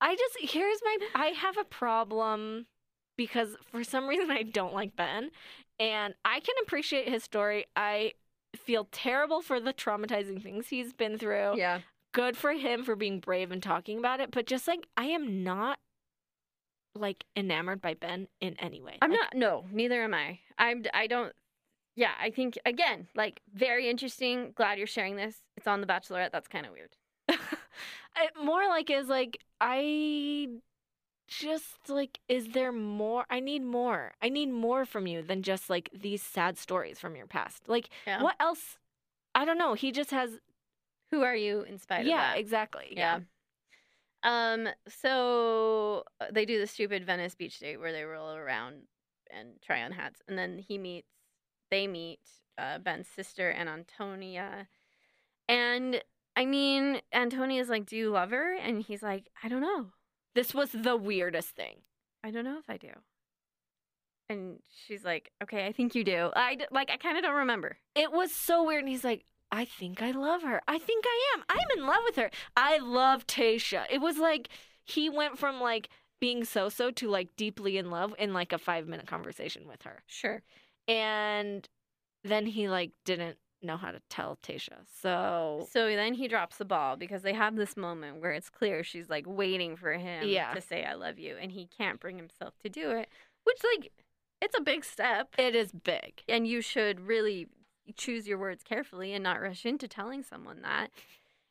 I 0.00 0.16
just, 0.16 0.52
here's 0.52 0.78
my, 0.84 0.96
I 1.14 1.26
have 1.28 1.56
a 1.58 1.64
problem 1.64 2.66
because 3.16 3.56
for 3.70 3.84
some 3.84 4.06
reason 4.08 4.30
I 4.30 4.42
don't 4.42 4.74
like 4.74 4.96
Ben. 4.96 5.30
And 5.80 6.14
I 6.24 6.40
can 6.40 6.54
appreciate 6.62 7.08
his 7.08 7.24
story. 7.24 7.66
I 7.74 8.12
feel 8.56 8.86
terrible 8.92 9.40
for 9.40 9.58
the 9.60 9.72
traumatizing 9.72 10.42
things 10.42 10.68
he's 10.68 10.92
been 10.92 11.18
through. 11.18 11.56
Yeah. 11.56 11.80
Good 12.12 12.36
for 12.36 12.52
him 12.52 12.84
for 12.84 12.94
being 12.94 13.20
brave 13.20 13.50
and 13.50 13.62
talking 13.62 13.98
about 13.98 14.20
it, 14.20 14.30
but 14.30 14.46
just 14.46 14.68
like 14.68 14.86
I 14.96 15.06
am 15.06 15.42
not 15.42 15.78
like 16.94 17.24
enamored 17.34 17.80
by 17.80 17.94
Ben 17.94 18.28
in 18.40 18.54
any 18.58 18.82
way. 18.82 18.98
I'm 19.00 19.10
Like, 19.10 19.20
not. 19.20 19.34
No, 19.34 19.64
neither 19.72 20.02
am 20.02 20.12
I. 20.12 20.40
I'm. 20.58 20.84
I 20.92 21.06
don't. 21.06 21.32
Yeah, 21.96 22.12
I 22.20 22.30
think 22.30 22.58
again, 22.66 23.08
like 23.14 23.40
very 23.54 23.88
interesting. 23.88 24.52
Glad 24.54 24.76
you're 24.76 24.86
sharing 24.86 25.16
this. 25.16 25.36
It's 25.56 25.66
on 25.66 25.80
The 25.80 25.86
Bachelorette. 25.86 26.32
That's 26.32 26.48
kind 26.48 26.66
of 26.66 26.72
weird. 26.72 26.96
it 27.28 28.32
more 28.42 28.66
like 28.68 28.90
is 28.90 29.08
like 29.08 29.38
I 29.60 30.48
just 31.38 31.88
like 31.88 32.20
is 32.28 32.48
there 32.48 32.72
more 32.72 33.24
I 33.30 33.40
need 33.40 33.62
more. 33.62 34.12
I 34.22 34.28
need 34.28 34.50
more 34.50 34.84
from 34.84 35.06
you 35.06 35.22
than 35.22 35.42
just 35.42 35.70
like 35.70 35.90
these 35.92 36.22
sad 36.22 36.58
stories 36.58 36.98
from 36.98 37.16
your 37.16 37.26
past. 37.26 37.68
Like 37.68 37.88
Yeah. 38.06 38.22
what 38.22 38.36
else 38.40 38.78
I 39.34 39.44
don't 39.44 39.58
know. 39.58 39.74
He 39.74 39.92
just 39.92 40.10
has 40.10 40.38
Who 41.10 41.22
are 41.22 41.36
you 41.36 41.62
in 41.62 41.78
spite 41.78 42.06
Yeah, 42.06 42.30
of 42.30 42.34
that? 42.34 42.38
exactly. 42.38 42.86
Yeah. 42.96 43.20
Um. 44.22 44.68
So 44.88 46.04
uh, 46.20 46.26
they 46.32 46.44
do 46.44 46.58
the 46.58 46.66
stupid 46.66 47.04
Venice 47.04 47.34
beach 47.34 47.58
date 47.58 47.78
where 47.78 47.92
they 47.92 48.04
roll 48.04 48.30
around 48.34 48.82
and 49.30 49.60
try 49.62 49.82
on 49.82 49.92
hats, 49.92 50.22
and 50.28 50.38
then 50.38 50.58
he 50.58 50.78
meets. 50.78 51.08
They 51.70 51.86
meet 51.86 52.20
uh, 52.58 52.78
Ben's 52.78 53.08
sister 53.08 53.48
and 53.50 53.68
Antonia, 53.68 54.68
and 55.48 56.02
I 56.36 56.44
mean, 56.46 57.00
Antonia's 57.12 57.68
like, 57.68 57.86
"Do 57.86 57.96
you 57.96 58.10
love 58.10 58.30
her?" 58.30 58.54
And 58.54 58.82
he's 58.82 59.02
like, 59.02 59.28
"I 59.42 59.48
don't 59.48 59.62
know. 59.62 59.92
This 60.34 60.54
was 60.54 60.70
the 60.72 60.96
weirdest 60.96 61.50
thing. 61.50 61.82
I 62.24 62.30
don't 62.30 62.44
know 62.44 62.58
if 62.58 62.68
I 62.70 62.76
do." 62.76 62.90
And 64.28 64.60
she's 64.86 65.04
like, 65.04 65.30
"Okay, 65.42 65.66
I 65.66 65.72
think 65.72 65.94
you 65.94 66.04
do." 66.04 66.30
I 66.34 66.54
d- 66.56 66.66
like. 66.70 66.90
I 66.90 66.96
kind 66.96 67.16
of 67.16 67.22
don't 67.22 67.34
remember. 67.34 67.78
It 67.94 68.12
was 68.12 68.32
so 68.32 68.64
weird 68.64 68.80
and 68.84 68.88
he's 68.88 69.04
like 69.04 69.24
I 69.50 69.66
think 69.66 70.00
I 70.00 70.12
love 70.12 70.42
her. 70.42 70.62
I 70.66 70.78
think 70.78 71.04
I 71.06 71.34
am. 71.36 71.44
I'm 71.50 71.78
in 71.78 71.86
love 71.86 72.00
with 72.04 72.16
her. 72.16 72.30
I 72.56 72.78
love 72.78 73.26
Tayshia. 73.26 73.84
It 73.90 74.00
was 74.00 74.16
like 74.16 74.48
he 74.84 75.10
went 75.10 75.38
from 75.38 75.60
like 75.60 75.90
being 76.20 76.44
so-so 76.44 76.90
to 76.92 77.08
like 77.10 77.36
deeply 77.36 77.76
in 77.76 77.90
love 77.90 78.14
in 78.18 78.32
like 78.32 78.52
a 78.52 78.58
5-minute 78.58 79.06
conversation 79.06 79.66
with 79.68 79.82
her. 79.82 80.02
Sure. 80.06 80.42
and 80.88 81.68
then 82.24 82.46
he 82.46 82.68
like 82.68 82.92
didn't 83.04 83.36
know 83.62 83.76
how 83.76 83.90
to 83.90 84.00
tell 84.10 84.38
Tayshia. 84.42 84.78
So 85.00 85.66
So 85.70 85.86
then 85.94 86.14
he 86.14 86.28
drops 86.28 86.56
the 86.56 86.64
ball 86.64 86.96
because 86.96 87.22
they 87.22 87.32
have 87.34 87.56
this 87.56 87.76
moment 87.76 88.20
where 88.20 88.32
it's 88.32 88.50
clear 88.50 88.82
she's 88.84 89.08
like 89.10 89.24
waiting 89.26 89.76
for 89.76 89.92
him 89.92 90.26
Yeah. 90.28 90.52
to 90.54 90.60
say 90.60 90.84
I 90.84 90.94
love 90.94 91.18
you 91.18 91.36
and 91.40 91.52
he 91.52 91.66
can't 91.66 92.00
bring 92.00 92.16
himself 92.16 92.54
to 92.62 92.68
do 92.68 92.90
it, 92.90 93.08
which 93.44 93.58
like 93.74 93.92
it's 94.40 94.56
a 94.58 94.62
big 94.62 94.84
step 94.84 95.34
it 95.38 95.54
is 95.54 95.72
big. 95.72 96.22
and 96.28 96.46
you 96.46 96.60
should 96.60 97.00
really 97.00 97.46
choose 97.96 98.26
your 98.28 98.38
words 98.38 98.62
carefully 98.62 99.12
and 99.12 99.22
not 99.24 99.40
rush 99.40 99.64
into 99.66 99.86
telling 99.88 100.22
someone 100.22 100.62
that. 100.62 100.88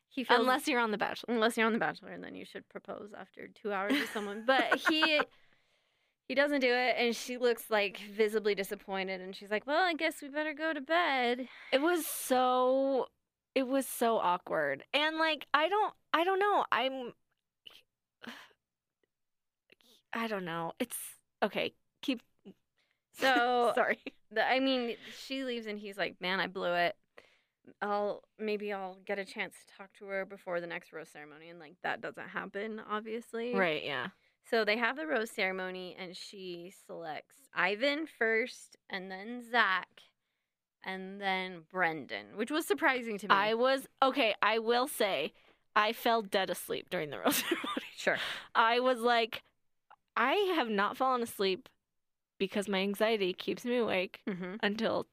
He 0.08 0.24
feels 0.24 0.40
Unless 0.40 0.68
you're 0.68 0.80
on 0.80 0.90
the 0.90 0.98
Bachelor. 0.98 1.34
unless 1.34 1.56
you're 1.56 1.66
on 1.66 1.72
the 1.72 1.78
bachelor 1.78 2.10
and 2.10 2.22
then 2.22 2.34
you 2.34 2.44
should 2.44 2.68
propose 2.68 3.12
after 3.18 3.48
2 3.48 3.72
hours 3.72 3.92
with 3.92 4.10
someone. 4.12 4.44
But 4.46 4.76
he 4.88 5.22
he 6.28 6.34
doesn't 6.34 6.60
do 6.60 6.72
it 6.72 6.94
and 6.98 7.14
she 7.14 7.36
looks 7.36 7.70
like 7.70 7.98
visibly 8.16 8.54
disappointed 8.54 9.20
and 9.20 9.34
she's 9.34 9.50
like, 9.50 9.66
"Well, 9.66 9.82
I 9.82 9.94
guess 9.94 10.22
we 10.22 10.28
better 10.28 10.54
go 10.54 10.72
to 10.72 10.80
bed." 10.80 11.48
It 11.72 11.80
was 11.80 12.06
so 12.06 13.06
it 13.54 13.66
was 13.66 13.86
so 13.86 14.18
awkward. 14.18 14.84
And 14.94 15.16
like 15.18 15.46
I 15.52 15.68
don't 15.68 15.94
I 16.12 16.24
don't 16.24 16.38
know. 16.38 16.64
I'm 16.72 17.12
I 20.12 20.26
don't 20.26 20.44
know. 20.44 20.72
It's 20.78 20.96
okay. 21.42 21.74
Keep 22.02 22.22
So 23.14 23.72
sorry. 23.74 23.98
The, 24.30 24.46
I 24.46 24.60
mean, 24.60 24.96
she 25.26 25.44
leaves 25.44 25.66
and 25.66 25.78
he's 25.78 25.98
like, 25.98 26.16
"Man, 26.20 26.40
I 26.40 26.46
blew 26.46 26.72
it. 26.72 26.96
I'll 27.80 28.22
maybe 28.38 28.72
I'll 28.72 28.96
get 29.04 29.18
a 29.18 29.24
chance 29.24 29.54
to 29.54 29.76
talk 29.76 29.92
to 29.98 30.06
her 30.06 30.24
before 30.24 30.60
the 30.60 30.66
next 30.66 30.92
rose 30.92 31.10
ceremony." 31.10 31.50
And 31.50 31.58
like 31.58 31.74
that 31.82 32.00
doesn't 32.00 32.28
happen, 32.28 32.80
obviously. 32.90 33.54
Right, 33.54 33.84
yeah. 33.84 34.08
So 34.50 34.64
they 34.64 34.76
have 34.76 34.96
the 34.96 35.06
rose 35.06 35.30
ceremony, 35.30 35.96
and 35.98 36.16
she 36.16 36.72
selects 36.86 37.36
Ivan 37.54 38.06
first, 38.06 38.76
and 38.90 39.10
then 39.10 39.42
Zac, 39.50 39.88
and 40.84 41.20
then 41.20 41.62
Brendan, 41.70 42.36
which 42.36 42.50
was 42.50 42.66
surprising 42.66 43.18
to 43.18 43.28
me. 43.28 43.34
I 43.34 43.54
was 43.54 43.86
okay, 44.02 44.34
I 44.42 44.58
will 44.58 44.88
say 44.88 45.32
I 45.74 45.92
fell 45.92 46.22
dead 46.22 46.50
asleep 46.50 46.90
during 46.90 47.10
the 47.10 47.18
rose 47.24 47.36
ceremony. 47.36 47.86
sure. 47.96 48.18
I 48.54 48.80
was 48.80 48.98
like, 49.00 49.42
I 50.16 50.34
have 50.56 50.68
not 50.68 50.96
fallen 50.96 51.22
asleep 51.22 51.68
because 52.38 52.68
my 52.68 52.78
anxiety 52.80 53.32
keeps 53.32 53.64
me 53.64 53.76
awake 53.78 54.20
Mm-hmm. 54.28 54.54
until 54.62 55.06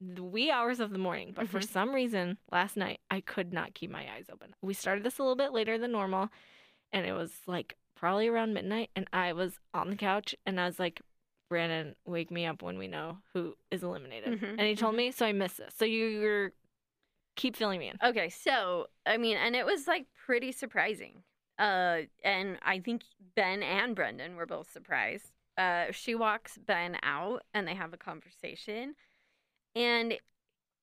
the 0.00 0.22
wee 0.24 0.50
hours 0.50 0.80
of 0.80 0.90
the 0.90 0.98
morning. 0.98 1.32
But 1.36 1.48
for 1.48 1.60
Mhm. 1.60 1.68
some 1.68 1.94
reason, 1.94 2.38
last 2.50 2.76
night, 2.76 3.00
I 3.10 3.20
could 3.20 3.52
not 3.52 3.74
keep 3.74 3.90
my 3.90 4.06
eyes 4.14 4.26
open. 4.32 4.54
We 4.62 4.74
started 4.74 5.04
this 5.04 5.18
a 5.18 5.22
little 5.22 5.36
bit 5.36 5.52
later 5.52 5.78
than 5.78 5.92
normal, 5.92 6.30
and 6.92 7.06
it 7.06 7.12
was 7.12 7.32
like 7.46 7.76
probably 8.00 8.28
around 8.28 8.54
midnight, 8.54 8.88
and 8.96 9.06
I 9.12 9.34
was 9.34 9.60
on 9.74 9.90
the 9.90 9.96
couch, 9.96 10.34
and 10.46 10.58
I 10.58 10.64
was 10.64 10.78
like, 10.78 11.02
Brandon, 11.50 11.94
wake 12.06 12.30
me 12.30 12.46
up 12.46 12.62
when 12.62 12.78
we 12.78 12.88
know 12.88 13.18
who 13.34 13.54
is 13.70 13.82
eliminated. 13.82 14.40
Mhm, 14.40 14.50
And 14.58 14.60
he 14.62 14.74
told 14.74 14.94
me, 14.96 15.10
so 15.12 15.26
I 15.26 15.32
missed 15.32 15.58
this. 15.58 15.74
So 15.76 15.84
you, 15.84 16.06
you're 16.06 16.52
keep 17.36 17.56
filling 17.56 17.78
me 17.78 17.88
in. 17.88 17.98
Okay, 18.02 18.30
so 18.30 18.86
I 19.06 19.18
mean, 19.18 19.36
and 19.36 19.54
it 19.54 19.66
was 19.66 19.86
like 19.86 20.06
pretty 20.26 20.50
surprising. 20.52 21.22
Uh, 21.58 22.02
and 22.24 22.58
I 22.62 22.78
think 22.80 23.02
Ben 23.36 23.62
and 23.62 23.94
Brendan 23.94 24.36
were 24.36 24.46
both 24.46 24.72
surprised. 24.72 25.32
Uh, 25.58 25.86
she 25.92 26.14
walks 26.14 26.56
Ben 26.56 26.96
out, 27.02 27.42
and 27.52 27.68
they 27.68 27.74
have 27.74 27.92
a 27.92 27.98
conversation, 27.98 28.94
and 29.76 30.14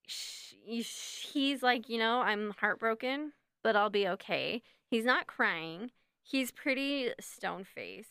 she, 0.06 0.56
he's 0.84 1.64
like, 1.64 1.90
you 1.90 1.98
know, 1.98 2.20
I'm 2.22 2.54
heartbroken, 2.60 3.34
but 3.64 3.76
I'll 3.76 3.90
be 3.90 4.08
okay. 4.08 4.62
He's 4.92 5.06
not 5.06 5.26
crying. 5.28 5.90
He's 6.30 6.52
pretty 6.52 7.12
stone 7.20 7.64
faced. 7.64 8.10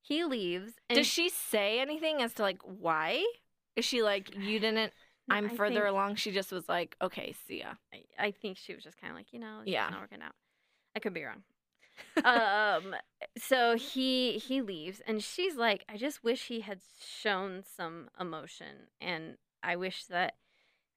He 0.00 0.24
leaves. 0.24 0.74
And 0.88 0.96
Does 0.96 1.06
she 1.06 1.28
say 1.28 1.80
anything 1.80 2.22
as 2.22 2.32
to 2.34 2.42
like 2.42 2.60
why? 2.62 3.24
Is 3.74 3.84
she 3.84 4.02
like, 4.02 4.34
you 4.36 4.60
didn't? 4.60 4.92
I'm 5.28 5.46
I 5.46 5.48
further 5.56 5.80
think- 5.80 5.88
along. 5.90 6.14
She 6.16 6.30
just 6.30 6.52
was 6.52 6.68
like, 6.68 6.94
okay, 7.02 7.34
see 7.48 7.58
ya. 7.58 7.72
I, 7.92 8.26
I 8.26 8.30
think 8.30 8.56
she 8.58 8.74
was 8.74 8.84
just 8.84 9.00
kind 9.00 9.10
of 9.10 9.16
like, 9.16 9.32
you 9.32 9.40
know, 9.40 9.58
it's 9.62 9.70
Yeah. 9.70 9.88
not 9.90 10.00
working 10.02 10.22
out. 10.22 10.34
I 10.94 11.00
could 11.00 11.14
be 11.14 11.24
wrong. 11.24 11.42
um 12.26 12.94
so 13.38 13.74
he 13.74 14.32
he 14.36 14.60
leaves 14.60 15.00
and 15.06 15.24
she's 15.24 15.56
like 15.56 15.82
i 15.88 15.96
just 15.96 16.22
wish 16.22 16.48
he 16.48 16.60
had 16.60 16.80
shown 17.02 17.62
some 17.74 18.10
emotion 18.20 18.88
and 19.00 19.38
i 19.62 19.74
wish 19.74 20.04
that 20.04 20.34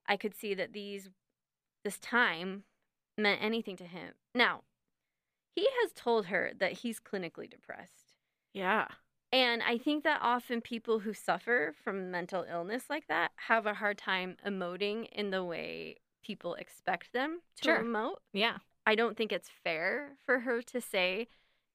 i 0.10 0.18
could 0.18 0.36
see 0.36 0.54
that 0.54 0.74
these 0.74 1.10
this 1.86 1.98
time 2.00 2.64
meant 3.18 3.42
anything 3.42 3.78
to 3.78 3.86
him 3.86 4.10
now 4.36 4.60
he 5.56 5.68
has 5.82 5.92
told 5.94 6.28
her 6.28 6.52
that 6.60 6.74
he's 6.74 7.00
clinically 7.00 7.50
depressed 7.50 8.16
Yeah. 8.54 8.88
and 9.32 9.62
i 9.64 9.78
think 9.78 10.04
that 10.04 10.20
often 10.22 10.62
people 10.62 11.00
who 11.00 11.14
suffer 11.14 11.74
from 11.84 12.12
mental 12.12 12.46
illness 12.50 12.86
like 12.90 13.08
that 13.08 13.32
have 13.36 13.66
a 13.66 13.74
hard 13.76 13.98
time 13.98 14.38
emoting 14.46 15.08
in 15.12 15.30
the 15.32 15.44
way 15.44 15.98
people 16.24 16.56
expect 16.56 17.14
them 17.14 17.42
to 17.58 17.64
Sure. 17.64 17.84
emote 17.84 18.18
Yeah. 18.34 18.58
I 18.86 18.96
don't 18.96 19.16
think 19.16 19.32
it's 19.32 19.50
fair 19.64 20.18
for 20.26 20.40
her 20.40 20.62
to 20.64 20.82
say 20.82 21.28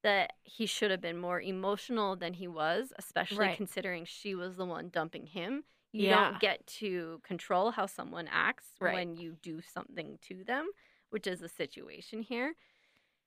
that 0.02 0.32
he 0.42 0.66
should 0.66 0.90
have 0.90 1.00
been 1.00 1.16
more 1.18 1.40
emotional 1.40 2.16
than 2.16 2.34
he 2.34 2.48
was, 2.48 2.92
especially 2.98 3.38
Right. 3.46 3.56
considering 3.56 4.04
she 4.04 4.34
was 4.34 4.56
the 4.56 4.64
one 4.66 4.88
dumping 4.88 5.26
him. 5.26 5.64
You 5.92 6.08
Yeah. 6.08 6.30
don't 6.30 6.40
get 6.40 6.66
to 6.80 7.20
control 7.22 7.70
how 7.70 7.86
someone 7.86 8.26
acts 8.28 8.74
Right. 8.80 8.94
when 8.94 9.16
you 9.16 9.36
do 9.36 9.60
something 9.62 10.18
to 10.22 10.42
them, 10.44 10.70
which 11.10 11.26
is 11.28 11.38
the 11.40 11.48
situation 11.48 12.22
here. 12.22 12.56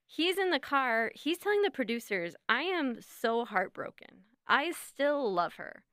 He's 0.07 0.37
in 0.37 0.51
the 0.51 0.59
car. 0.59 1.11
He's 1.13 1.37
telling 1.37 1.61
the 1.61 1.69
producers, 1.71 2.35
"I 2.47 2.61
am 2.63 3.01
so 3.01 3.45
heartbroken. 3.45 4.23
I 4.47 4.71
still 4.71 5.31
love 5.33 5.55
her. 5.55 5.83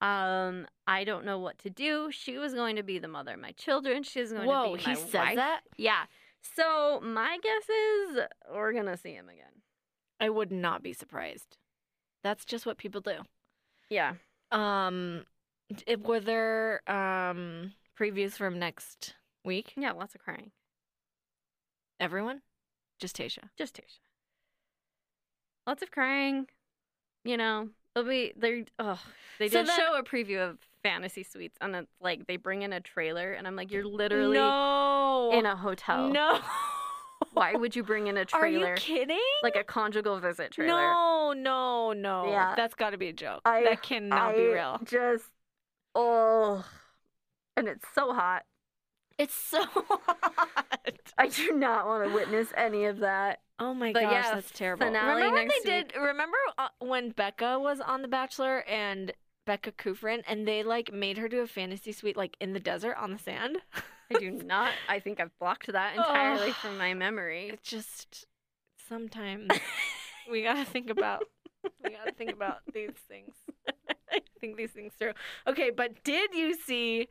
Um, 0.00 0.66
I 0.88 1.04
don't 1.04 1.24
know 1.24 1.38
what 1.38 1.58
to 1.58 1.70
do. 1.70 2.10
She 2.10 2.36
was 2.36 2.54
going 2.54 2.74
to 2.74 2.82
be 2.82 2.98
the 2.98 3.06
mother 3.06 3.34
of 3.34 3.40
my 3.40 3.52
children. 3.52 4.02
She 4.02 4.20
was 4.20 4.32
going 4.32 4.48
Whoa, 4.48 4.76
to 4.76 4.82
be 4.82 4.88
my 4.88 4.94
he 4.94 5.00
my 5.00 5.06
says 5.06 5.14
wife. 5.14 5.36
that? 5.36 5.60
Yeah. 5.76 6.04
So 6.56 7.00
my 7.00 7.38
guess 7.40 7.68
is 7.68 8.26
we're 8.52 8.72
gonna 8.72 8.96
see 8.96 9.12
him 9.12 9.28
again. 9.28 9.62
I 10.18 10.28
would 10.28 10.50
not 10.50 10.82
be 10.82 10.92
surprised. 10.92 11.56
That's 12.24 12.44
just 12.44 12.66
what 12.66 12.78
people 12.78 13.00
do. 13.00 13.18
Yeah. 13.88 14.14
Um, 14.50 15.24
were 16.00 16.18
there 16.20 16.82
um 16.90 17.74
previews 17.98 18.32
from 18.32 18.58
next 18.58 19.14
week? 19.44 19.72
Yeah, 19.76 19.92
lots 19.92 20.16
of 20.16 20.20
crying. 20.20 20.50
Everyone, 22.00 22.42
just 23.02 23.16
Tayshia. 23.16 23.50
Just 23.58 23.74
Tayshia. 23.76 23.98
Lots 25.66 25.82
of 25.82 25.90
crying. 25.90 26.46
You 27.24 27.36
know, 27.36 27.68
they'll 27.94 28.04
be 28.04 28.32
they 28.36 28.64
oh 28.78 28.98
they 29.38 29.48
So 29.48 29.58
did 29.60 29.68
then- 29.68 29.78
show 29.78 29.94
a 29.98 30.02
preview 30.02 30.38
of 30.48 30.58
Fantasy 30.82 31.22
Suites 31.22 31.56
and 31.60 31.76
it's 31.76 31.92
like 32.00 32.26
they 32.26 32.36
bring 32.36 32.62
in 32.62 32.72
a 32.72 32.80
trailer 32.80 33.32
and 33.32 33.46
I'm 33.46 33.54
like, 33.56 33.70
you're 33.70 33.84
literally 33.84 34.36
no, 34.38 35.30
in 35.32 35.44
a 35.46 35.54
hotel. 35.56 36.08
no. 36.08 36.40
Why 37.34 37.54
would 37.54 37.76
you 37.76 37.84
bring 37.84 38.08
in 38.08 38.16
a 38.16 38.24
trailer? 38.24 38.66
Are 38.66 38.70
you 38.70 38.74
kidding? 38.76 39.18
Like 39.44 39.54
a 39.56 39.62
conjugal 39.62 40.18
visit 40.18 40.50
trailer. 40.50 40.76
No, 40.80 41.32
no, 41.36 41.92
no. 41.92 42.28
Yeah. 42.30 42.54
That's 42.56 42.74
got 42.74 42.90
to 42.90 42.98
be 42.98 43.08
a 43.08 43.12
joke. 43.12 43.42
I- 43.44 43.62
that 43.64 43.82
cannot 43.82 44.34
be 44.36 44.46
real. 44.46 44.80
Just 44.84 45.24
oh 45.94 46.64
and 47.56 47.68
it's 47.68 47.84
so 47.94 48.12
hot. 48.12 48.42
It's 49.18 49.34
so 49.34 49.64
hot. 49.64 50.78
I 51.18 51.28
do 51.28 51.52
not 51.52 51.86
want 51.86 52.04
to 52.08 52.14
witness 52.14 52.48
any 52.56 52.84
of 52.86 52.98
that. 53.00 53.40
Oh 53.58 53.74
my 53.74 53.92
But 53.92 54.02
gosh, 54.02 54.12
yeah, 54.12 54.34
that's 54.34 54.50
terrible. 54.50 54.86
finale 54.86 55.14
remember 55.14 55.36
when 55.36 55.46
next 55.48 55.64
they 55.64 55.70
did? 55.70 55.92
Remember 55.96 56.36
uh, 56.58 56.68
when 56.80 57.10
Becca 57.10 57.58
was 57.58 57.80
on 57.80 58.02
The 58.02 58.08
Bachelor 58.08 58.58
and 58.68 59.12
Becca 59.46 59.72
Kufrin, 59.72 60.22
and 60.26 60.46
they 60.46 60.62
like 60.62 60.92
made 60.92 61.18
her 61.18 61.28
do 61.28 61.40
a 61.40 61.46
fantasy 61.46 61.92
suite 61.92 62.16
like 62.16 62.36
in 62.40 62.52
the 62.52 62.60
desert 62.60 62.96
on 62.98 63.12
the 63.12 63.18
sand? 63.18 63.58
I 64.14 64.18
do 64.18 64.30
not. 64.44 64.72
I 64.88 64.98
think 64.98 65.20
I've 65.20 65.36
blocked 65.38 65.70
that 65.72 65.96
entirely 65.96 66.48
Ugh. 66.50 66.54
from 66.56 66.78
my 66.78 66.94
memory. 66.94 67.50
It 67.50 67.62
just 67.62 68.26
sometimes 68.88 69.50
we 70.30 70.42
gotta 70.42 70.64
think 70.64 70.90
about 70.90 71.24
we 71.84 71.90
gotta 71.90 72.12
think 72.12 72.32
about 72.32 72.58
these 72.72 72.90
things. 73.08 73.34
think 74.40 74.56
these 74.56 74.72
things 74.72 74.92
through. 74.98 75.12
Okay, 75.46 75.70
but 75.70 76.02
did 76.04 76.34
you 76.34 76.54
see 76.54 77.08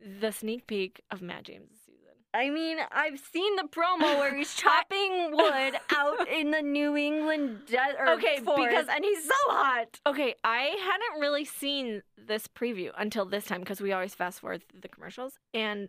the 0.00 0.30
sneak 0.32 0.66
peek 0.66 1.00
of 1.10 1.22
Matt 1.22 1.44
James' 1.44 1.70
season? 1.84 1.92
I 2.34 2.50
mean, 2.50 2.78
I've 2.92 3.18
seen 3.18 3.56
the 3.56 3.62
promo 3.64 4.18
where 4.18 4.34
he's 4.36 4.54
chopping 4.56 5.30
wood 5.32 5.74
out 5.94 6.28
in 6.28 6.50
the 6.50 6.60
New 6.62 6.96
England 6.96 7.60
desert 7.66 8.08
Okay, 8.18 8.40
forest, 8.40 8.68
because- 8.68 8.86
and 8.94 9.04
he's 9.04 9.24
so 9.24 9.34
hot. 9.48 10.00
Okay, 10.06 10.34
I 10.44 10.76
hadn't 10.78 11.20
really 11.20 11.44
seen 11.44 12.02
this 12.18 12.46
preview 12.46 12.90
until 12.98 13.24
this 13.24 13.46
time 13.46 13.60
because 13.60 13.80
we 13.80 13.92
always 13.92 14.14
fast 14.14 14.40
forward 14.40 14.64
the 14.78 14.88
commercials, 14.88 15.38
and 15.54 15.88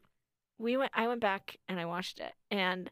we 0.57 0.77
went. 0.77 0.91
I 0.95 1.07
went 1.07 1.21
back 1.21 1.57
and 1.67 1.79
I 1.79 1.85
watched 1.85 2.19
it, 2.19 2.33
and 2.49 2.89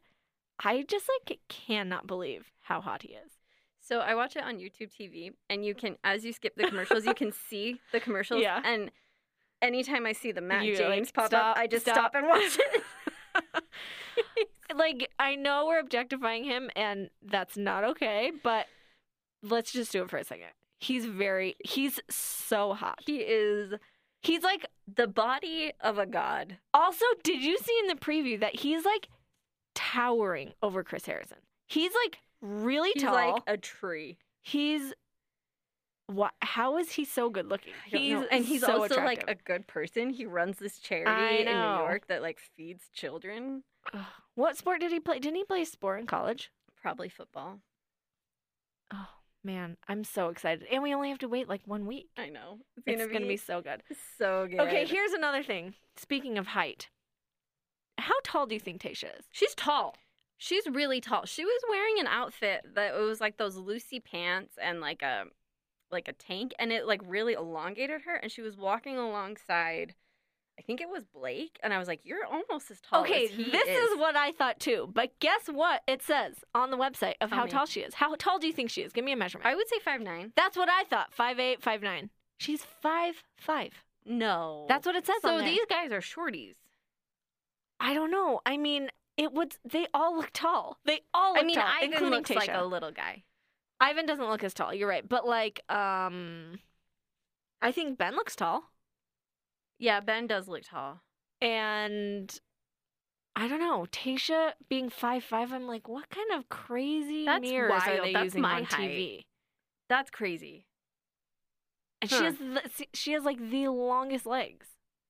I 0.62 0.82
just 0.86 1.08
like 1.08 1.38
cannot 1.48 2.06
believe 2.06 2.52
how 2.60 2.80
hot 2.80 3.02
he 3.02 3.08
is. 3.08 3.32
So 3.80 4.00
I 4.00 4.14
watch 4.16 4.34
it 4.36 4.42
on 4.42 4.56
YouTube 4.58 4.90
TV, 4.92 5.30
and 5.48 5.64
you 5.64 5.74
can, 5.74 5.96
as 6.02 6.24
you 6.24 6.32
skip 6.32 6.56
the 6.56 6.64
commercials, 6.64 7.06
you 7.06 7.14
can 7.14 7.30
see 7.32 7.80
the 7.92 8.00
commercials. 8.00 8.42
Yeah. 8.42 8.60
And 8.64 8.90
anytime 9.62 10.06
I 10.06 10.12
see 10.12 10.32
the 10.32 10.40
Matt 10.40 10.64
You, 10.64 10.72
like, 10.72 10.78
James 10.78 11.12
pop 11.12 11.26
stop, 11.26 11.56
up, 11.56 11.58
I 11.58 11.66
just 11.66 11.84
stop. 11.84 11.94
stop, 11.96 12.14
and 12.14 12.26
watch 12.26 12.58
it. 12.58 12.82
like 14.76 15.10
I 15.18 15.34
know 15.36 15.66
we're 15.66 15.80
objectifying 15.80 16.44
him, 16.44 16.70
and 16.76 17.10
that's 17.22 17.56
not 17.56 17.84
okay, 17.84 18.32
but 18.42 18.66
let's 19.42 19.72
just 19.72 19.92
do 19.92 20.02
it 20.02 20.10
for 20.10 20.16
a 20.16 20.24
second. 20.24 20.48
He's 20.78 21.06
very. 21.06 21.56
He's 21.64 22.00
so 22.10 22.74
hot. 22.74 23.00
he 23.06 23.16
is 23.18 23.74
He's 24.22 24.42
like. 24.42 24.66
the 24.92 25.06
body 25.06 25.72
of 25.80 25.98
a 25.98 26.06
god. 26.06 26.58
Also, 26.74 27.04
did 27.22 27.42
you 27.42 27.58
see 27.58 27.76
in 27.80 27.88
the 27.88 27.94
preview 27.94 28.38
that 28.40 28.56
he's 28.56 28.84
like 28.84 29.08
towering 29.74 30.52
over 30.62 30.82
Chris 30.82 31.06
Harrison? 31.06 31.38
He's 31.66 31.92
like 32.04 32.18
really 32.40 32.90
He's 32.94 33.02
tall. 33.02 33.14
like 33.14 33.42
a 33.46 33.56
tree. 33.56 34.18
He's 34.42 34.92
what? 36.06 36.32
How 36.40 36.78
is 36.78 36.92
he 36.92 37.04
so 37.04 37.30
good 37.30 37.46
looking? 37.48 37.72
He's 37.86 38.18
and 38.30 38.44
he's 38.44 38.60
so 38.62 38.82
also 38.82 38.96
like 39.02 39.24
a 39.28 39.34
good 39.34 39.66
person. 39.66 40.10
He 40.10 40.26
runs 40.26 40.58
this 40.58 40.78
charity 40.78 41.40
in 41.40 41.46
New. 41.46 41.52
York 41.52 42.06
that 42.08 42.22
like 42.22 42.38
feeds 42.56 42.84
children. 42.92 43.64
What 44.34 44.56
sport 44.56 44.80
did 44.80 44.92
he 44.92 45.00
play? 45.00 45.18
Didn't 45.18 45.36
he 45.36 45.44
play 45.44 45.64
sport 45.64 46.00
in 46.00 46.06
college? 46.06 46.50
Probably 46.80 47.08
football. 47.08 47.60
Oh 48.92 49.08
man, 49.42 49.76
I'm 49.88 50.04
so 50.04 50.28
excited, 50.28 50.66
and 50.70 50.82
we 50.82 50.94
only 50.94 51.08
have 51.08 51.18
to 51.18 51.28
wait 51.28 51.48
like 51.48 51.62
one 51.64 51.86
week. 51.86 52.08
I 52.16 52.28
know. 52.28 52.58
It's 52.76 52.84
It's 52.86 53.02
gonna, 53.02 53.12
gonna, 53.12 53.24
be, 53.26 53.34
be 53.34 53.36
so 53.36 53.60
good. 53.60 53.82
so 54.18 54.46
good. 54.48 54.60
Okay, 54.60 54.84
here's 54.86 55.12
another 55.12 55.42
thing. 55.42 55.74
Speaking 55.96 56.38
of 56.38 56.48
height, 56.48 56.88
how 57.98 58.14
tall 58.24 58.46
do 58.46 58.54
you 58.54 58.60
think 58.60 58.80
Tayshia 58.80 59.18
is? 59.18 59.26
She's 59.32 59.54
tall. 59.54 59.96
She's 60.38 60.66
really 60.66 61.00
tall. 61.00 61.24
She 61.24 61.44
was 61.44 61.62
wearing 61.70 61.94
an 61.98 62.06
outfit 62.06 62.62
that 62.74 62.94
it 62.94 63.00
was 63.00 63.20
like 63.20 63.38
those 63.38 63.56
Lucy 63.56 64.00
pants 64.00 64.56
and 64.62 64.80
like 64.80 65.02
a 65.02 65.24
like 65.90 66.08
a 66.08 66.12
tank 66.12 66.52
and 66.58 66.72
it 66.72 66.86
like 66.86 67.00
really 67.06 67.34
elongated 67.34 68.02
her 68.02 68.14
and 68.16 68.30
she 68.30 68.42
was 68.42 68.56
walking 68.56 68.96
alongside 68.96 69.94
I 70.58 70.62
think 70.62 70.80
it 70.80 70.88
was 70.88 71.04
Blake 71.04 71.58
and 71.62 71.72
I 71.72 71.78
was 71.78 71.86
like 71.86 72.00
you're 72.04 72.24
almost 72.24 72.70
as 72.70 72.80
tall 72.80 73.02
okay, 73.02 73.26
as 73.26 73.30
this 73.30 73.68
is. 73.68 73.90
is. 73.90 73.98
what 73.98 74.16
I 74.16 74.32
thought 74.32 74.58
too. 74.58 74.88
But 74.92 75.10
guess 75.20 75.48
what 75.52 75.82
it 75.86 76.02
says 76.02 76.36
on 76.54 76.70
the 76.70 76.78
website 76.78 77.14
of 77.20 77.28
Tell 77.28 77.40
how 77.40 77.44
me. 77.44 77.50
tall 77.50 77.66
she 77.66 77.80
is? 77.80 77.94
How 77.94 78.14
tall 78.18 78.38
do 78.38 78.46
you 78.46 78.54
think 78.54 78.70
she 78.70 78.80
is? 78.80 78.92
Give 78.92 79.04
me 79.04 79.12
a 79.12 79.16
measurement. 79.16 79.46
I 79.46 79.54
would 79.54 79.68
say 79.68 79.78
five 79.84 80.00
nine. 80.00 80.32
That's 80.34 80.56
what 80.56 80.70
I 80.70 80.84
thought. 80.84 81.12
Five 81.12 81.38
eight, 81.38 81.62
five 81.62 81.82
nine. 81.82 82.08
She's 82.38 82.64
five 82.64 83.22
five. 83.36 83.84
No. 84.06 84.64
That's 84.68 84.86
what 84.86 84.94
it 84.96 85.04
says 85.04 85.16
So 85.20 85.42
these 85.42 85.66
guys 85.68 85.92
are 85.92 86.00
shorties. 86.00 86.54
I 87.78 87.92
don't 87.92 88.10
know. 88.10 88.40
I 88.46 88.56
mean, 88.56 88.88
it 89.16 89.32
would. 89.32 89.56
They 89.64 89.86
all 89.92 90.16
look 90.16 90.30
tall. 90.32 90.78
They 90.84 91.00
all 91.12 91.34
look 91.34 91.42
I 91.42 91.46
mean 91.46 91.56
tall, 91.56 91.66
Ivan 91.68 91.92
including 91.92 92.18
looks 92.18 92.30
like 92.30 92.50
a 92.52 92.64
little 92.64 92.92
guy. 92.92 93.24
Ivan 93.80 94.06
doesn't 94.06 94.28
look 94.28 94.42
as 94.44 94.54
tall. 94.54 94.72
You're 94.72 94.88
right, 94.88 95.06
but 95.06 95.26
like, 95.26 95.60
um, 95.70 96.58
I 97.60 97.72
think 97.72 97.98
Ben 97.98 98.14
looks 98.14 98.34
tall, 98.36 98.70
Yeah, 99.78 100.00
Ben 100.00 100.26
does 100.26 100.48
look 100.48 100.62
tall. 100.64 101.02
and 101.40 102.40
I 103.38 103.48
don't 103.48 103.60
know. 103.60 103.86
Tayshia 103.92 104.52
being 104.70 104.88
five 104.88 105.22
five, 105.22 105.52
I'm 105.52 105.66
like, 105.66 105.88
what 105.88 106.08
kind 106.08 106.30
of 106.32 106.48
crazy 106.48 107.26
That's 107.26 107.42
mirrors 107.42 107.82
are 107.86 107.90
wild. 107.92 108.04
they 108.06 108.12
That's 108.14 108.24
using 108.24 108.40
my 108.42 108.54
on 108.54 108.64
height. 108.64 108.90
TV? 108.90 109.24
That's 109.90 110.10
crazy. 110.10 110.66
And 112.00 112.10
Huh. 112.10 112.18
she 112.18 112.24
has 112.24 112.36
the, 112.38 112.86
she 112.94 113.12
has 113.12 113.24
like 113.24 113.38
the 113.50 113.68
longest 113.68 114.24
legs. 114.26 114.66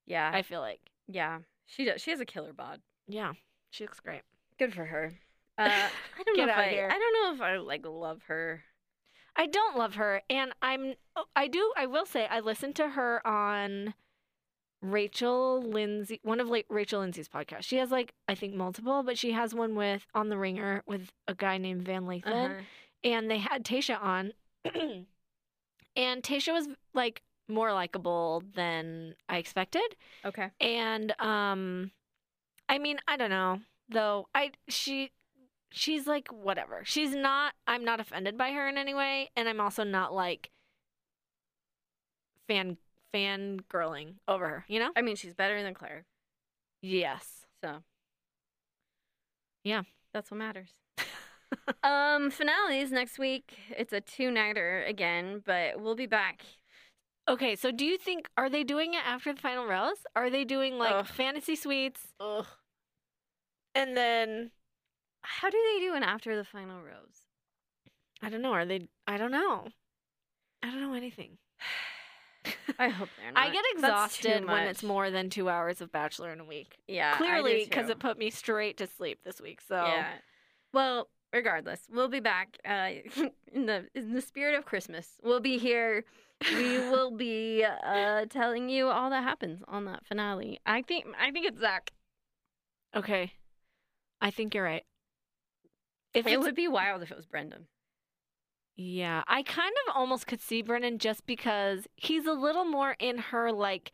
Yeah. 0.07 0.31
I 0.35 0.43
feel 0.43 0.61
like, 0.61 0.81
yeah. 1.07 1.39
She 1.67 1.85
does. 1.85 2.01
She 2.03 2.11
has 2.11 2.21
a 2.21 2.25
killer 2.25 2.53
bod. 2.53 2.81
yeah, 3.09 3.33
she 3.71 3.85
looks 3.85 4.01
great. 4.01 4.23
Good 4.59 4.73
for 4.75 4.87
her. 4.87 5.15
Uh, 5.59 5.69
I 6.19 6.23
don't 6.25 6.37
know 6.37 6.45
if 6.49 6.57
I, 6.57 6.69
here. 6.69 6.89
I 6.93 6.99
don't 6.99 7.15
know 7.15 7.35
if 7.35 7.41
I 7.51 7.57
like 7.59 7.85
love 7.87 8.23
her. 8.29 8.63
I 9.39 9.47
don't 9.47 9.77
love 9.77 9.97
her, 9.97 10.23
and 10.31 10.53
I'm. 10.63 10.95
oh, 11.15 11.25
I 11.35 11.47
do. 11.49 11.73
I 11.77 11.87
will 11.87 12.07
say 12.07 12.27
I 12.27 12.41
listened 12.41 12.75
to 12.77 12.89
her 12.91 13.27
on 13.27 13.93
Rachel 14.83 15.63
Lindsay, 15.63 16.21
one 16.23 16.41
of 16.41 16.49
like 16.49 16.67
Rachel 16.71 17.01
Lindsay's 17.01 17.29
podcasts. 17.29 17.65
She 17.65 17.77
has 17.77 17.91
like 17.91 18.13
I 18.29 18.35
think 18.35 18.55
multiple, 18.55 19.03
but 19.03 19.19
she 19.19 19.33
has 19.33 19.55
one 19.55 19.75
with 19.75 20.07
on 20.15 20.29
the 20.29 20.39
Ringer 20.39 20.83
with 20.87 21.11
a 21.29 21.35
guy 21.35 21.59
named 21.59 21.83
Van 21.83 22.05
Lathan, 22.05 22.27
Uh-huh. 22.51 22.61
and 23.05 23.31
they 23.31 23.39
had 23.39 23.65
Tayshia 23.65 24.01
on, 24.03 24.33
and 25.97 26.23
Tayshia 26.23 26.53
was 26.53 26.69
like 26.95 27.23
more 27.49 27.73
likable 27.73 28.43
than 28.55 29.15
I 29.29 29.37
expected, 29.39 29.97
Okay. 30.25 30.51
and 30.61 31.13
um, 31.21 31.91
I 32.69 32.79
mean 32.79 32.99
I 33.09 33.17
don't 33.17 33.31
know 33.31 33.61
though. 33.91 34.29
I 34.35 34.53
she 34.69 35.11
she's 35.71 36.07
like 36.07 36.29
whatever. 36.33 36.83
She's 36.85 37.15
not 37.15 37.55
I'm 37.67 37.85
not 37.85 38.01
offended 38.01 38.37
by 38.37 38.51
her 38.53 38.69
in 38.69 38.79
any 38.79 38.95
way 38.95 39.31
and 39.37 39.49
I'm 39.49 39.61
also 39.61 39.85
not 39.85 40.13
like 40.13 40.51
fan 42.49 42.77
fan 43.13 43.61
girling 43.73 44.15
over 44.29 44.49
her, 44.49 44.65
you 44.69 44.79
know? 44.79 44.91
I 44.97 45.03
mean, 45.03 45.17
she's 45.17 45.35
better 45.35 45.63
than 45.63 45.75
Clare. 45.75 46.05
Yes. 46.83 47.47
So. 47.63 47.83
Yeah. 49.65 49.83
That's 50.13 50.31
what 50.31 50.39
matters. 50.39 50.71
um, 51.83 52.31
finales 52.31 52.91
next 52.91 53.19
week. 53.19 53.59
It's 53.77 53.93
a 53.93 54.01
two 54.01 54.31
nighter 54.31 54.83
again, 54.89 55.43
but 55.45 55.79
we'll 55.79 55.95
be 55.95 56.07
back. 56.07 56.43
Okay, 57.29 57.57
so 57.57 57.71
do 57.71 57.85
you 57.85 57.99
think 57.99 58.29
are 58.39 58.49
they 58.49 58.65
doing 58.65 58.95
it 58.95 59.03
after 59.05 59.35
the 59.35 59.41
final 59.41 59.67
rose? 59.67 59.99
Are 60.15 60.31
they 60.31 60.45
doing 60.45 60.79
like 60.79 60.95
Ugh. 60.95 61.07
fantasy 61.07 61.57
suites 61.57 62.01
Ugh. 62.19 62.47
and 63.75 63.95
then 63.97 64.53
How 65.27 65.51
do 65.51 65.59
they 65.75 65.81
do 65.85 65.95
an 65.95 66.03
after 66.03 66.37
the 66.37 66.45
final 66.45 66.81
rose? 66.81 67.27
I 68.23 68.31
don't 68.31 68.43
know, 68.43 68.53
are 68.53 68.65
they 68.65 68.89
I 69.07 69.19
don't 69.19 69.33
know. 69.33 69.69
I 70.63 70.71
don't 70.71 70.81
know 70.81 70.95
anything. 70.95 71.39
I 72.79 72.89
hope 72.89 73.09
they're 73.21 73.33
not. 73.33 73.43
I 73.43 73.51
get 73.51 73.65
exhausted 73.75 74.45
when 74.47 74.69
it's 74.69 74.83
more 74.83 75.11
than 75.11 75.31
2 75.31 75.49
hours 75.49 75.81
of 75.81 75.91
bachelor 75.91 76.33
in 76.33 76.41
a 76.41 76.45
week. 76.45 76.79
Yeah, 76.87 77.17
Clearly 77.17 77.67
cuz 77.67 77.89
it 77.89 77.99
put 77.99 78.19
me 78.19 78.31
straight 78.31 78.77
to 78.79 78.87
sleep 78.87 79.21
this 79.25 79.41
week. 79.41 79.61
So 79.61 79.77
Yeah. 79.77 80.13
Well, 80.73 81.09
regardless, 81.33 81.87
we'll 81.91 82.09
be 82.09 82.21
back 82.21 82.59
uh, 82.65 82.91
in 83.53 83.67
the 83.67 83.89
in 83.95 84.15
the 84.15 84.23
spirit 84.23 84.55
of 84.55 84.65
Christmas. 84.65 85.19
We'll 85.23 85.41
be 85.41 85.59
here. 85.59 86.05
We 86.53 86.79
will 86.91 87.11
be 87.11 87.65
uh, 87.65 88.27
telling 88.27 88.69
you 88.69 88.89
all 88.89 89.11
that 89.11 89.23
happens 89.25 89.63
on 89.67 89.87
that 89.87 90.07
finale. 90.07 90.61
I 90.67 90.83
think 90.83 91.07
I 91.19 91.31
think 91.31 91.47
it's 91.47 91.61
Zac. 91.61 91.93
Okay. 92.95 93.33
I 94.21 94.31
think 94.31 94.55
you're 94.55 94.65
right. 94.65 94.85
If 96.17 96.27
It 96.27 96.41
would 96.41 96.55
be 96.55 96.69
wild 96.69 97.03
if 97.03 97.11
it 97.11 97.17
was 97.17 97.27
Brendan. 97.27 97.67
yeah, 98.77 99.23
I 99.27 99.43
kind 99.43 99.73
of 99.87 99.97
almost 99.97 100.27
could 100.27 100.41
see 100.41 100.63
Brendan 100.63 100.99
just 100.99 101.27
because 101.27 101.87
he's 101.97 102.27
a 102.27 102.33
little 102.33 102.65
more 102.65 102.97
in 102.99 103.19
her 103.19 103.53
like 103.53 103.93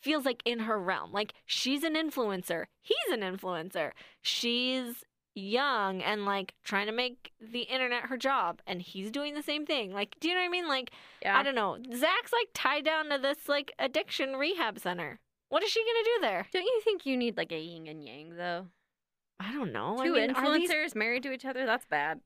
feels 0.00 0.24
like 0.24 0.42
in 0.44 0.60
her 0.60 0.78
realm. 0.78 1.12
Like 1.12 1.32
she's 1.46 1.82
an 1.84 1.94
influencer. 1.94 2.64
He's 2.80 3.12
an 3.12 3.20
influencer. 3.20 3.92
She's 4.20 5.04
young 5.34 6.02
and 6.02 6.26
like 6.26 6.52
trying 6.62 6.86
to 6.86 6.92
make 6.92 7.32
the 7.40 7.60
internet 7.62 8.02
her 8.04 8.18
job 8.18 8.60
and 8.66 8.82
he's 8.82 9.10
doing 9.10 9.34
the 9.34 9.42
same 9.42 9.64
thing. 9.64 9.92
Like 9.92 10.16
do 10.20 10.28
you 10.28 10.34
know 10.34 10.40
what 10.40 10.46
I 10.46 10.50
mean? 10.50 10.68
Like 10.68 10.90
Yeah. 11.22 11.38
I 11.38 11.42
don't 11.42 11.54
know. 11.54 11.78
Zac's 11.94 12.32
like 12.32 12.48
tied 12.52 12.84
down 12.84 13.08
to 13.10 13.18
this 13.18 13.48
like 13.48 13.72
addiction 13.78 14.34
rehab 14.36 14.78
center. 14.78 15.20
What 15.48 15.62
is 15.62 15.70
she 15.70 15.80
gonna 15.80 16.04
do 16.04 16.20
there? 16.20 16.46
Don't 16.52 16.64
you 16.64 16.80
think 16.84 17.06
you 17.06 17.16
need 17.16 17.36
like 17.36 17.52
a 17.52 17.58
yin 17.60 17.86
and 17.86 18.04
yang 18.04 18.36
though? 18.36 18.66
I 19.44 19.52
don't 19.52 19.72
know. 19.72 19.98
I 19.98 20.06
Two 20.06 20.14
mean, 20.14 20.30
are 20.30 20.58
these- 20.58 20.70
influencers 20.70 20.94
married 20.94 21.24
to 21.24 21.32
each 21.32 21.44
other? 21.44 21.66
That's 21.66 21.84
bad. 21.86 22.20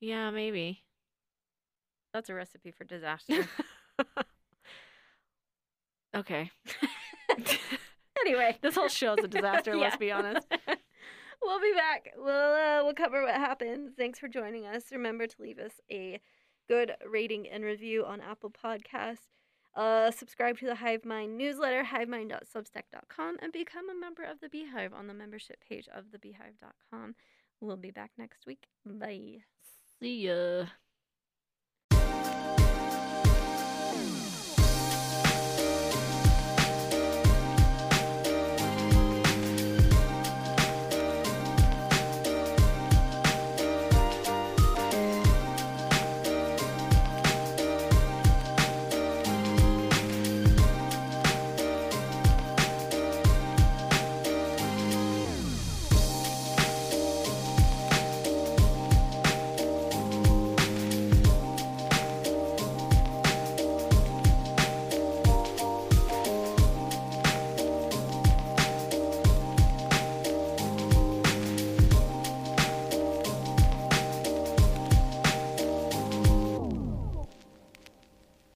Yeah, 0.00 0.30
maybe. 0.30 0.84
That's 2.14 2.30
a 2.30 2.34
recipe 2.34 2.70
for 2.70 2.84
disaster. 2.84 3.46
okay. 6.16 6.50
anyway, 8.20 8.56
This 8.62 8.74
whole 8.74 8.88
show's 8.88 9.18
a 9.22 9.28
disaster. 9.28 9.76
Let's 9.76 9.96
be 9.96 10.10
honest. 10.12 10.46
we'll 11.42 11.60
be 11.60 11.72
back. 11.74 12.12
We'll 12.16 12.54
uh, 12.54 12.84
we'll 12.84 12.94
cover 12.94 13.22
what 13.22 13.34
happened. 13.34 13.90
Thanks 13.96 14.18
for 14.18 14.28
joining 14.28 14.66
us. 14.66 14.84
Remember 14.92 15.26
to 15.26 15.42
leave 15.42 15.58
us 15.58 15.72
a 15.90 16.20
good 16.68 16.92
rating 17.06 17.48
and 17.48 17.64
review 17.64 18.04
on 18.04 18.20
Apple 18.20 18.50
Podcasts. 18.50 19.26
Uh, 19.78 20.10
subscribe 20.10 20.58
to 20.58 20.66
the 20.66 20.74
Hive 20.74 21.04
Mind 21.04 21.38
newsletter, 21.38 21.84
hivemind.substack.com, 21.84 23.36
and 23.40 23.52
become 23.52 23.88
a 23.88 23.94
member 23.94 24.24
of 24.24 24.40
the 24.40 24.48
Beehive 24.48 24.92
on 24.92 25.06
the 25.06 25.14
membership 25.14 25.58
page 25.68 25.86
of 25.94 26.06
thebeehive.com. 26.06 27.14
We'll 27.60 27.76
be 27.76 27.92
back 27.92 28.10
next 28.18 28.44
week. 28.44 28.66
Bye. 28.84 29.44
See 30.00 30.26
ya. 30.26 30.64